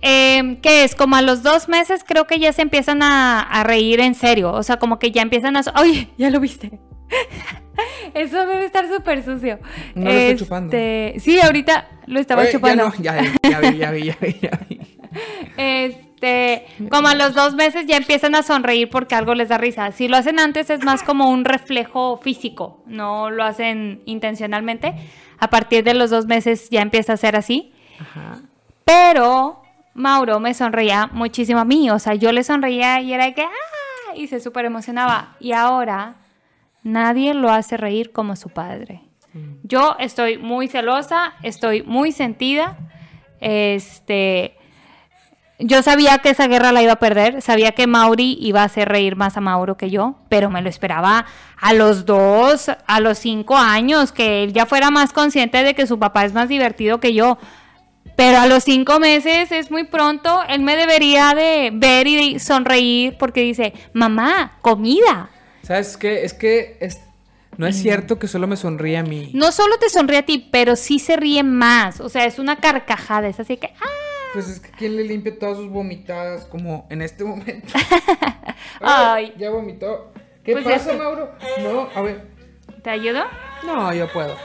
em, 0.00 0.60
¿qué 0.60 0.84
es? 0.84 0.94
Como 0.94 1.16
a 1.16 1.22
los 1.22 1.42
dos 1.42 1.68
meses 1.68 2.04
creo 2.06 2.26
que 2.26 2.38
ya 2.38 2.52
se 2.52 2.62
empiezan 2.62 3.02
a, 3.02 3.62
reír 3.64 4.00
en 4.00 4.14
serio. 4.14 4.52
O 4.52 4.62
sea, 4.62 4.78
como 4.78 4.98
que 4.98 5.10
ya 5.10 5.22
empiezan 5.22 5.56
a... 5.56 5.62
Oye, 5.78 6.08
ya 6.16 6.30
lo 6.30 6.40
viste. 6.40 6.80
Eso 8.14 8.46
debe 8.46 8.64
estar 8.64 8.88
súper 8.88 9.24
sucio. 9.24 9.58
No 9.94 10.04
lo 10.04 10.10
estoy 10.10 10.46
chupando. 10.46 10.76
Este, 10.76 11.20
sí, 11.20 11.40
ahorita 11.40 11.88
lo 12.06 12.20
estaba 12.20 12.48
chupando. 12.50 12.92
Ya, 12.98 13.20
no, 13.22 13.32
ya, 13.42 13.60
ya, 13.60 13.70
vi, 13.70 13.78
ya 13.78 13.90
vi, 13.90 14.04
ya 14.04 14.16
vi, 14.20 14.36
ya 14.40 14.60
vi. 14.68 14.80
Este, 15.56 16.09
este, 16.20 16.66
como 16.90 17.08
a 17.08 17.14
los 17.14 17.34
dos 17.34 17.54
meses 17.54 17.86
ya 17.86 17.96
empiezan 17.96 18.34
a 18.34 18.42
sonreír 18.42 18.90
porque 18.90 19.14
algo 19.14 19.34
les 19.34 19.48
da 19.48 19.56
risa. 19.56 19.90
Si 19.92 20.06
lo 20.06 20.18
hacen 20.18 20.38
antes 20.38 20.68
es 20.68 20.84
más 20.84 21.02
como 21.02 21.30
un 21.30 21.46
reflejo 21.46 22.18
físico, 22.18 22.82
no 22.86 23.30
lo 23.30 23.42
hacen 23.42 24.02
intencionalmente. 24.04 24.94
A 25.38 25.48
partir 25.48 25.82
de 25.82 25.94
los 25.94 26.10
dos 26.10 26.26
meses 26.26 26.68
ya 26.68 26.82
empieza 26.82 27.14
a 27.14 27.16
ser 27.16 27.36
así. 27.36 27.72
Pero 28.84 29.62
Mauro 29.94 30.40
me 30.40 30.52
sonreía 30.52 31.08
muchísimo 31.12 31.60
a 31.60 31.64
mí, 31.64 31.90
o 31.90 31.98
sea, 31.98 32.14
yo 32.14 32.32
le 32.32 32.44
sonreía 32.44 33.00
y 33.00 33.14
era 33.14 33.24
de 33.24 33.34
que, 33.34 33.42
¡ah! 33.42 34.14
Y 34.14 34.26
se 34.26 34.40
súper 34.40 34.66
emocionaba. 34.66 35.36
Y 35.40 35.52
ahora 35.52 36.16
nadie 36.82 37.32
lo 37.32 37.50
hace 37.50 37.78
reír 37.78 38.12
como 38.12 38.36
su 38.36 38.50
padre. 38.50 39.00
Mm. 39.32 39.54
Yo 39.62 39.96
estoy 39.98 40.36
muy 40.36 40.68
celosa, 40.68 41.32
estoy 41.42 41.82
muy 41.82 42.12
sentida. 42.12 42.76
Este, 43.40 44.59
yo 45.60 45.82
sabía 45.82 46.18
que 46.18 46.30
esa 46.30 46.48
guerra 46.48 46.72
la 46.72 46.82
iba 46.82 46.92
a 46.92 46.98
perder, 46.98 47.42
sabía 47.42 47.72
que 47.72 47.86
Mauri 47.86 48.38
iba 48.40 48.62
a 48.62 48.64
hacer 48.64 48.88
reír 48.88 49.16
más 49.16 49.36
a 49.36 49.40
Mauro 49.40 49.76
que 49.76 49.90
yo, 49.90 50.16
pero 50.28 50.50
me 50.50 50.62
lo 50.62 50.68
esperaba 50.68 51.26
a 51.60 51.72
los 51.74 52.06
dos, 52.06 52.70
a 52.86 53.00
los 53.00 53.18
cinco 53.18 53.56
años, 53.56 54.12
que 54.12 54.42
él 54.42 54.52
ya 54.52 54.66
fuera 54.66 54.90
más 54.90 55.12
consciente 55.12 55.62
de 55.62 55.74
que 55.74 55.86
su 55.86 55.98
papá 55.98 56.24
es 56.24 56.32
más 56.32 56.48
divertido 56.48 57.00
que 57.00 57.14
yo. 57.14 57.38
Pero 58.16 58.38
a 58.38 58.46
los 58.46 58.64
cinco 58.64 58.98
meses 58.98 59.52
es 59.52 59.70
muy 59.70 59.84
pronto, 59.84 60.42
él 60.48 60.62
me 60.62 60.76
debería 60.76 61.34
de 61.34 61.70
ver 61.72 62.06
y 62.06 62.38
sonreír 62.38 63.16
porque 63.18 63.42
dice, 63.42 63.72
mamá, 63.92 64.58
comida. 64.62 65.30
¿Sabes 65.62 65.96
qué? 65.96 66.24
Es 66.24 66.34
que 66.34 66.78
no 67.56 67.66
es 67.66 67.76
cierto 67.76 68.18
que 68.18 68.26
solo 68.26 68.46
me 68.46 68.56
sonríe 68.56 68.96
a 68.96 69.02
mí. 69.02 69.30
No 69.34 69.52
solo 69.52 69.78
te 69.78 69.90
sonríe 69.90 70.18
a 70.18 70.26
ti, 70.26 70.48
pero 70.50 70.76
sí 70.76 70.98
se 70.98 71.16
ríe 71.16 71.42
más. 71.42 72.00
O 72.00 72.08
sea, 72.08 72.24
es 72.24 72.38
una 72.38 72.56
carcajada, 72.56 73.28
es 73.28 73.38
así 73.38 73.56
que... 73.58 73.68
¡ah! 73.80 74.09
Pues 74.32 74.48
es 74.48 74.60
que 74.60 74.70
¿quién 74.70 74.96
le 74.96 75.04
limpia 75.04 75.38
todas 75.38 75.56
sus 75.56 75.68
vomitadas 75.68 76.44
como 76.46 76.86
en 76.90 77.02
este 77.02 77.24
momento? 77.24 77.72
Ay. 78.80 79.34
Ya 79.36 79.50
vomitó. 79.50 80.12
¿Qué 80.44 80.52
pues 80.52 80.64
pasa, 80.64 80.94
Mauro? 80.94 81.30
No, 81.62 81.88
a 81.94 82.02
ver. 82.02 82.28
¿Te 82.82 82.90
ayudo? 82.90 83.24
No, 83.64 83.92
yo 83.92 84.10
puedo. 84.12 84.36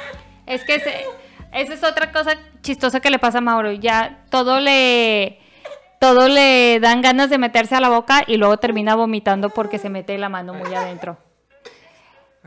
Es 0.45 0.63
que 0.63 0.75
esa 0.75 1.73
es 1.73 1.83
otra 1.83 2.11
cosa 2.11 2.37
chistosa 2.61 2.99
que 2.99 3.09
le 3.09 3.19
pasa 3.19 3.37
a 3.37 3.41
Mauro. 3.41 3.71
Ya 3.71 4.25
todo 4.29 4.59
le 4.59 5.39
todo 5.99 6.27
le 6.27 6.79
dan 6.79 7.01
ganas 7.01 7.29
de 7.29 7.37
meterse 7.37 7.75
a 7.75 7.79
la 7.79 7.89
boca 7.89 8.23
y 8.27 8.37
luego 8.37 8.57
termina 8.57 8.95
vomitando 8.95 9.49
porque 9.49 9.77
se 9.77 9.89
mete 9.89 10.17
la 10.17 10.29
mano 10.29 10.53
muy 10.53 10.73
adentro. 10.73 11.17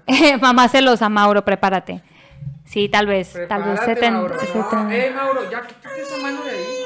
Mamá 0.41 0.69
celosa, 0.69 1.09
Mauro, 1.09 1.45
prepárate. 1.45 2.03
Sí, 2.65 2.89
tal 2.89 3.07
vez. 3.07 3.35
tal 3.49 3.63
vez 3.65 3.81
se 3.81 3.97
te, 3.97 4.11
Mauro. 4.11 4.37
Eh, 4.91 5.11
Mauro, 5.15 5.51
ya 5.51 5.63
quítate 5.63 6.03
esa 6.03 6.19
mano 6.19 6.45
de 6.45 6.51
ahí. 6.51 6.78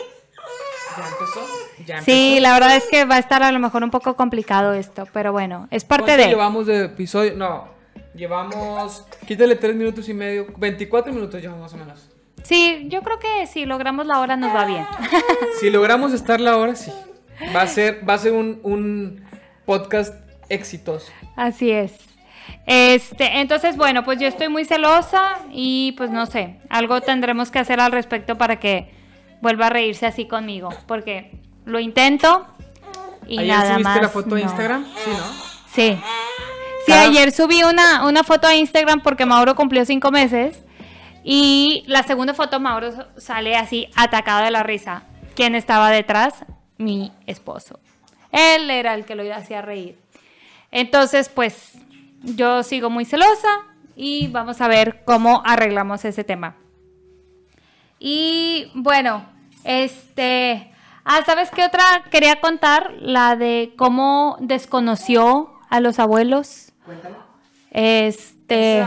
¿Ya 0.96 1.08
empezó? 1.08 2.04
Sí, 2.04 2.38
la 2.40 2.52
verdad 2.54 2.76
es 2.76 2.84
que 2.90 3.04
va 3.04 3.16
a 3.16 3.18
estar 3.18 3.42
a 3.42 3.52
lo 3.52 3.58
mejor 3.58 3.82
un 3.82 3.90
poco 3.90 4.14
complicado 4.14 4.72
esto, 4.72 5.06
pero 5.12 5.32
bueno, 5.32 5.68
es 5.70 5.84
parte 5.84 6.16
de... 6.16 6.26
llevamos 6.26 6.66
de 6.66 6.84
episodio? 6.84 7.34
No, 7.34 7.68
llevamos... 8.14 9.06
Quítale 9.26 9.56
tres 9.56 9.74
minutos 9.74 10.08
y 10.08 10.14
medio, 10.14 10.46
24 10.56 11.12
minutos 11.12 11.40
llevamos 11.40 11.62
más 11.62 11.74
o 11.74 11.76
menos. 11.76 12.08
Sí, 12.42 12.86
yo 12.88 13.02
creo 13.02 13.18
que 13.18 13.46
si 13.46 13.66
logramos 13.66 14.06
la 14.06 14.20
hora 14.20 14.36
nos 14.36 14.54
va 14.54 14.64
bien. 14.64 14.86
si 15.60 15.70
logramos 15.70 16.12
estar 16.12 16.40
la 16.40 16.56
hora, 16.56 16.74
sí. 16.74 16.92
Va 17.54 17.62
a 17.62 17.66
ser, 17.66 18.08
va 18.08 18.14
a 18.14 18.18
ser 18.18 18.32
un, 18.32 18.60
un 18.62 19.24
podcast 19.64 20.14
exitoso. 20.48 21.10
Así 21.36 21.70
es. 21.70 21.92
Este, 22.66 23.40
entonces, 23.40 23.76
bueno, 23.76 24.04
pues 24.04 24.20
yo 24.20 24.26
estoy 24.26 24.48
muy 24.48 24.64
celosa 24.64 25.38
y 25.50 25.92
pues 25.92 26.10
no 26.10 26.26
sé, 26.26 26.58
algo 26.68 27.00
tendremos 27.00 27.50
que 27.50 27.58
hacer 27.58 27.80
al 27.80 27.92
respecto 27.92 28.36
para 28.38 28.58
que 28.60 29.01
vuelva 29.42 29.66
a 29.66 29.70
reírse 29.70 30.06
así 30.06 30.26
conmigo, 30.26 30.70
porque 30.86 31.32
lo 31.66 31.80
intento 31.80 32.46
y 33.26 33.38
¿Ayer 33.38 33.56
nada 33.56 33.74
subiste 33.74 34.02
la 34.02 34.08
foto 34.08 34.34
a 34.36 34.40
Instagram? 34.40 34.84
Sí, 34.84 35.10
¿no? 35.10 35.24
Sí. 35.66 35.98
Sí, 36.86 36.92
ayer 36.92 37.30
subí 37.30 37.62
una, 37.62 38.06
una 38.06 38.24
foto 38.24 38.48
a 38.48 38.56
Instagram 38.56 39.02
porque 39.02 39.24
Mauro 39.24 39.54
cumplió 39.54 39.84
cinco 39.84 40.10
meses 40.10 40.64
y 41.22 41.84
la 41.86 42.02
segunda 42.02 42.34
foto 42.34 42.58
Mauro 42.58 42.90
sale 43.16 43.54
así 43.56 43.88
atacado 43.94 44.44
de 44.44 44.50
la 44.50 44.62
risa. 44.62 45.04
¿Quién 45.36 45.54
estaba 45.54 45.90
detrás? 45.90 46.44
Mi 46.78 47.12
esposo. 47.26 47.78
Él 48.32 48.70
era 48.70 48.94
el 48.94 49.04
que 49.04 49.14
lo 49.14 49.34
hacía 49.34 49.62
reír. 49.62 49.98
Entonces, 50.72 51.28
pues 51.28 51.78
yo 52.22 52.62
sigo 52.62 52.90
muy 52.90 53.04
celosa 53.04 53.48
y 53.94 54.28
vamos 54.28 54.60
a 54.60 54.68
ver 54.68 55.04
cómo 55.04 55.42
arreglamos 55.44 56.04
ese 56.04 56.24
tema. 56.24 56.56
Y 58.00 58.72
bueno, 58.74 59.24
este... 59.64 60.72
Ah, 61.04 61.22
¿sabes 61.26 61.50
qué 61.50 61.64
otra 61.64 61.82
quería 62.10 62.40
contar? 62.40 62.92
La 63.00 63.34
de 63.34 63.72
cómo 63.76 64.36
desconoció 64.40 65.52
a 65.68 65.80
los 65.80 65.98
abuelos. 65.98 66.72
Cuéntalo. 66.84 67.16
Este... 67.70 68.84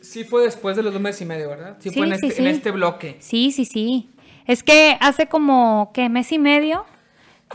sí 0.00 0.24
fue 0.24 0.44
después 0.44 0.76
de 0.76 0.82
los 0.82 0.92
dos 0.92 1.02
meses 1.02 1.22
y 1.22 1.24
medio, 1.24 1.48
¿verdad? 1.48 1.76
Sí, 1.80 1.90
fue 1.90 2.06
en, 2.06 2.12
este, 2.12 2.40
en 2.40 2.46
este 2.46 2.70
bloque. 2.70 3.16
Sí, 3.20 3.50
sí, 3.50 3.64
sí. 3.64 4.10
Es 4.46 4.62
que 4.62 4.96
hace 5.00 5.26
como, 5.26 5.90
¿qué? 5.94 6.08
Mes 6.08 6.30
y 6.32 6.38
medio 6.38 6.84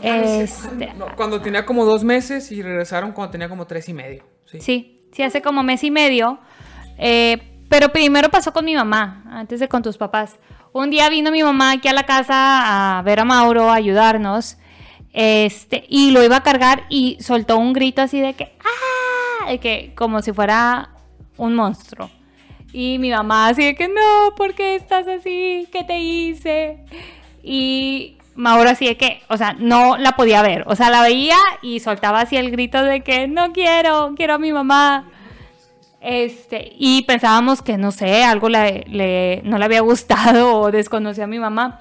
Este, 0.02 0.92
No, 0.94 1.14
cuando 1.16 1.40
tenía 1.40 1.64
como 1.64 1.84
dos 1.84 2.04
meses 2.04 2.50
y 2.52 2.62
regresaron 2.62 3.12
cuando 3.12 3.32
tenía 3.32 3.48
como 3.48 3.66
tres 3.66 3.88
y 3.88 3.94
medio. 3.94 4.24
Sí. 4.46 4.60
Sí, 4.60 5.00
sí, 5.12 5.22
hace 5.22 5.42
como 5.42 5.62
mes 5.62 5.84
y 5.84 5.90
medio. 5.90 6.38
Eh, 6.98 7.38
pero 7.68 7.90
primero 7.90 8.30
pasó 8.30 8.52
con 8.52 8.64
mi 8.64 8.74
mamá, 8.74 9.24
antes 9.30 9.60
de 9.60 9.68
con 9.68 9.82
tus 9.82 9.96
papás. 9.96 10.36
Un 10.72 10.90
día 10.90 11.08
vino 11.08 11.30
mi 11.30 11.42
mamá 11.42 11.72
aquí 11.72 11.88
a 11.88 11.92
la 11.92 12.04
casa 12.04 12.98
a 12.98 13.02
ver 13.02 13.20
a 13.20 13.24
Mauro, 13.24 13.70
a 13.70 13.74
ayudarnos. 13.74 14.58
Este, 15.12 15.84
y 15.88 16.10
lo 16.10 16.22
iba 16.22 16.36
a 16.36 16.42
cargar 16.42 16.84
y 16.88 17.16
soltó 17.20 17.56
un 17.56 17.72
grito 17.72 18.02
así 18.02 18.20
de 18.20 18.34
que, 18.34 18.52
¡ah! 18.60 19.48
De 19.48 19.58
que 19.58 19.92
como 19.94 20.20
si 20.22 20.32
fuera 20.32 20.90
un 21.36 21.54
monstruo. 21.54 22.10
Y 22.72 22.98
mi 22.98 23.10
mamá 23.10 23.48
así 23.48 23.64
de 23.64 23.74
que, 23.74 23.88
no, 23.88 24.34
¿por 24.36 24.54
qué 24.54 24.74
estás 24.76 25.08
así? 25.08 25.66
¿Qué 25.72 25.84
te 25.84 26.00
hice? 26.00 26.84
Y 27.42 28.18
Mauro 28.34 28.68
así 28.68 28.86
de 28.86 28.96
que, 28.96 29.22
o 29.28 29.36
sea, 29.38 29.54
no 29.58 29.96
la 29.96 30.12
podía 30.12 30.42
ver. 30.42 30.64
O 30.66 30.76
sea, 30.76 30.90
la 30.90 31.02
veía 31.02 31.38
y 31.62 31.80
soltaba 31.80 32.20
así 32.20 32.36
el 32.36 32.50
grito 32.50 32.82
de 32.82 33.00
que, 33.00 33.26
no 33.26 33.52
quiero, 33.52 34.12
quiero 34.16 34.34
a 34.34 34.38
mi 34.38 34.52
mamá. 34.52 35.10
Este, 36.00 36.72
y 36.78 37.02
pensábamos 37.02 37.60
que, 37.60 37.76
no 37.76 37.90
sé, 37.90 38.22
algo 38.22 38.48
le, 38.48 39.42
no 39.44 39.58
le 39.58 39.64
había 39.64 39.80
gustado 39.80 40.60
o 40.60 40.70
desconocía 40.70 41.24
a 41.24 41.28
mi 41.28 41.38
mamá. 41.38 41.78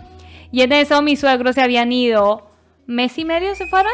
Y 0.52 0.62
en 0.62 0.72
eso 0.72 1.02
mis 1.02 1.20
suegros 1.20 1.56
se 1.56 1.62
habían 1.62 1.92
ido, 1.92 2.50
mes 2.86 3.18
y 3.18 3.26
medio 3.26 3.54
se 3.56 3.68
fueron. 3.68 3.92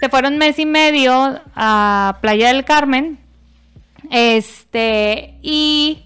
Se 0.00 0.08
fueron 0.08 0.38
mes 0.38 0.58
y 0.58 0.66
medio 0.66 1.40
a 1.54 2.18
Playa 2.20 2.48
del 2.48 2.64
Carmen. 2.64 3.18
Este, 4.10 5.38
y 5.42 6.04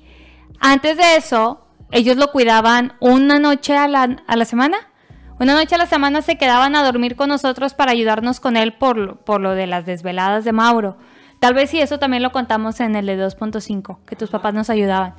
antes 0.61 0.97
de 0.97 1.17
eso, 1.17 1.67
ellos 1.91 2.17
lo 2.17 2.31
cuidaban 2.31 2.95
una 3.01 3.39
noche 3.39 3.77
a 3.77 3.89
la, 3.89 4.23
a 4.27 4.37
la 4.37 4.45
semana. 4.45 4.79
Una 5.41 5.55
noche 5.55 5.75
a 5.75 5.79
la 5.79 5.87
semana 5.87 6.23
se 6.23 6.37
quedaban 6.37 6.75
a 6.75 6.85
dormir 6.85 7.15
con 7.15 7.29
nosotros 7.29 7.75
para 7.75 7.93
ayudarnos 7.93 8.41
con 8.41 8.57
él 8.57 8.75
por, 8.75 9.19
por 9.19 9.41
lo 9.41 9.53
de 9.53 9.67
las 9.67 9.87
desveladas 9.87 10.45
de 10.45 10.53
Mauro. 10.53 10.97
Tal 11.41 11.55
vez 11.55 11.71
sí, 11.71 11.81
eso 11.81 11.99
también 11.99 12.23
lo 12.23 12.33
contamos 12.33 12.81
en 12.81 12.97
el 12.97 13.07
de 13.07 13.19
2.5, 13.19 13.99
que 14.05 14.17
tus 14.17 14.31
papás 14.31 14.55
nos 14.55 14.71
ayudaban. 14.71 15.15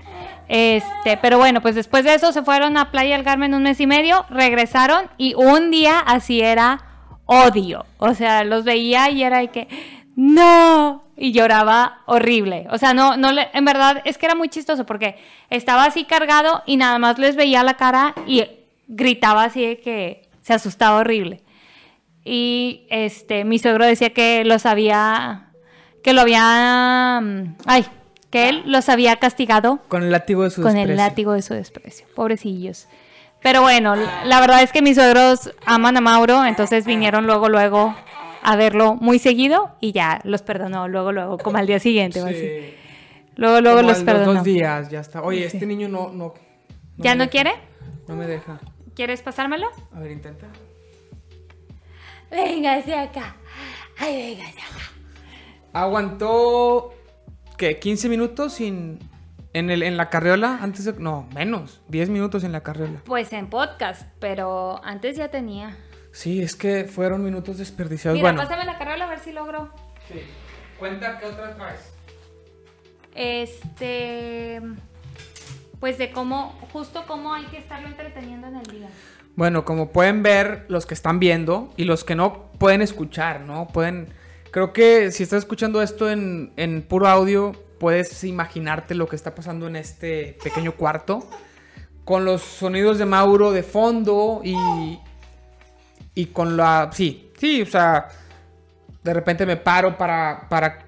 Este, 0.47 1.17
pero 1.21 1.37
bueno, 1.37 1.61
pues 1.61 1.75
después 1.75 2.03
de 2.03 2.13
eso 2.13 2.31
se 2.31 2.43
fueron 2.43 2.75
a 2.77 2.91
Playa 2.91 3.15
del 3.15 3.25
Carmen 3.25 3.53
un 3.53 3.63
mes 3.63 3.79
y 3.79 3.87
medio, 3.87 4.25
regresaron 4.29 5.09
y 5.17 5.33
un 5.35 5.71
día 5.71 5.99
así 5.99 6.41
era 6.41 6.83
odio. 7.25 7.85
O 7.97 8.13
sea, 8.13 8.43
los 8.43 8.65
veía 8.65 9.09
y 9.11 9.23
era 9.23 9.39
de 9.39 9.49
que, 9.49 9.67
no, 10.15 11.03
y 11.15 11.31
lloraba 11.31 12.01
horrible. 12.05 12.67
O 12.71 12.77
sea, 12.77 12.93
no, 12.93 13.15
no 13.15 13.31
le, 13.31 13.49
en 13.53 13.63
verdad 13.65 14.01
es 14.05 14.17
que 14.17 14.25
era 14.25 14.35
muy 14.35 14.49
chistoso 14.49 14.85
porque 14.85 15.17
estaba 15.49 15.85
así 15.85 16.05
cargado 16.05 16.63
y 16.65 16.77
nada 16.77 16.97
más 16.97 17.19
les 17.19 17.35
veía 17.35 17.63
la 17.63 17.75
cara 17.75 18.15
y 18.25 18.43
gritaba 18.87 19.43
así 19.43 19.65
de 19.65 19.79
que 19.79 20.29
se 20.41 20.53
asustaba 20.53 20.97
horrible. 20.97 21.43
Y 22.25 22.87
este, 22.89 23.45
mi 23.45 23.59
suegro 23.59 23.85
decía 23.85 24.11
que 24.11 24.43
los 24.43 24.65
había, 24.65 25.48
que 26.03 26.13
lo 26.13 26.21
había, 26.21 27.19
mm, 27.21 27.55
ay, 27.65 27.85
que 28.29 28.49
él 28.49 28.63
los 28.65 28.89
había 28.89 29.15
castigado 29.17 29.79
Con 29.87 30.03
el 30.03 30.11
látigo 30.11 30.43
de 30.43 30.51
su 30.51 30.61
con 30.61 30.71
el 30.71 30.87
desprecio. 30.87 30.95
látigo 31.09 31.33
de 31.33 31.41
su 31.41 31.53
desprecio. 31.53 32.05
Pobrecillos. 32.15 32.87
Pero 33.41 33.61
bueno, 33.61 33.95
la 33.95 34.39
verdad 34.41 34.61
es 34.61 34.71
que 34.71 34.81
mis 34.81 34.95
suegros 34.95 35.51
aman 35.65 35.95
a 35.97 36.01
Mauro, 36.01 36.43
entonces 36.45 36.85
vinieron 36.85 37.25
luego, 37.25 37.47
luego 37.49 37.95
a 38.43 38.55
verlo 38.55 38.95
muy 38.95 39.17
seguido 39.19 39.75
y 39.79 39.91
ya 39.93 40.19
los 40.23 40.41
perdonó 40.41 40.87
luego, 40.87 41.11
luego, 41.11 41.37
como 41.37 41.57
al 41.57 41.65
día 41.67 41.79
siguiente. 41.79 42.19
así. 42.19 42.33
Sí. 42.35 42.73
Luego, 43.35 43.61
luego 43.61 43.77
Como 43.77 43.89
los 43.91 43.99
perdonó. 44.03 44.33
dos 44.33 44.43
días, 44.43 44.89
ya 44.89 44.99
está. 44.99 45.21
Oye, 45.21 45.49
Sí. 45.49 45.55
este 45.57 45.65
niño 45.65 45.87
no, 45.87 46.09
no, 46.09 46.33
¿Ya 46.97 47.15
no 47.15 47.19
deja. 47.23 47.31
quiere? 47.31 47.53
No 48.09 48.15
me 48.17 48.27
deja. 48.27 48.59
¿Quieres 48.95 49.21
pasármelo? 49.21 49.67
A 49.95 49.99
ver, 49.99 50.11
intenta. 50.11 50.47
Venga 52.29 52.73
hacia 52.75 53.03
acá. 53.03 53.35
Ay, 53.97 54.15
venga 54.35 54.45
hacia 54.49 54.63
acá. 54.65 54.91
Aguantó, 55.73 56.93
¿qué? 57.57 57.79
¿15 57.79 58.09
minutos 58.09 58.53
sin... 58.53 58.99
En, 59.51 59.71
el, 59.71 59.81
en 59.81 59.97
la 59.97 60.09
carriola? 60.09 60.59
Antes 60.61 60.85
de... 60.85 60.93
No, 60.93 61.27
menos. 61.33 61.81
10 61.87 62.09
minutos 62.09 62.43
en 62.43 62.51
la 62.51 62.61
carriola. 62.61 63.01
Pues 63.05 63.33
en 63.33 63.49
podcast, 63.49 64.03
pero 64.19 64.79
antes 64.83 65.17
ya 65.17 65.29
tenía. 65.29 65.75
Sí, 66.11 66.41
es 66.41 66.55
que 66.55 66.85
fueron 66.85 67.23
minutos 67.23 67.57
desperdiciados. 67.57 68.17
Mira, 68.17 68.31
bueno. 68.31 68.47
pásame 68.47 68.65
la 68.65 68.77
carrera 68.77 69.05
a 69.05 69.09
ver 69.09 69.19
si 69.19 69.31
logro. 69.31 69.69
Sí. 70.07 70.21
Cuenta 70.77 71.19
qué 71.19 71.25
otra 71.25 71.55
traes. 71.55 71.93
Este. 73.15 74.61
Pues 75.79 75.97
de 75.97 76.11
cómo, 76.11 76.59
justo 76.73 77.05
cómo 77.07 77.33
hay 77.33 77.45
que 77.45 77.57
estarlo 77.57 77.87
entreteniendo 77.87 78.47
en 78.47 78.57
el 78.57 78.67
día. 78.67 78.89
Bueno, 79.35 79.63
como 79.63 79.91
pueden 79.91 80.23
ver 80.23 80.65
los 80.67 80.85
que 80.85 80.93
están 80.93 81.19
viendo 81.19 81.71
y 81.77 81.85
los 81.85 82.03
que 82.03 82.15
no 82.15 82.51
pueden 82.59 82.81
escuchar, 82.81 83.41
¿no? 83.41 83.67
Pueden... 83.67 84.09
Creo 84.51 84.73
que 84.73 85.11
si 85.11 85.23
estás 85.23 85.39
escuchando 85.39 85.81
esto 85.81 86.09
en, 86.09 86.53
en 86.57 86.81
puro 86.81 87.07
audio, 87.07 87.51
puedes 87.79 88.23
imaginarte 88.23 88.95
lo 88.95 89.07
que 89.07 89.15
está 89.15 89.35
pasando 89.35 89.67
en 89.67 89.75
este 89.75 90.37
pequeño 90.43 90.73
cuarto. 90.73 91.29
Con 92.03 92.25
los 92.25 92.41
sonidos 92.41 92.97
de 92.97 93.05
Mauro 93.05 93.51
de 93.51 93.63
fondo 93.63 94.41
y... 94.43 94.99
Y 96.15 96.25
con 96.27 96.57
la... 96.57 96.89
Sí, 96.93 97.31
sí, 97.37 97.61
o 97.61 97.65
sea... 97.65 98.09
De 99.03 99.13
repente 99.13 99.45
me 99.45 99.55
paro 99.55 99.97
para, 99.97 100.47
para 100.49 100.85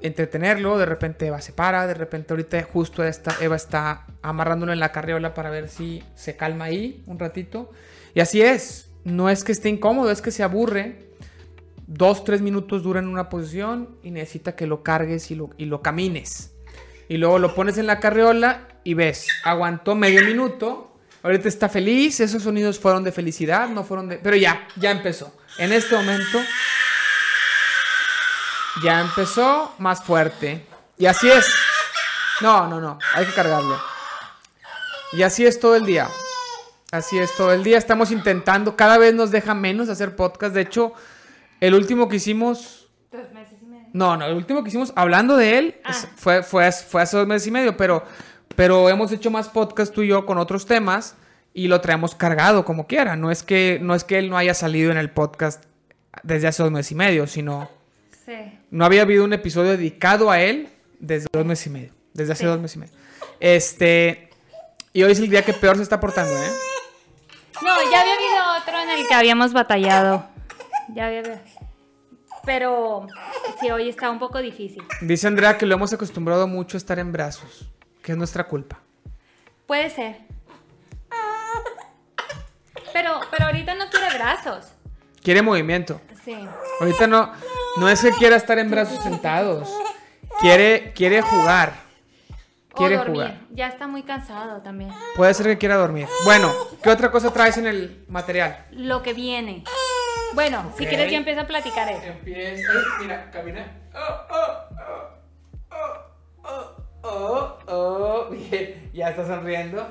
entretenerlo, 0.00 0.78
de 0.78 0.86
repente 0.86 1.26
Eva 1.26 1.40
se 1.40 1.52
para, 1.52 1.86
de 1.86 1.94
repente 1.94 2.32
ahorita 2.32 2.62
justo 2.64 3.02
Eva 3.04 3.56
está 3.56 4.04
amarrándolo 4.20 4.72
en 4.72 4.80
la 4.80 4.92
carriola 4.92 5.32
para 5.32 5.50
ver 5.50 5.68
si 5.68 6.02
se 6.14 6.36
calma 6.36 6.66
ahí 6.66 7.04
un 7.06 7.18
ratito. 7.18 7.70
Y 8.14 8.20
así 8.20 8.42
es, 8.42 8.90
no 9.04 9.30
es 9.30 9.44
que 9.44 9.52
esté 9.52 9.68
incómodo, 9.68 10.10
es 10.10 10.22
que 10.22 10.30
se 10.30 10.42
aburre. 10.42 11.05
Dos, 11.86 12.24
tres 12.24 12.40
minutos 12.40 12.82
dura 12.82 13.00
en 13.00 13.06
una 13.06 13.28
posición 13.28 13.96
y 14.02 14.10
necesita 14.10 14.56
que 14.56 14.66
lo 14.66 14.82
cargues 14.82 15.30
y 15.30 15.36
lo, 15.36 15.50
y 15.56 15.66
lo 15.66 15.82
camines. 15.82 16.52
Y 17.08 17.16
luego 17.18 17.38
lo 17.38 17.54
pones 17.54 17.78
en 17.78 17.86
la 17.86 18.00
carriola 18.00 18.68
y 18.82 18.94
ves, 18.94 19.28
aguantó 19.44 19.94
medio 19.94 20.24
minuto. 20.24 20.92
Ahorita 21.22 21.48
está 21.48 21.68
feliz, 21.68 22.20
esos 22.20 22.42
sonidos 22.42 22.78
fueron 22.78 23.04
de 23.04 23.12
felicidad, 23.12 23.68
no 23.68 23.84
fueron 23.84 24.08
de... 24.08 24.18
Pero 24.18 24.36
ya, 24.36 24.66
ya 24.76 24.90
empezó. 24.90 25.36
En 25.58 25.72
este 25.72 25.96
momento 25.96 26.40
ya 28.82 29.00
empezó 29.00 29.74
más 29.78 30.02
fuerte. 30.02 30.66
Y 30.98 31.06
así 31.06 31.28
es. 31.30 31.46
No, 32.40 32.68
no, 32.68 32.80
no. 32.80 32.98
Hay 33.14 33.26
que 33.26 33.32
cargarlo. 33.32 33.80
Y 35.12 35.22
así 35.22 35.46
es 35.46 35.58
todo 35.58 35.76
el 35.76 35.86
día. 35.86 36.08
Así 36.90 37.18
es 37.18 37.34
todo 37.36 37.52
el 37.52 37.64
día. 37.64 37.78
Estamos 37.78 38.10
intentando. 38.10 38.76
Cada 38.76 38.98
vez 38.98 39.14
nos 39.14 39.30
deja 39.30 39.54
menos 39.54 39.88
hacer 39.88 40.14
podcast. 40.16 40.54
De 40.54 40.62
hecho, 40.62 40.92
el 41.60 41.74
último 41.74 42.08
que 42.08 42.16
hicimos. 42.16 42.88
Tres 43.10 43.32
meses 43.32 43.58
y 43.62 43.66
medio. 43.66 43.86
No, 43.92 44.16
no, 44.16 44.26
el 44.26 44.34
último 44.34 44.62
que 44.62 44.68
hicimos 44.68 44.92
hablando 44.96 45.36
de 45.36 45.58
él 45.58 45.80
Ah. 45.84 45.92
fue, 46.16 46.42
fue, 46.42 46.70
fue 46.72 47.02
hace 47.02 47.16
dos 47.16 47.26
meses 47.26 47.46
y 47.48 47.50
medio. 47.50 47.76
Pero, 47.76 48.04
pero 48.54 48.88
hemos 48.90 49.10
hecho 49.12 49.30
más 49.30 49.48
podcast 49.48 49.92
tú 49.94 50.02
y 50.02 50.08
yo 50.08 50.26
con 50.26 50.38
otros 50.38 50.66
temas. 50.66 51.16
Y 51.54 51.68
lo 51.68 51.80
traemos 51.80 52.14
cargado 52.14 52.66
como 52.66 52.86
quiera. 52.86 53.16
No 53.16 53.30
es 53.30 53.42
que, 53.42 53.78
no 53.80 53.94
es 53.94 54.04
que 54.04 54.18
él 54.18 54.28
no 54.28 54.36
haya 54.36 54.52
salido 54.52 54.90
en 54.92 54.98
el 54.98 55.08
podcast 55.10 55.64
desde 56.22 56.48
hace 56.48 56.62
dos 56.62 56.70
meses 56.70 56.92
y 56.92 56.94
medio, 56.96 57.26
sino. 57.26 57.70
Sí. 58.26 58.34
No 58.70 58.84
había 58.84 59.02
habido 59.02 59.24
un 59.24 59.32
episodio 59.32 59.70
dedicado 59.70 60.30
a 60.30 60.38
él 60.40 60.68
desde 60.98 61.28
dos 61.32 61.46
meses 61.46 61.66
y 61.68 61.70
medio. 61.70 61.92
Desde 62.12 62.32
hace 62.34 62.40
Sí. 62.42 62.46
dos 62.46 62.60
meses 62.60 62.76
y 62.76 62.78
medio. 62.80 62.92
Este. 63.40 64.28
Y 64.92 65.02
hoy 65.02 65.12
es 65.12 65.18
el 65.18 65.30
día 65.30 65.42
que 65.46 65.54
peor 65.54 65.76
se 65.76 65.82
está 65.82 65.98
portando, 65.98 66.30
¿eh? 66.34 66.50
No, 67.62 67.68
ya 67.90 68.00
había 68.02 68.14
habido 68.14 68.62
otro 68.62 68.78
en 68.78 68.90
el 69.00 69.06
que 69.08 69.14
habíamos 69.14 69.52
batallado. 69.54 70.26
Ya 70.94 71.06
había. 71.06 71.42
Pero 72.44 73.06
sí, 73.60 73.70
hoy 73.70 73.88
está 73.88 74.10
un 74.10 74.18
poco 74.18 74.38
difícil. 74.38 74.82
Dice 75.00 75.26
Andrea 75.26 75.58
que 75.58 75.66
lo 75.66 75.74
hemos 75.74 75.92
acostumbrado 75.92 76.46
mucho 76.46 76.76
a 76.76 76.78
estar 76.78 76.98
en 76.98 77.12
brazos. 77.12 77.68
Que 78.02 78.12
es 78.12 78.18
nuestra 78.18 78.46
culpa. 78.46 78.80
Puede 79.66 79.90
ser. 79.90 80.20
Pero, 82.92 83.20
pero 83.30 83.46
ahorita 83.46 83.74
no 83.74 83.90
quiere 83.90 84.14
brazos. 84.14 84.72
Quiere 85.22 85.42
movimiento. 85.42 86.00
Sí. 86.24 86.36
Ahorita 86.80 87.06
no. 87.06 87.32
No 87.78 87.88
es 87.88 88.00
que 88.00 88.10
quiera 88.12 88.36
estar 88.36 88.58
en 88.58 88.70
brazos 88.70 89.02
sentados. 89.02 89.68
Quiere, 90.40 90.92
quiere 90.94 91.20
jugar. 91.20 91.74
Quiere 92.74 92.96
o 92.96 92.98
dormir. 92.98 93.14
jugar. 93.16 93.40
Ya 93.50 93.68
está 93.68 93.86
muy 93.86 94.02
cansado 94.02 94.60
también. 94.62 94.90
Puede 95.16 95.34
ser 95.34 95.46
que 95.46 95.58
quiera 95.58 95.76
dormir. 95.76 96.06
Bueno, 96.24 96.52
¿qué 96.82 96.90
otra 96.90 97.10
cosa 97.10 97.32
traes 97.32 97.56
en 97.58 97.66
el 97.66 98.04
material? 98.08 98.64
Lo 98.70 99.02
que 99.02 99.14
viene. 99.14 99.64
Bueno, 100.36 100.70
si 100.76 100.84
quieres 100.84 101.10
ya 101.10 101.16
empieza 101.16 101.40
a 101.40 101.46
platicar. 101.46 101.88
Empieza. 101.90 102.70
Mira, 103.00 103.30
camina. 103.30 103.66
Oh, 103.94 104.34
oh, 104.34 104.76
oh, 105.72 105.88
oh, 106.44 106.76
oh, 107.02 107.58
oh, 107.66 108.28
oh. 108.28 108.34
Ya 108.92 109.08
está 109.08 109.26
sonriendo. 109.26 109.88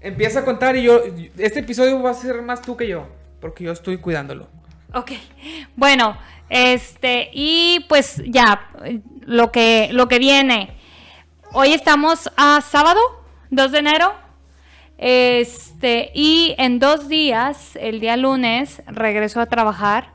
Empieza 0.00 0.40
a 0.40 0.44
contar 0.44 0.74
y 0.74 0.82
yo. 0.82 1.00
Este 1.38 1.60
episodio 1.60 2.02
va 2.02 2.10
a 2.10 2.14
ser 2.14 2.42
más 2.42 2.60
tú 2.60 2.76
que 2.76 2.88
yo. 2.88 3.06
Porque 3.40 3.62
yo 3.62 3.70
estoy 3.70 3.98
cuidándolo. 3.98 4.48
Ok. 4.94 5.12
Bueno, 5.76 6.18
este, 6.50 7.30
y 7.32 7.86
pues 7.88 8.20
ya, 8.26 8.72
eh, 8.84 9.00
lo 9.26 9.52
que, 9.52 9.90
lo 9.92 10.08
que 10.08 10.18
viene. 10.18 10.76
Hoy 11.52 11.72
estamos 11.72 12.28
a 12.36 12.62
sábado, 12.62 13.00
2 13.50 13.70
de 13.70 13.78
enero. 13.78 14.27
Este, 14.98 16.10
y 16.12 16.56
en 16.58 16.80
dos 16.80 17.08
días, 17.08 17.76
el 17.76 18.00
día 18.00 18.16
lunes, 18.16 18.82
regreso 18.86 19.40
a 19.40 19.46
trabajar. 19.46 20.12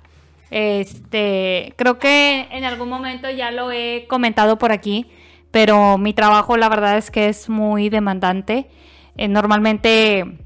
Este, 0.51 1.73
creo 1.77 1.97
que 1.97 2.47
en 2.51 2.65
algún 2.65 2.89
momento 2.89 3.29
ya 3.31 3.49
lo 3.49 3.71
he 3.71 4.05
comentado 4.07 4.57
por 4.57 4.71
aquí, 4.71 5.09
pero 5.51 5.97
mi 5.97 6.13
trabajo 6.13 6.57
la 6.57 6.69
verdad 6.69 6.97
es 6.97 7.09
que 7.09 7.29
es 7.29 7.49
muy 7.49 7.89
demandante. 7.89 8.69
Eh, 9.17 9.27
normalmente, 9.29 10.37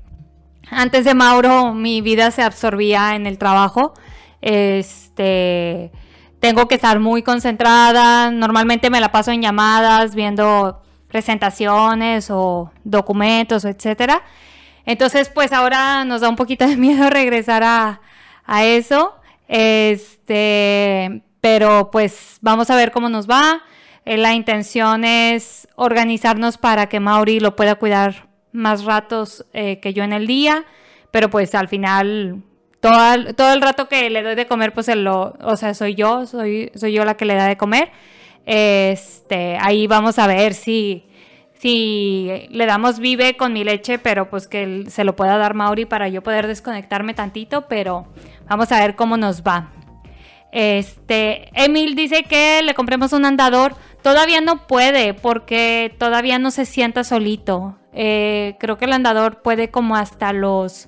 antes 0.69 1.03
de 1.03 1.15
Mauro, 1.15 1.73
mi 1.73 2.01
vida 2.01 2.29
se 2.31 2.43
absorbía 2.43 3.15
en 3.15 3.25
el 3.25 3.37
trabajo. 3.39 3.93
Este, 4.41 5.91
tengo 6.39 6.67
que 6.67 6.75
estar 6.75 6.99
muy 6.99 7.23
concentrada. 7.23 8.29
Normalmente 8.31 8.89
me 8.91 9.01
la 9.01 9.11
paso 9.11 9.31
en 9.31 9.41
llamadas, 9.41 10.13
viendo 10.13 10.81
presentaciones 11.07 12.29
o 12.29 12.71
documentos, 12.83 13.65
etcétera. 13.65 14.23
Entonces, 14.85 15.29
pues 15.29 15.51
ahora 15.51 16.05
nos 16.05 16.21
da 16.21 16.29
un 16.29 16.35
poquito 16.35 16.65
de 16.67 16.77
miedo 16.77 17.09
regresar 17.09 17.63
a, 17.63 18.01
a 18.45 18.63
eso. 18.65 19.15
Este, 19.47 21.21
pero 21.41 21.91
pues 21.91 22.37
vamos 22.41 22.69
a 22.69 22.75
ver 22.75 22.91
cómo 22.91 23.09
nos 23.09 23.29
va. 23.29 23.63
Eh, 24.05 24.17
la 24.17 24.33
intención 24.33 25.03
es 25.03 25.67
organizarnos 25.75 26.57
para 26.57 26.87
que 26.87 26.99
Mauri 26.99 27.39
lo 27.39 27.55
pueda 27.55 27.75
cuidar 27.75 28.27
más 28.53 28.85
ratos 28.85 29.45
eh, 29.53 29.79
que 29.79 29.93
yo 29.93 30.03
en 30.03 30.13
el 30.13 30.27
día, 30.27 30.65
pero 31.11 31.29
pues 31.29 31.53
al 31.55 31.67
final 31.67 32.41
todo 32.79 33.33
todo 33.35 33.53
el 33.53 33.61
rato 33.61 33.89
que 33.89 34.09
le 34.09 34.23
doy 34.23 34.35
de 34.35 34.47
comer, 34.47 34.73
pues 34.73 34.87
lo, 34.95 35.35
o 35.41 35.57
sea, 35.57 35.73
soy 35.73 35.95
yo, 35.95 36.25
soy, 36.25 36.71
soy 36.75 36.93
yo 36.93 37.03
la 37.05 37.17
que 37.17 37.25
le 37.25 37.35
da 37.35 37.47
de 37.47 37.57
comer. 37.57 37.91
Este, 38.47 39.57
ahí 39.59 39.87
vamos 39.87 40.17
a 40.17 40.25
ver 40.25 40.53
si, 40.53 41.03
si 41.53 42.47
le 42.49 42.65
damos 42.65 42.99
vive 42.99 43.35
con 43.35 43.51
mi 43.51 43.65
leche, 43.65 43.99
pero 43.99 44.29
pues 44.29 44.47
que 44.47 44.85
se 44.87 45.03
lo 45.03 45.17
pueda 45.17 45.37
dar 45.37 45.53
Mauri 45.53 45.83
para 45.83 46.07
yo 46.07 46.23
poder 46.23 46.47
desconectarme 46.47 47.13
tantito, 47.13 47.67
pero 47.67 48.07
vamos 48.47 48.71
a 48.71 48.79
ver 48.79 48.95
cómo 48.95 49.17
nos 49.17 49.43
va. 49.43 49.71
Este, 50.53 51.49
Emil 51.61 51.93
dice 51.95 52.23
que 52.23 52.61
le 52.63 52.73
compremos 52.73 53.11
un 53.11 53.25
andador. 53.25 53.75
Todavía 54.01 54.39
no 54.39 54.65
puede 54.65 55.13
porque 55.13 55.93
todavía 55.99 56.39
no 56.39 56.49
se 56.49 56.63
sienta 56.63 57.03
solito. 57.03 57.77
Eh, 57.91 58.55
creo 58.59 58.77
que 58.77 58.85
el 58.85 58.93
andador 58.93 59.41
puede 59.41 59.71
como 59.71 59.97
hasta 59.97 60.31
los 60.31 60.87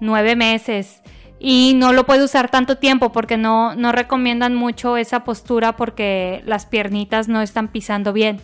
nueve 0.00 0.36
meses 0.36 1.02
y 1.46 1.74
no 1.74 1.92
lo 1.92 2.06
puede 2.06 2.24
usar 2.24 2.50
tanto 2.50 2.78
tiempo 2.78 3.12
porque 3.12 3.36
no, 3.36 3.74
no 3.74 3.92
recomiendan 3.92 4.54
mucho 4.54 4.96
esa 4.96 5.24
postura 5.24 5.76
porque 5.76 6.42
las 6.46 6.64
piernitas 6.64 7.28
no 7.28 7.42
están 7.42 7.68
pisando 7.68 8.14
bien. 8.14 8.40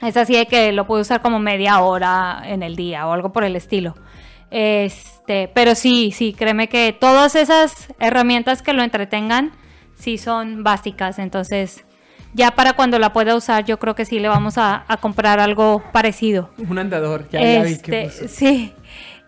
Es 0.00 0.16
así 0.16 0.34
de 0.34 0.46
que 0.46 0.72
lo 0.72 0.86
puede 0.86 1.02
usar 1.02 1.20
como 1.20 1.38
media 1.38 1.80
hora 1.80 2.40
en 2.46 2.62
el 2.62 2.76
día 2.76 3.06
o 3.06 3.12
algo 3.12 3.30
por 3.30 3.44
el 3.44 3.56
estilo. 3.56 3.94
Este, 4.50 5.50
pero 5.52 5.74
sí, 5.74 6.10
sí, 6.10 6.32
créeme 6.32 6.70
que 6.70 6.96
todas 6.98 7.34
esas 7.34 7.88
herramientas 8.00 8.62
que 8.62 8.72
lo 8.72 8.82
entretengan 8.82 9.52
sí 9.94 10.16
son 10.16 10.64
básicas. 10.64 11.18
Entonces, 11.18 11.84
ya 12.32 12.52
para 12.52 12.72
cuando 12.72 12.98
la 12.98 13.12
pueda 13.12 13.36
usar, 13.36 13.66
yo 13.66 13.78
creo 13.78 13.94
que 13.94 14.06
sí 14.06 14.18
le 14.18 14.28
vamos 14.28 14.56
a, 14.56 14.86
comprar 15.02 15.40
algo 15.40 15.82
parecido. 15.92 16.48
Un 16.56 16.78
andador, 16.78 17.28
ya, 17.28 17.42
ya 17.42 17.62
vi 17.64 17.76
que 17.76 18.04
este, 18.04 18.28
Sí. 18.28 18.72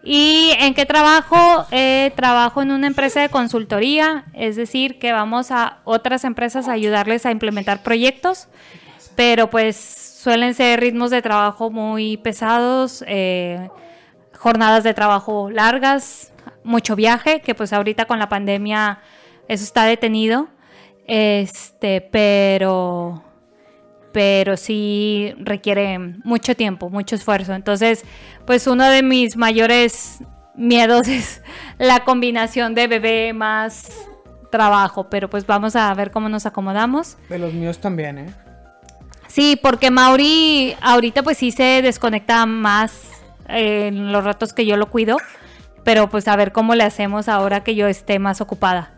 ¿Y 0.03 0.53
en 0.59 0.73
qué 0.75 0.87
trabajo? 0.87 1.67
Eh, 1.71 2.13
trabajo 2.17 2.63
en 2.63 2.71
una 2.71 2.87
empresa 2.87 3.21
de 3.21 3.29
consultoría, 3.29 4.25
es 4.33 4.57
decir, 4.57 4.99
que 4.99 5.13
vamos 5.13 5.51
a 5.51 5.81
otras 5.85 6.25
empresas 6.25 6.69
a 6.69 6.73
ayudarles 6.73 7.27
a 7.27 7.31
implementar 7.31 7.83
proyectos, 7.83 8.49
pero 9.15 9.51
pues 9.51 9.77
suelen 9.77 10.55
ser 10.55 10.81
ritmos 10.81 11.11
de 11.11 11.21
trabajo 11.21 11.71
muy 11.71 12.17
pesados, 12.17 13.05
eh, 13.07 13.69
jornadas 14.39 14.85
de 14.85 14.95
trabajo 14.95 15.51
largas, 15.51 16.33
mucho 16.65 16.97
viaje, 16.97 17.41
que 17.43 17.55
pues 17.55 17.73
ahorita 17.75 18.07
con 18.07 18.19
la 18.19 18.31
pandemia 18.31 19.01
eso 19.49 19.65
está 19.65 19.85
detenido, 19.85 20.49
este, 21.07 22.01
pero 22.01 23.23
pero 24.13 24.57
sí 24.57 25.35
requiere 25.39 25.99
mucho 25.99 26.55
tiempo, 26.55 26.91
mucho 26.91 27.15
esfuerzo. 27.15 27.55
Entonces, 27.55 28.05
pues 28.47 28.67
uno 28.67 28.89
de 28.89 29.03
mis 29.03 29.37
mayores 29.37 30.19
miedos 30.55 31.09
es 31.09 31.43
la 31.79 32.05
combinación 32.05 32.75
de 32.75 32.87
bebé 32.87 33.33
más 33.33 33.91
trabajo, 34.51 35.09
pero 35.09 35.31
pues 35.31 35.47
vamos 35.47 35.77
a 35.77 35.93
ver 35.95 36.11
cómo 36.11 36.29
nos 36.29 36.47
acomodamos. 36.47 37.17
De 37.29 37.39
los 37.39 37.53
míos 37.53 37.79
también, 37.79 38.19
¿eh? 38.19 38.35
Sí, 39.29 39.59
porque 39.63 39.93
Mauri 39.93 40.75
ahorita 40.81 41.23
pues 41.23 41.39
sí 41.39 41.53
se 41.53 41.83
desconecta 41.83 42.47
más 42.47 43.23
en 43.47 44.11
los 44.11 44.25
ratos 44.25 44.53
que 44.53 44.67
yo 44.67 44.77
lo 44.77 44.91
cuido, 44.91 45.19
pero 45.85 46.11
pues 46.11 46.27
a 46.27 46.35
ver 46.35 46.51
cómo 46.51 46.75
le 46.75 46.83
hacemos 46.83 47.29
ahora 47.29 47.63
que 47.63 47.77
yo 47.77 47.87
esté 47.87 48.19
más 48.19 48.41
ocupada. 48.41 48.93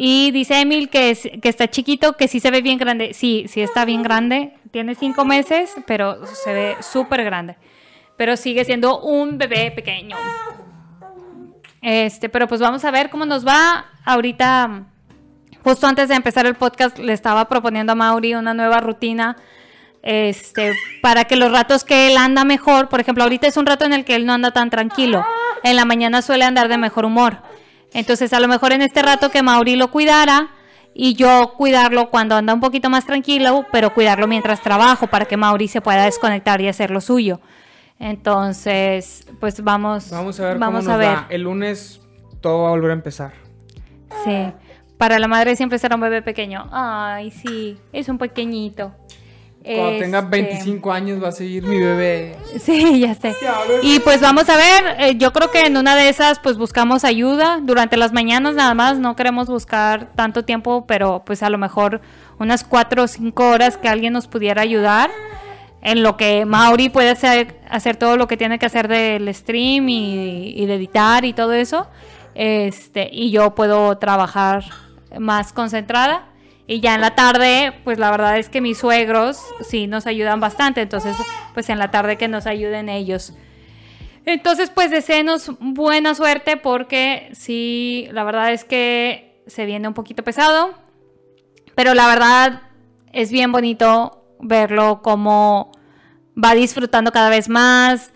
Y 0.00 0.30
dice 0.30 0.60
Emil 0.60 0.90
que, 0.90 1.40
que 1.42 1.48
está 1.48 1.68
chiquito, 1.68 2.12
que 2.12 2.28
sí 2.28 2.38
se 2.38 2.52
ve 2.52 2.62
bien 2.62 2.78
grande. 2.78 3.14
Sí, 3.14 3.46
sí 3.48 3.62
está 3.62 3.84
bien 3.84 4.04
grande. 4.04 4.52
Tiene 4.70 4.94
cinco 4.94 5.24
meses, 5.24 5.74
pero 5.88 6.24
se 6.24 6.52
ve 6.52 6.76
súper 6.82 7.24
grande. 7.24 7.56
Pero 8.16 8.36
sigue 8.36 8.64
siendo 8.64 9.00
un 9.00 9.38
bebé 9.38 9.72
pequeño. 9.72 10.16
Este, 11.82 12.28
pero 12.28 12.46
pues 12.46 12.60
vamos 12.60 12.84
a 12.84 12.92
ver 12.92 13.10
cómo 13.10 13.26
nos 13.26 13.44
va. 13.44 13.86
Ahorita, 14.04 14.84
justo 15.64 15.88
antes 15.88 16.08
de 16.08 16.14
empezar 16.14 16.46
el 16.46 16.54
podcast, 16.54 16.96
le 17.00 17.12
estaba 17.12 17.48
proponiendo 17.48 17.90
a 17.90 17.96
Mauri 17.96 18.34
una 18.34 18.54
nueva 18.54 18.78
rutina. 18.78 19.36
Este, 20.04 20.76
para 21.02 21.24
que 21.24 21.34
los 21.34 21.50
ratos 21.50 21.82
que 21.82 22.06
él 22.06 22.18
anda 22.18 22.44
mejor, 22.44 22.88
por 22.88 23.00
ejemplo, 23.00 23.24
ahorita 23.24 23.48
es 23.48 23.56
un 23.56 23.66
rato 23.66 23.84
en 23.84 23.92
el 23.92 24.04
que 24.04 24.14
él 24.14 24.26
no 24.26 24.32
anda 24.32 24.52
tan 24.52 24.70
tranquilo. 24.70 25.26
En 25.64 25.74
la 25.74 25.84
mañana 25.84 26.22
suele 26.22 26.44
andar 26.44 26.68
de 26.68 26.78
mejor 26.78 27.04
humor. 27.04 27.38
Entonces, 27.92 28.32
a 28.32 28.40
lo 28.40 28.48
mejor 28.48 28.72
en 28.72 28.82
este 28.82 29.02
rato 29.02 29.30
que 29.30 29.42
Mauri 29.42 29.76
lo 29.76 29.90
cuidara 29.90 30.50
y 30.94 31.14
yo 31.14 31.54
cuidarlo 31.56 32.10
cuando 32.10 32.34
anda 32.34 32.52
un 32.52 32.60
poquito 32.60 32.90
más 32.90 33.06
tranquilo, 33.06 33.66
pero 33.72 33.94
cuidarlo 33.94 34.26
mientras 34.26 34.60
trabajo 34.60 35.06
para 35.06 35.24
que 35.24 35.36
Mauri 35.36 35.68
se 35.68 35.80
pueda 35.80 36.04
desconectar 36.04 36.60
y 36.60 36.68
hacer 36.68 36.90
lo 36.90 37.00
suyo. 37.00 37.40
Entonces, 37.98 39.26
pues 39.40 39.62
vamos, 39.62 40.10
vamos 40.10 40.38
a 40.40 40.44
ver 40.44 40.58
vamos 40.58 40.84
cómo 40.84 40.96
nos 40.98 41.06
a 41.06 41.08
ver. 41.08 41.18
El 41.30 41.42
lunes 41.42 42.00
todo 42.40 42.62
va 42.62 42.68
a 42.68 42.70
volver 42.70 42.90
a 42.90 42.94
empezar. 42.94 43.32
Sí. 44.24 44.52
Para 44.96 45.18
la 45.18 45.28
madre 45.28 45.54
siempre 45.56 45.78
será 45.78 45.94
un 45.94 46.00
bebé 46.00 46.22
pequeño. 46.22 46.68
Ay, 46.72 47.30
sí, 47.30 47.78
es 47.92 48.08
un 48.08 48.18
pequeñito. 48.18 48.92
Cuando 49.76 49.98
tenga 49.98 50.20
25 50.20 50.76
este, 50.76 50.90
años 50.90 51.22
va 51.22 51.28
a 51.28 51.32
seguir 51.32 51.64
mi 51.64 51.78
bebé. 51.78 52.36
Sí, 52.58 53.00
ya 53.00 53.14
sé. 53.14 53.34
Y 53.82 54.00
pues 54.00 54.20
vamos 54.20 54.48
a 54.48 54.56
ver, 54.56 54.96
eh, 54.98 55.16
yo 55.16 55.32
creo 55.32 55.50
que 55.50 55.60
en 55.66 55.76
una 55.76 55.94
de 55.94 56.08
esas 56.08 56.38
pues 56.38 56.56
buscamos 56.56 57.04
ayuda 57.04 57.60
durante 57.62 57.96
las 57.96 58.12
mañanas 58.12 58.54
nada 58.54 58.74
más, 58.74 58.98
no 58.98 59.16
queremos 59.16 59.48
buscar 59.48 60.10
tanto 60.14 60.44
tiempo, 60.44 60.86
pero 60.86 61.22
pues 61.24 61.42
a 61.42 61.50
lo 61.50 61.58
mejor 61.58 62.00
unas 62.38 62.64
4 62.64 63.02
o 63.02 63.06
5 63.06 63.48
horas 63.48 63.76
que 63.76 63.88
alguien 63.88 64.12
nos 64.12 64.26
pudiera 64.26 64.62
ayudar 64.62 65.10
en 65.82 66.02
lo 66.02 66.16
que 66.16 66.44
Mauri 66.44 66.88
puede 66.88 67.10
hacer, 67.10 67.60
hacer 67.70 67.96
todo 67.96 68.16
lo 68.16 68.26
que 68.26 68.36
tiene 68.36 68.58
que 68.58 68.66
hacer 68.66 68.88
del 68.88 69.32
stream 69.34 69.88
y, 69.88 70.52
y 70.56 70.66
de 70.66 70.74
editar 70.74 71.24
y 71.24 71.32
todo 71.32 71.52
eso. 71.52 71.86
Este, 72.34 73.08
y 73.12 73.30
yo 73.30 73.54
puedo 73.54 73.98
trabajar 73.98 74.64
más 75.18 75.52
concentrada. 75.52 76.26
Y 76.70 76.80
ya 76.80 76.94
en 76.94 77.00
la 77.00 77.14
tarde, 77.14 77.72
pues 77.82 77.98
la 77.98 78.10
verdad 78.10 78.38
es 78.38 78.50
que 78.50 78.60
mis 78.60 78.76
suegros 78.76 79.42
sí 79.62 79.86
nos 79.86 80.06
ayudan 80.06 80.38
bastante. 80.38 80.82
Entonces, 80.82 81.16
pues 81.54 81.70
en 81.70 81.78
la 81.78 81.90
tarde 81.90 82.18
que 82.18 82.28
nos 82.28 82.46
ayuden 82.46 82.90
ellos. 82.90 83.32
Entonces, 84.26 84.68
pues 84.68 84.90
deseenos 84.90 85.50
buena 85.60 86.14
suerte 86.14 86.58
porque 86.58 87.30
sí, 87.32 88.06
la 88.12 88.22
verdad 88.22 88.52
es 88.52 88.64
que 88.64 89.42
se 89.46 89.64
viene 89.64 89.88
un 89.88 89.94
poquito 89.94 90.22
pesado. 90.22 90.74
Pero 91.74 91.94
la 91.94 92.06
verdad 92.06 92.60
es 93.14 93.32
bien 93.32 93.50
bonito 93.50 94.36
verlo 94.38 95.00
como 95.00 95.72
va 96.36 96.54
disfrutando 96.54 97.12
cada 97.12 97.30
vez 97.30 97.48
más. 97.48 98.12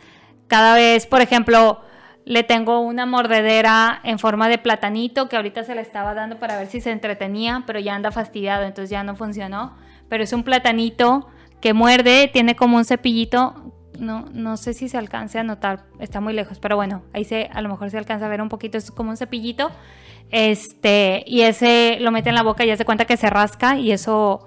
Cada 0.47 0.75
vez, 0.75 1.07
por 1.07 1.23
ejemplo, 1.23 1.81
le 2.25 2.43
tengo 2.45 2.81
una 2.81 3.07
mordedera 3.07 4.01
en 4.05 4.19
forma 4.19 4.49
de 4.49 4.59
platanito 4.59 5.29
que 5.29 5.37
ahorita 5.37 5.65
se 5.65 5.75
le 5.75 5.81
estaba 5.81 6.15
dando 6.15 6.39
para 6.39 6.57
ver 6.57 6.69
si 6.69 6.81
se 6.81 6.91
entretenía, 6.91 7.65
pero 7.67 7.81
ya 7.81 7.95
anda 7.95 8.13
fastidiado, 8.13 8.65
entonces 8.65 8.91
ya 8.91 9.03
no 9.03 9.17
funcionó. 9.17 9.77
Pero 10.09 10.23
es 10.23 10.33
un 10.33 10.45
platanito 10.45 11.29
que 11.61 11.75
muerde, 11.75 12.31
tiene 12.33 12.55
como 12.55 12.77
un 12.77 12.85
cepillito. 12.85 13.73
No, 13.99 14.27
no 14.33 14.57
sé 14.57 14.75
si 14.75 14.89
se 14.89 14.99
alcance 14.99 15.39
a 15.39 15.45
notar, 15.45 15.85
está 16.01 16.21
muy 16.21 16.33
lejos, 16.33 16.59
pero 16.59 16.77
bueno, 16.77 17.03
ahí 17.13 17.25
se, 17.25 17.49
a 17.53 17.61
lo 17.61 17.69
mejor 17.69 17.91
se 17.91 17.99
alcanza 17.99 18.27
a 18.27 18.29
ver 18.29 18.41
un 18.41 18.49
poquito, 18.49 18.79
es 18.79 18.91
como 18.91 19.11
un 19.11 19.17
cepillito. 19.17 19.71
Este, 20.31 21.25
y 21.27 21.43
ese 21.43 21.99
lo 22.01 22.11
mete 22.11 22.31
en 22.31 22.35
la 22.35 22.43
boca 22.43 22.65
y 22.65 22.69
ya 22.69 22.77
se 22.77 22.85
cuenta 22.85 23.05
que 23.05 23.17
se 23.17 23.29
rasca 23.29 23.79
y 23.79 23.93
eso 23.93 24.47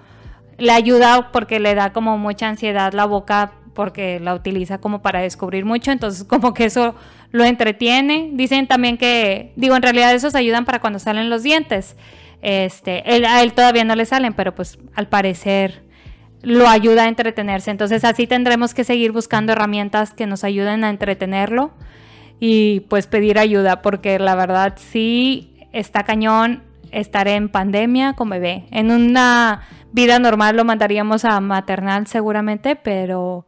le 0.57 0.71
ayuda 0.71 1.31
porque 1.31 1.59
le 1.59 1.75
da 1.75 1.93
como 1.93 2.17
mucha 2.17 2.47
ansiedad 2.47 2.93
la 2.93 3.05
boca 3.05 3.53
porque 3.75 4.19
la 4.19 4.33
utiliza 4.33 4.79
como 4.79 5.03
para 5.03 5.21
descubrir 5.21 5.65
mucho, 5.65 5.91
entonces 5.91 6.23
como 6.23 6.55
que 6.55 6.65
eso 6.65 6.95
lo 7.31 7.43
entretiene. 7.43 8.31
Dicen 8.33 8.65
también 8.65 8.97
que, 8.97 9.53
digo, 9.55 9.75
en 9.75 9.83
realidad 9.83 10.15
esos 10.15 10.33
ayudan 10.33 10.65
para 10.65 10.79
cuando 10.79 10.97
salen 10.97 11.29
los 11.29 11.43
dientes. 11.43 11.95
Este, 12.41 13.03
a 13.27 13.43
él 13.43 13.53
todavía 13.53 13.83
no 13.83 13.95
le 13.95 14.05
salen, 14.05 14.33
pero 14.33 14.55
pues 14.55 14.79
al 14.95 15.07
parecer 15.07 15.83
lo 16.41 16.67
ayuda 16.67 17.03
a 17.03 17.07
entretenerse. 17.07 17.71
Entonces 17.71 18.03
así 18.03 18.27
tendremos 18.27 18.73
que 18.73 18.83
seguir 18.83 19.11
buscando 19.11 19.51
herramientas 19.51 20.13
que 20.13 20.27
nos 20.27 20.43
ayuden 20.43 20.83
a 20.83 20.89
entretenerlo 20.89 21.71
y 22.39 22.81
pues 22.81 23.07
pedir 23.07 23.39
ayuda 23.39 23.81
porque 23.81 24.19
la 24.19 24.35
verdad 24.35 24.73
sí 24.77 25.57
está 25.71 26.03
cañón 26.03 26.63
estar 26.91 27.27
en 27.27 27.49
pandemia 27.49 28.13
con 28.13 28.29
bebé. 28.29 28.65
En 28.71 28.91
una 28.91 29.61
vida 29.91 30.19
normal 30.19 30.55
lo 30.55 30.65
mandaríamos 30.65 31.25
a 31.25 31.39
maternal 31.39 32.07
seguramente, 32.07 32.75
pero 32.75 33.47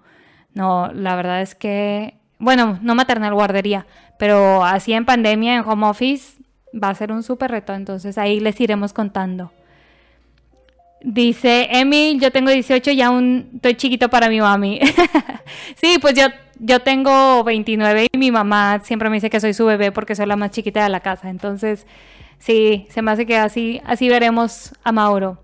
no, 0.57 0.91
la 0.91 1.15
verdad 1.15 1.43
es 1.43 1.53
que, 1.53 2.15
bueno, 2.39 2.79
no 2.81 2.95
maternal, 2.95 3.35
guardería, 3.35 3.85
pero 4.17 4.65
así 4.65 4.91
en 4.91 5.05
pandemia, 5.05 5.55
en 5.55 5.61
home 5.63 5.85
office, 5.85 6.41
va 6.73 6.89
a 6.89 6.95
ser 6.95 7.11
un 7.11 7.21
súper 7.21 7.51
reto, 7.51 7.75
entonces 7.75 8.17
ahí 8.17 8.39
les 8.39 8.59
iremos 8.59 8.91
contando. 8.91 9.51
Dice 11.01 11.67
Emil, 11.69 12.19
yo 12.19 12.31
tengo 12.31 12.49
18 12.49 12.89
y 12.89 13.01
aún 13.03 13.51
estoy 13.53 13.75
chiquito 13.75 14.09
para 14.09 14.29
mi 14.29 14.41
mami. 14.41 14.79
sí, 15.75 15.99
pues 16.01 16.15
yo, 16.15 16.25
yo 16.59 16.79
tengo 16.79 17.43
29 17.43 18.07
y 18.11 18.17
mi 18.17 18.31
mamá 18.31 18.81
siempre 18.83 19.11
me 19.11 19.17
dice 19.17 19.29
que 19.29 19.39
soy 19.39 19.53
su 19.53 19.67
bebé 19.67 19.91
porque 19.91 20.15
soy 20.15 20.25
la 20.25 20.37
más 20.37 20.49
chiquita 20.49 20.81
de 20.81 20.89
la 20.89 21.01
casa. 21.01 21.29
Entonces, 21.29 21.85
sí, 22.39 22.87
se 22.89 23.03
me 23.03 23.11
hace 23.11 23.27
que 23.27 23.37
así, 23.37 23.79
así 23.85 24.09
veremos 24.09 24.73
a 24.83 24.91
Mauro. 24.91 25.37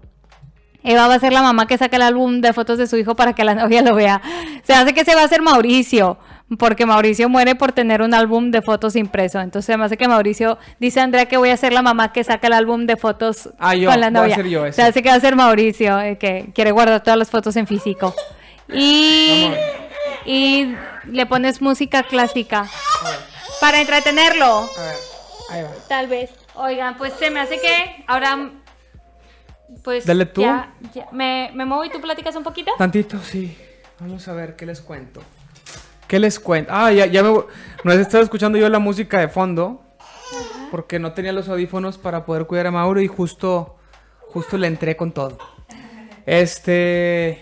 Eva 0.84 1.08
va 1.08 1.16
a 1.16 1.20
ser 1.20 1.34
la 1.34 1.42
mamá 1.42 1.66
que 1.68 1.78
saca 1.78 1.96
el 1.96 2.02
álbum 2.02 2.42
de 2.42 2.54
fotos 2.54 2.78
de 2.78 2.88
su 2.88 2.98
hijo 2.98 3.16
para 3.16 3.34
que 3.34 3.44
la 3.44 3.56
novia 3.56 3.82
lo 3.82 3.96
vea. 3.96 4.22
Se 4.64 4.74
hace 4.74 4.94
que 4.94 5.06
se 5.06 5.16
va 5.16 5.22
a 5.22 5.26
hacer 5.26 5.42
Mauricio 5.42 6.18
porque 6.58 6.86
Mauricio 6.86 7.30
muere 7.30 7.56
por 7.56 7.72
tener 7.72 8.02
un 8.02 8.14
álbum 8.14 8.52
de 8.52 8.62
fotos 8.62 8.96
impreso. 8.96 9.40
Entonces, 9.40 9.70
además 9.70 9.90
de 9.90 9.98
que 9.98 10.08
Mauricio 10.08 10.58
dice 10.80 11.00
Andrea 11.00 11.26
que 11.26 11.38
voy 11.38 11.50
a 11.50 11.58
ser 11.58 11.74
la 11.74 11.82
mamá 11.82 12.12
que 12.12 12.24
saca 12.24 12.48
el 12.48 12.54
álbum 12.54 12.86
de 12.86 12.98
fotos 12.98 13.50
ah, 13.60 13.76
yo, 13.76 13.90
con 13.90 14.00
la 14.00 14.12
novia. 14.12 14.24
Voy 14.24 14.32
a 14.34 14.36
ser 14.36 14.48
yo 14.48 14.72
Se 14.72 14.82
hace 14.82 15.02
que 15.02 15.10
va 15.10 15.16
a 15.16 15.20
ser 15.20 15.36
Mauricio, 15.36 16.00
eh, 16.00 16.18
que 16.18 16.52
quiere 16.54 16.72
guardar 16.72 17.02
todas 17.02 17.18
las 17.18 17.30
fotos 17.30 17.56
en 17.56 17.68
físico. 17.68 18.14
Y, 18.72 19.50
y 20.26 20.76
le 21.06 21.26
pones 21.26 21.62
música 21.62 22.04
clásica 22.04 22.66
para 23.60 23.82
entretenerlo. 23.82 24.46
A 24.46 24.82
ver, 24.82 24.96
ahí 25.50 25.64
va. 25.64 25.70
Tal 25.88 26.08
vez. 26.08 26.32
Oigan, 26.56 26.98
pues 26.98 27.14
se 27.14 27.30
me 27.30 27.40
hace 27.40 27.60
que 27.60 28.04
ahora. 28.08 28.52
Pues. 29.84 30.06
Dale 30.06 30.26
tú. 30.26 30.42
Ya, 30.42 30.74
ya- 30.94 31.08
me, 31.12 31.52
me 31.54 31.66
muevo 31.66 31.86
y 31.86 31.90
tú 31.90 32.00
platicas 32.02 32.36
un 32.36 32.44
poquito. 32.44 32.72
Tantito, 32.78 33.20
sí. 33.22 33.58
Vamos 34.00 34.28
a 34.28 34.34
ver 34.34 34.56
qué 34.56 34.66
les 34.66 34.82
cuento. 34.82 35.22
¿Qué 36.08 36.20
les 36.20 36.40
cuento? 36.40 36.72
Ah, 36.74 36.92
ya, 36.92 37.06
ya 37.06 37.24
me... 37.24 37.34
No 37.84 37.92
estaba 37.94 38.24
escuchando 38.24 38.58
yo 38.58 38.70
la 38.70 38.80
música 38.80 39.20
de 39.20 39.28
fondo. 39.30 39.82
Porque 40.72 41.00
no 41.00 41.14
tenía 41.14 41.32
los 41.32 41.50
audífonos 41.50 41.98
para 41.98 42.26
poder 42.26 42.46
cuidar 42.46 42.68
a 42.68 42.72
Mauro 42.72 43.00
y 43.02 43.08
justo, 43.08 43.78
justo 44.20 44.58
le 44.58 44.68
entré 44.68 44.96
con 44.96 45.12
todo. 45.12 45.38
Este... 46.26 47.42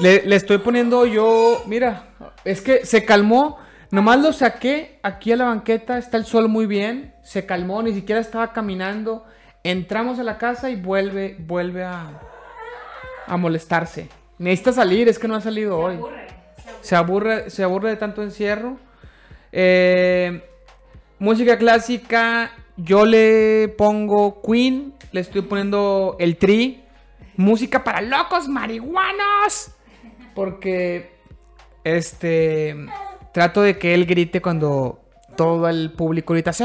Le, 0.00 0.22
le 0.26 0.36
estoy 0.36 0.58
poniendo 0.58 1.06
yo... 1.06 1.62
Mira, 1.66 2.08
es 2.44 2.60
que 2.60 2.84
se 2.84 3.04
calmó. 3.04 3.58
Nomás 3.90 4.18
lo 4.20 4.32
saqué 4.32 4.98
aquí 5.02 5.30
a 5.32 5.36
la 5.36 5.44
banqueta. 5.44 5.98
Está 5.98 6.16
el 6.16 6.24
sol 6.24 6.48
muy 6.48 6.66
bien. 6.66 7.14
Se 7.22 7.46
calmó, 7.46 7.82
ni 7.82 7.94
siquiera 7.94 8.20
estaba 8.20 8.52
caminando. 8.52 9.24
Entramos 9.64 10.18
a 10.18 10.22
la 10.22 10.36
casa 10.36 10.68
y 10.68 10.76
vuelve, 10.76 11.36
vuelve 11.38 11.84
a, 11.84 12.20
a 13.26 13.36
molestarse. 13.38 14.08
Necesita 14.38 14.72
salir, 14.72 15.08
es 15.08 15.18
que 15.18 15.26
no 15.26 15.34
ha 15.34 15.40
salido 15.40 15.78
hoy. 15.78 15.98
Se 16.82 16.94
aburre, 16.94 17.48
se 17.48 17.62
aburre 17.62 17.90
de 17.90 17.96
tanto 17.96 18.22
encierro. 18.22 18.76
Eh, 19.52 20.42
música 21.18 21.56
clásica, 21.56 22.52
yo 22.76 23.06
le 23.06 23.68
pongo 23.78 24.42
Queen, 24.42 24.92
le 25.12 25.20
estoy 25.20 25.42
poniendo 25.42 26.16
el 26.18 26.36
Tri. 26.36 26.84
Música 27.36 27.82
para 27.82 28.02
locos 28.02 28.48
marihuanos. 28.48 29.70
Porque 30.34 31.14
este 31.84 32.76
trato 33.32 33.62
de 33.62 33.78
que 33.78 33.94
él 33.94 34.04
grite 34.04 34.42
cuando 34.42 35.00
todo 35.36 35.68
el 35.68 35.92
público 35.92 36.34
grita 36.34 36.52
¡Sí! 36.52 36.64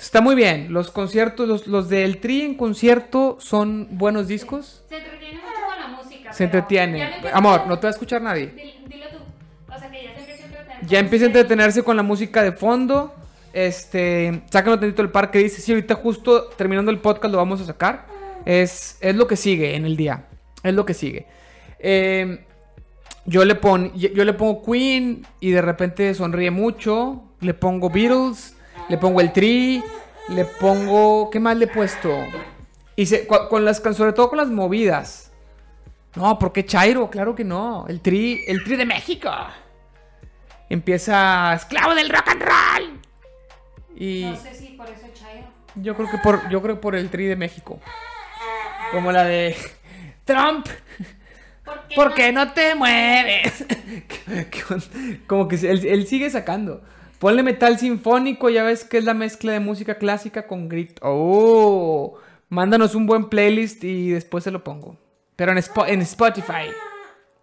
Está 0.00 0.20
muy 0.20 0.34
bien. 0.34 0.72
Los 0.72 0.90
conciertos, 0.90 1.48
los, 1.48 1.66
los 1.66 1.88
del 1.88 2.18
Tri 2.18 2.42
en 2.42 2.54
concierto 2.54 3.36
son 3.40 3.88
buenos 3.90 4.28
discos. 4.28 4.84
Se 4.88 4.96
entretiene 4.96 5.40
mucho 5.40 5.54
con 5.66 5.80
la 5.80 5.88
música. 5.88 6.32
Se 6.32 6.44
entretiene. 6.44 7.10
Amor, 7.32 7.66
no 7.66 7.78
te 7.78 7.86
va 7.86 7.88
a 7.88 7.92
escuchar 7.92 8.22
nadie. 8.22 8.46
Dilo 8.86 9.06
tú. 9.10 9.72
O 9.74 9.78
sea, 9.78 9.90
que 9.90 10.04
ya 10.04 10.14
se 10.14 10.20
empieza 10.20 10.42
a 10.42 10.46
entretener. 10.46 10.86
Ya 10.86 10.98
empieza 11.00 11.24
a 11.24 11.26
entretenerse 11.26 11.82
con 11.82 11.96
la 11.96 12.02
música 12.02 12.42
de 12.42 12.52
fondo. 12.52 13.14
Este, 13.52 14.42
sácalo 14.50 14.78
tantito 14.78 15.02
del 15.02 15.10
parque. 15.10 15.38
Dice, 15.40 15.60
sí, 15.60 15.72
ahorita 15.72 15.96
justo 15.96 16.44
terminando 16.56 16.92
el 16.92 17.00
podcast 17.00 17.32
lo 17.32 17.38
vamos 17.38 17.60
a 17.60 17.64
sacar. 17.64 18.06
Es, 18.44 18.98
es 19.00 19.16
lo 19.16 19.26
que 19.26 19.36
sigue 19.36 19.74
en 19.74 19.84
el 19.84 19.96
día. 19.96 20.26
Es 20.62 20.74
lo 20.74 20.84
que 20.86 20.94
sigue. 20.94 21.26
Eh, 21.80 22.44
yo, 23.24 23.44
le 23.44 23.56
pon, 23.56 23.92
yo, 23.96 24.10
yo 24.10 24.24
le 24.24 24.32
pongo 24.32 24.62
Queen 24.62 25.26
y 25.40 25.50
de 25.50 25.60
repente 25.60 26.14
sonríe 26.14 26.52
mucho. 26.52 27.24
Le 27.40 27.52
pongo 27.52 27.90
Beatles. 27.90 28.54
Le 28.88 28.98
pongo 28.98 29.20
el 29.20 29.32
Tree. 29.32 29.82
Le 30.28 30.44
pongo... 30.44 31.30
¿Qué 31.30 31.40
más 31.40 31.56
le 31.56 31.64
he 31.66 31.68
puesto? 31.68 32.14
Y 32.96 33.06
se- 33.06 33.26
con 33.26 33.64
las 33.64 33.78
sobre 33.78 34.12
todo 34.12 34.28
con 34.28 34.38
las 34.38 34.48
movidas. 34.48 35.30
No, 36.14 36.38
¿por 36.38 36.52
qué 36.52 36.64
Chairo? 36.66 37.08
Claro 37.10 37.34
que 37.34 37.44
no. 37.44 37.86
El 37.88 38.00
Tri, 38.00 38.44
el 38.46 38.62
Tri 38.64 38.76
de 38.76 38.86
México. 38.86 39.30
Empieza 40.68 41.54
esclavo 41.54 41.94
del 41.94 42.08
rock 42.10 42.28
and 42.28 42.42
roll. 42.42 43.00
Y 43.96 44.24
No 44.24 44.36
sé 44.36 44.54
si 44.54 44.66
por 44.68 44.86
eso 44.88 45.06
Chairo. 45.14 45.46
yo 45.76 45.94
creo 45.96 46.10
que 46.10 46.18
por 46.18 46.48
yo 46.50 46.60
creo 46.62 46.80
por 46.80 46.94
el 46.94 47.08
Tri 47.10 47.26
de 47.26 47.36
México. 47.36 47.80
Como 48.92 49.12
la 49.12 49.24
de 49.24 49.56
Trump, 50.24 50.66
¿Por 51.64 51.80
qué? 51.88 51.94
¿por 51.94 52.14
qué 52.14 52.32
no 52.32 52.52
te 52.52 52.74
mueves? 52.74 53.64
Como 55.26 55.46
que 55.48 55.56
él, 55.56 55.86
él 55.86 56.06
sigue 56.06 56.30
sacando. 56.30 56.82
Ponle 57.18 57.42
metal 57.42 57.78
sinfónico, 57.78 58.48
ya 58.48 58.62
ves 58.62 58.84
que 58.84 58.98
es 58.98 59.04
la 59.04 59.14
mezcla 59.14 59.52
de 59.52 59.60
música 59.60 59.96
clásica 59.96 60.46
con 60.46 60.68
grito. 60.68 61.00
Oh, 61.04 62.18
mándanos 62.48 62.94
un 62.94 63.06
buen 63.06 63.28
playlist 63.28 63.82
y 63.84 64.10
después 64.10 64.44
se 64.44 64.50
lo 64.50 64.62
pongo. 64.62 64.96
Pero 65.36 65.52
en, 65.52 65.58
Spo- 65.58 65.88
en 65.88 66.00
Spotify. 66.02 66.70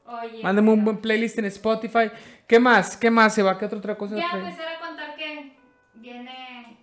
Oye. 0.06 0.42
Mándame 0.44 0.72
un 0.72 0.84
buen 0.86 0.98
playlist 0.98 1.38
en 1.40 1.46
Spotify. 1.46 2.10
¿Qué 2.48 2.60
más? 2.60 2.96
¿Qué 2.96 3.10
más 3.10 3.34
se 3.34 3.44
va? 3.44 3.58
¿Qué 3.58 3.66
otra, 3.66 3.78
otra 3.80 3.98
cosa? 3.98 4.16
Ya 4.16 4.30
empezar 4.38 4.68
a 4.68 4.80
contar 4.88 5.16
que 5.18 5.58
viene. 5.96 6.78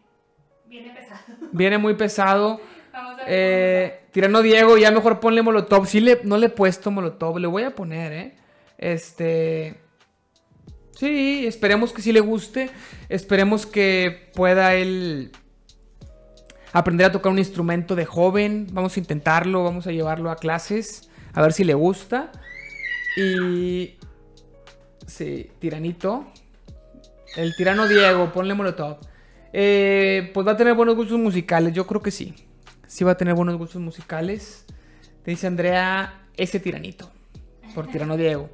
Viene 0.66 0.90
pesado. 0.94 1.20
Viene 1.52 1.78
muy 1.78 1.94
pesado. 1.94 2.60
Vamos 2.92 3.14
a 3.14 3.16
ver. 3.24 3.26
Eh, 3.28 4.00
Tirano 4.10 4.42
Diego, 4.42 4.76
ya 4.76 4.90
mejor 4.90 5.18
ponle 5.20 5.40
Molotov. 5.42 5.86
Sí, 5.86 6.00
le, 6.00 6.20
no 6.24 6.36
le 6.36 6.46
he 6.46 6.50
puesto 6.50 6.90
Molotov, 6.90 7.38
le 7.38 7.46
voy 7.46 7.62
a 7.62 7.74
poner, 7.74 8.12
¿eh? 8.12 8.34
Este. 8.76 9.80
Sí, 11.02 11.46
esperemos 11.48 11.92
que 11.92 12.00
sí 12.00 12.12
le 12.12 12.20
guste. 12.20 12.70
Esperemos 13.08 13.66
que 13.66 14.30
pueda 14.36 14.76
él 14.76 15.32
aprender 16.72 17.08
a 17.08 17.10
tocar 17.10 17.32
un 17.32 17.40
instrumento 17.40 17.96
de 17.96 18.04
joven. 18.04 18.68
Vamos 18.70 18.96
a 18.96 19.00
intentarlo, 19.00 19.64
vamos 19.64 19.88
a 19.88 19.90
llevarlo 19.90 20.30
a 20.30 20.36
clases, 20.36 21.10
a 21.32 21.42
ver 21.42 21.52
si 21.54 21.64
le 21.64 21.74
gusta. 21.74 22.30
Y. 23.16 23.96
Sí, 25.04 25.50
Tiranito. 25.58 26.28
El 27.34 27.56
tirano 27.56 27.88
Diego, 27.88 28.32
ponle 28.32 28.54
Molotov. 28.54 28.98
Eh, 29.52 30.30
pues 30.32 30.46
va 30.46 30.52
a 30.52 30.56
tener 30.56 30.74
buenos 30.74 30.94
gustos 30.94 31.18
musicales, 31.18 31.74
yo 31.74 31.84
creo 31.84 32.00
que 32.00 32.12
sí. 32.12 32.32
Sí 32.86 33.02
va 33.02 33.10
a 33.10 33.16
tener 33.16 33.34
buenos 33.34 33.56
gustos 33.56 33.82
musicales. 33.82 34.66
Te 35.24 35.32
dice 35.32 35.48
Andrea, 35.48 36.28
ese 36.36 36.60
tiranito. 36.60 37.10
Por 37.74 37.88
tirano 37.88 38.16
Diego. 38.16 38.50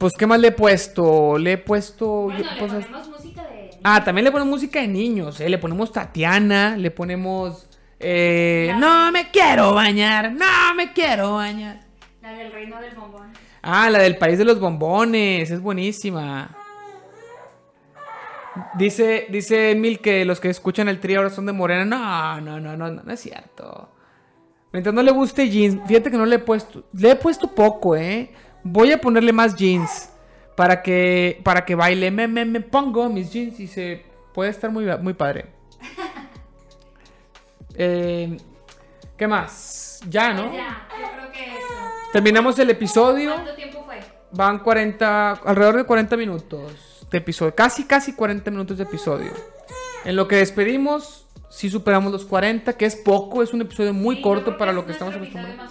Pues, 0.00 0.14
¿qué 0.16 0.26
más 0.26 0.40
le 0.40 0.48
he 0.48 0.52
puesto? 0.52 1.36
Le 1.36 1.52
he 1.52 1.58
puesto. 1.58 2.22
bueno, 2.24 2.38
le 2.38 2.58
cosas- 2.58 2.86
ponemos 2.86 3.08
música 3.10 3.42
de. 3.42 3.70
Ah, 3.84 4.02
también 4.02 4.24
le 4.24 4.32
ponemos 4.32 4.50
música 4.50 4.80
de 4.80 4.88
niños, 4.88 5.38
¿eh? 5.40 5.48
Le 5.50 5.58
ponemos 5.58 5.92
Tatiana, 5.92 6.74
le 6.78 6.90
ponemos... 6.90 7.68
eh, 7.98 8.74
no 8.78 9.12
me 9.12 9.30
quiero 9.30 9.74
bañar, 9.74 10.32
no 10.32 10.74
me 10.74 10.94
quiero 10.94 11.34
bañar. 11.34 11.80
La 12.22 12.32
del 12.32 12.50
reino 12.50 12.80
del 12.80 12.94
bombón. 12.94 13.30
Ah, 13.60 13.90
la 13.90 13.98
del 13.98 14.16
país 14.16 14.38
de 14.38 14.46
los 14.46 14.58
bombones, 14.58 15.50
es 15.50 15.60
buenísima. 15.60 16.56
Dice, 18.78 19.26
dice 19.28 19.72
Emil 19.72 20.00
que 20.00 20.24
los 20.24 20.40
que 20.40 20.48
escuchan 20.48 20.88
el 20.88 20.98
trío 20.98 21.18
ahora 21.18 21.30
son 21.30 21.44
de 21.44 21.52
Morena. 21.52 21.84
No, 21.84 22.40
no, 22.40 22.58
no, 22.58 22.74
no, 22.74 22.90
no, 22.90 23.02
no 23.02 23.12
es 23.12 23.20
cierto. 23.20 23.90
Mientras 24.72 24.94
no 24.94 25.02
le 25.02 25.10
guste 25.12 25.50
jeans, 25.50 25.78
fíjate 25.86 26.10
que 26.10 26.16
no 26.16 26.24
le 26.26 26.36
he 26.36 26.40
puesto, 26.40 26.84
le 26.94 27.10
he 27.10 27.16
puesto 27.16 27.48
poco, 27.54 27.96
¿eh? 27.96 28.30
Voy 28.62 28.92
a 28.92 29.00
ponerle 29.00 29.32
más 29.32 29.54
jeans 29.56 30.10
para 30.56 30.82
que, 30.82 31.40
para 31.42 31.64
que 31.64 31.74
baile. 31.74 32.10
Me, 32.10 32.28
me, 32.28 32.44
me 32.44 32.60
pongo 32.60 33.08
mis 33.08 33.32
jeans 33.32 33.60
y 33.60 33.66
se 33.66 34.04
puede 34.34 34.50
estar 34.50 34.70
muy, 34.70 34.86
muy 34.98 35.14
padre. 35.14 35.46
Eh, 37.82 38.36
¿Qué 39.16 39.26
más? 39.26 40.00
Ya, 40.08 40.34
¿no? 40.34 40.52
Ya, 40.52 40.86
yo 40.90 41.06
creo 41.16 41.32
que 41.32 41.44
eso. 41.46 41.74
Terminamos 42.12 42.58
el 42.58 42.68
episodio. 42.68 43.32
¿Cuánto 43.32 43.54
tiempo 43.54 43.84
fue? 43.86 44.00
Van 44.32 44.58
40, 44.58 45.30
alrededor 45.32 45.76
de 45.76 45.84
40 45.84 46.16
minutos 46.16 47.06
de 47.10 47.18
episodio. 47.18 47.54
Casi, 47.54 47.84
casi 47.84 48.12
40 48.12 48.50
minutos 48.50 48.76
de 48.76 48.84
episodio. 48.84 49.32
En 50.04 50.16
lo 50.16 50.26
que 50.28 50.36
despedimos, 50.36 51.26
sí 51.48 51.68
superamos 51.68 52.12
los 52.12 52.24
40, 52.24 52.76
que 52.76 52.86
es 52.86 52.96
poco, 52.96 53.42
es 53.42 53.52
un 53.52 53.62
episodio 53.62 53.92
muy 53.92 54.16
Sí, 54.16 54.22
corto 54.22 54.56
para 54.56 54.72
lo 54.72 54.86
que 54.86 54.92
estamos 54.92 55.14
acostumbrados. 55.14 55.70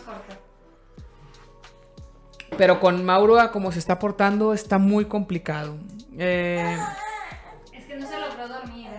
Pero 2.60 2.82
con 2.82 3.06
Mauro, 3.06 3.40
a 3.40 3.54
como 3.54 3.72
se 3.72 3.80
está 3.80 3.98
portando, 4.00 4.54
está 4.54 4.78
muy 4.78 5.06
complicado. 5.06 5.78
Eh, 6.18 6.78
Es 7.72 7.86
que 7.86 7.96
no 7.96 8.06
se 8.06 8.20
logró 8.20 8.50
dormir. 8.50 8.90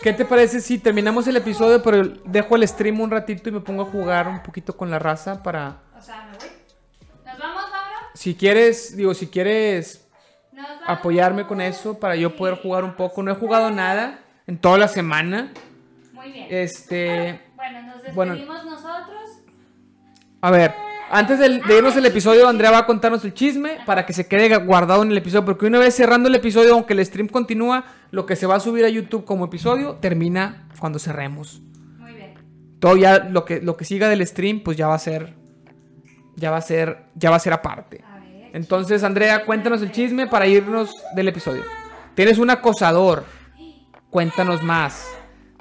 ¿Qué 0.00 0.12
te 0.12 0.24
parece 0.24 0.60
si 0.60 0.78
terminamos 0.78 1.26
el 1.26 1.36
episodio, 1.36 1.82
pero 1.82 2.06
dejo 2.24 2.54
el 2.54 2.68
stream 2.68 3.00
un 3.00 3.10
ratito 3.10 3.48
y 3.48 3.52
me 3.52 3.58
pongo 3.58 3.82
a 3.82 3.86
jugar 3.86 4.28
un 4.28 4.44
poquito 4.44 4.76
con 4.76 4.92
la 4.92 5.00
raza 5.00 5.42
para... 5.42 5.78
O 5.98 6.00
sea, 6.00 6.28
me 6.30 6.38
voy. 6.38 6.46
¿Nos 7.26 7.36
vamos, 7.36 7.62
Mauro? 7.62 7.96
Si 8.14 8.36
quieres, 8.36 8.96
digo, 8.96 9.12
si 9.12 9.26
quieres 9.26 10.08
apoyarme 10.86 11.48
con 11.48 11.60
eso 11.60 11.98
para 11.98 12.14
yo 12.14 12.36
poder 12.36 12.62
jugar 12.62 12.84
un 12.84 12.94
poco. 12.94 13.24
No 13.24 13.32
he 13.32 13.34
jugado 13.34 13.72
nada 13.72 14.20
en 14.46 14.56
toda 14.56 14.78
la 14.78 14.86
semana. 14.86 15.52
Muy 16.12 16.30
bien. 16.30 16.46
Este... 16.48 17.40
Bueno, 17.56 17.82
nos 17.82 18.14
bueno. 18.14 18.34
despedimos 18.34 18.64
nosotros. 18.64 19.30
A 20.40 20.50
ver, 20.52 20.74
antes 21.14 21.38
de, 21.38 21.60
irnos 21.76 21.94
el 21.94 22.06
episodio, 22.06 22.48
Andrea 22.48 22.70
va 22.70 22.78
a 22.78 22.86
contarnos 22.86 23.22
el 23.26 23.34
chisme 23.34 23.80
para 23.84 24.06
que 24.06 24.14
se 24.14 24.26
quede 24.26 24.56
guardado 24.56 25.02
en 25.02 25.10
el 25.10 25.18
episodio. 25.18 25.44
Porque 25.44 25.66
una 25.66 25.78
vez 25.78 25.94
cerrando 25.94 26.30
el 26.30 26.34
episodio, 26.34 26.72
aunque 26.72 26.94
el 26.94 27.04
stream 27.04 27.28
continúa, 27.28 27.84
lo 28.10 28.24
que 28.24 28.34
se 28.34 28.46
va 28.46 28.54
a 28.54 28.60
subir 28.60 28.86
a 28.86 28.88
YouTube 28.88 29.26
como 29.26 29.44
episodio 29.44 29.96
termina 29.96 30.68
cuando 30.80 30.98
cerremos. 30.98 31.60
Muy 31.98 32.14
bien. 32.14 32.32
Todo 32.78 32.96
ya 32.96 33.18
lo 33.18 33.44
que, 33.44 33.60
lo 33.60 33.76
que 33.76 33.84
siga 33.84 34.08
del 34.08 34.26
stream, 34.26 34.62
pues 34.64 34.78
ya 34.78 34.88
va 34.88 34.94
a 34.94 34.98
ser. 34.98 35.34
Ya 36.36 36.50
va 36.50 36.56
a 36.56 36.62
ser. 36.62 37.04
Ya 37.14 37.28
va 37.28 37.36
a 37.36 37.40
ser 37.40 37.52
aparte. 37.52 38.02
A 38.10 38.18
ver. 38.18 38.50
Entonces, 38.54 39.04
Andrea, 39.04 39.44
cuéntanos 39.44 39.82
el 39.82 39.92
chisme 39.92 40.28
para 40.28 40.46
irnos 40.46 40.96
del 41.14 41.28
episodio. 41.28 41.62
Tienes 42.14 42.38
un 42.38 42.48
acosador. 42.48 43.24
Cuéntanos 44.08 44.62
más. 44.62 45.06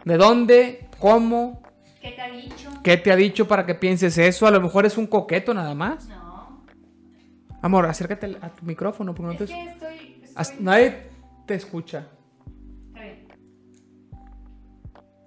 ¿De 0.05 0.15
dónde? 0.15 0.87
¿Cómo? 0.97 1.61
¿Qué 2.01 2.11
te 2.11 2.21
ha 2.21 2.31
dicho? 2.31 2.60
¿Qué 2.83 2.97
te 2.97 3.11
ha 3.11 3.15
dicho 3.15 3.47
para 3.47 3.65
que 3.65 3.75
pienses 3.75 4.17
eso? 4.17 4.47
A 4.47 4.51
lo 4.51 4.59
mejor 4.61 4.85
es 4.85 4.97
un 4.97 5.07
coqueto 5.07 5.53
nada 5.53 5.75
más. 5.75 6.07
No. 6.07 6.63
Amor, 7.61 7.85
acércate 7.85 8.37
a 8.41 8.49
tu 8.49 8.65
micrófono 8.65 9.13
porque 9.13 9.27
no 9.37 9.43
Es 9.43 9.49
te... 9.49 9.53
que 9.55 9.63
estoy. 9.69 10.23
estoy- 10.35 10.55
Nadie 10.63 11.09
te 11.45 11.53
escucha. 11.55 12.07
Está 12.87 13.01
bien. 13.03 13.27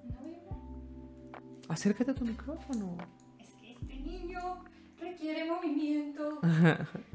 No. 0.08 1.68
Acércate 1.68 2.10
a 2.10 2.14
tu 2.14 2.24
micrófono. 2.24 2.96
Es 3.38 3.50
que 3.60 3.72
este 3.72 3.94
niño 4.00 4.64
requiere 5.00 5.44
movimiento. 5.50 6.40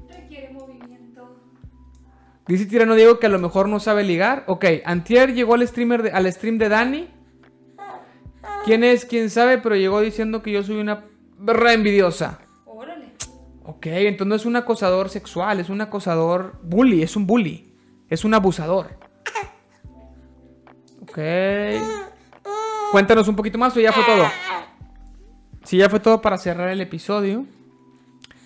requiere 0.10 0.54
movimiento. 0.54 1.36
Dice 2.48 2.66
Tirano 2.66 2.96
Diego 2.96 3.20
que 3.20 3.28
a 3.28 3.30
lo 3.30 3.40
mejor 3.40 3.68
no 3.70 3.80
sabe 3.80 4.04
ligar. 4.04 4.44
Ok, 4.48 4.66
Antier 4.86 5.34
llegó 5.34 5.54
al, 5.54 5.68
streamer 5.68 6.02
de- 6.04 6.12
al 6.12 6.32
stream 6.32 6.58
de 6.58 6.70
Dani. 6.70 7.08
¿Quién 8.66 8.84
es? 8.84 9.06
¿Quién 9.06 9.30
sabe? 9.30 9.58
Pero 9.58 9.76
llegó 9.76 10.02
diciendo 10.02 10.42
que 10.42 10.52
yo 10.52 10.64
soy 10.64 10.80
una 10.80 11.06
berra 11.38 11.74
envidiosa. 11.74 12.40
Órale. 12.66 13.14
Ok, 13.64 13.86
entonces 13.88 14.28
no 14.28 14.36
es 14.36 14.46
un 14.46 14.56
acosador 14.56 15.10
sexual, 15.10 15.60
es 15.60 15.70
un 15.70 15.82
acosador 15.82 16.60
bully, 16.64 17.02
es 17.04 17.16
un 17.16 17.26
bully. 17.26 17.74
Es 18.10 18.26
un 18.26 18.34
abusador. 18.34 18.98
Ok. 21.04 21.20
Cuéntanos 22.92 23.28
un 23.28 23.36
poquito 23.36 23.58
más 23.58 23.76
o 23.78 23.80
ya 23.80 23.92
fue 23.92 24.04
todo. 24.04 24.26
Si 25.64 25.78
ya 25.78 25.90
fue 25.90 26.00
todo 26.00 26.22
para 26.22 26.38
cerrar 26.38 26.70
el 26.70 26.82
episodio. 26.82 27.46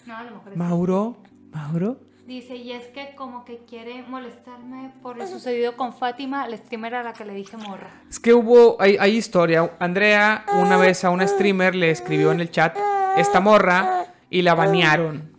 No, 0.05 0.17
a 0.17 0.23
lo 0.23 0.31
mejor 0.31 0.51
es. 0.51 0.57
Mauro, 0.57 1.17
Mauro. 1.51 1.97
Dice, 2.25 2.55
y 2.55 2.71
es 2.71 2.85
que 2.87 3.15
como 3.15 3.43
que 3.43 3.65
quiere 3.67 4.01
molestarme 4.03 4.93
por 5.01 5.17
lo 5.17 5.27
sucedido 5.27 5.75
con 5.75 5.93
Fátima, 5.93 6.47
la 6.47 6.55
streamer 6.55 6.95
a 6.95 7.03
la 7.03 7.11
que 7.11 7.25
le 7.25 7.33
dije 7.33 7.57
morra. 7.57 7.89
Es 8.09 8.17
que 8.17 8.33
hubo, 8.33 8.77
hay, 8.79 8.95
hay 8.97 9.17
historia. 9.17 9.73
Andrea 9.79 10.45
una 10.53 10.77
vez 10.77 11.03
a 11.03 11.09
una 11.09 11.27
streamer 11.27 11.75
le 11.75 11.91
escribió 11.91 12.31
en 12.31 12.39
el 12.39 12.49
chat 12.49 12.77
esta 13.17 13.41
morra 13.41 14.05
y 14.29 14.41
la 14.41 14.55
banearon. 14.55 15.33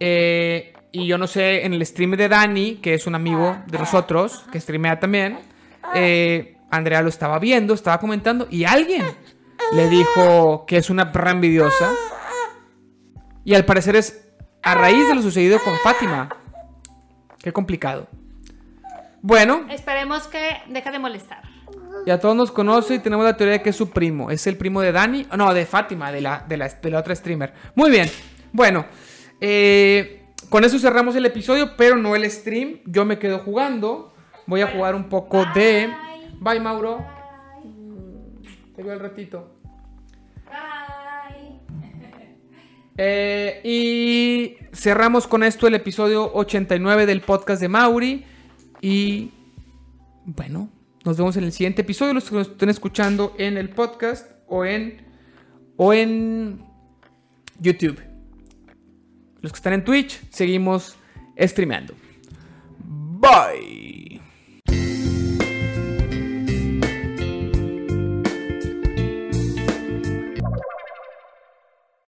Eh, 0.00 0.72
y 0.90 1.06
yo 1.06 1.16
no 1.16 1.28
sé, 1.28 1.64
en 1.64 1.74
el 1.74 1.86
stream 1.86 2.12
de 2.12 2.28
Dani, 2.28 2.76
que 2.76 2.94
es 2.94 3.06
un 3.06 3.14
amigo 3.14 3.56
de 3.66 3.78
nosotros, 3.78 4.44
que 4.50 4.58
streamea 4.60 4.98
también, 4.98 5.38
eh, 5.94 6.56
Andrea 6.70 7.02
lo 7.02 7.08
estaba 7.08 7.38
viendo, 7.38 7.72
estaba 7.72 7.98
comentando 7.98 8.48
y 8.50 8.64
alguien 8.64 9.04
le 9.72 9.88
dijo 9.88 10.66
que 10.66 10.76
es 10.76 10.90
una 10.90 11.12
perra 11.12 11.30
envidiosa. 11.30 11.92
Y 13.44 13.54
al 13.54 13.64
parecer 13.64 13.94
es 13.96 14.23
a 14.64 14.74
raíz 14.74 15.06
de 15.08 15.14
lo 15.14 15.22
sucedido 15.22 15.58
con 15.62 15.74
Fátima. 15.78 16.28
Qué 17.42 17.52
complicado. 17.52 18.08
Bueno, 19.22 19.66
Esperemos 19.70 20.26
que 20.26 20.58
deje 20.68 20.90
de 20.90 20.98
molestar. 20.98 21.42
ya 22.06 22.18
todos 22.20 22.36
nos 22.36 22.50
conoce 22.52 22.94
y 22.96 22.98
tenemos 22.98 23.24
la 23.24 23.36
teoría 23.36 23.54
de 23.58 23.62
que 23.62 23.70
es 23.70 23.76
su 23.76 23.90
primo. 23.90 24.30
Es 24.30 24.46
el 24.46 24.56
primo 24.56 24.80
de 24.80 24.92
Dani. 24.92 25.26
No, 25.36 25.52
de 25.54 25.64
Fátima, 25.66 26.12
de 26.12 26.20
la, 26.20 26.44
de 26.48 26.56
la, 26.56 26.68
de 26.68 26.90
la 26.90 26.98
otra 26.98 27.14
streamer. 27.14 27.52
Muy 27.74 27.90
bien. 27.90 28.08
Bueno, 28.52 28.84
eh, 29.40 30.26
con 30.50 30.64
eso 30.64 30.78
cerramos 30.78 31.16
el 31.16 31.24
episodio, 31.26 31.76
pero 31.76 31.96
no 31.96 32.14
el 32.14 32.30
stream. 32.30 32.80
Yo 32.86 33.04
me 33.04 33.18
quedo 33.18 33.38
jugando. 33.38 34.14
Voy 34.46 34.60
a 34.60 34.66
jugar 34.68 34.94
un 34.94 35.08
poco 35.08 35.44
de. 35.54 35.90
Bye, 36.40 36.60
Mauro. 36.60 37.04
Te 38.76 38.82
veo 38.82 38.92
al 38.92 39.00
ratito. 39.00 39.53
Eh, 42.96 43.60
y 43.64 44.56
cerramos 44.74 45.26
con 45.26 45.42
esto 45.42 45.66
el 45.66 45.74
episodio 45.74 46.32
89 46.34 47.06
del 47.06 47.20
podcast 47.20 47.60
de 47.60 47.68
Mauri. 47.68 48.24
Y 48.80 49.30
bueno, 50.24 50.68
nos 51.04 51.16
vemos 51.16 51.36
en 51.36 51.44
el 51.44 51.52
siguiente 51.52 51.82
episodio. 51.82 52.14
Los 52.14 52.28
que 52.28 52.36
nos 52.36 52.48
estén 52.48 52.68
escuchando 52.68 53.34
en 53.38 53.56
el 53.56 53.70
podcast 53.70 54.30
o 54.46 54.64
en, 54.64 55.02
o 55.76 55.92
en 55.92 56.64
YouTube. 57.60 58.00
Los 59.40 59.52
que 59.52 59.56
están 59.56 59.72
en 59.74 59.84
Twitch, 59.84 60.20
seguimos 60.30 60.96
streameando. 61.38 61.94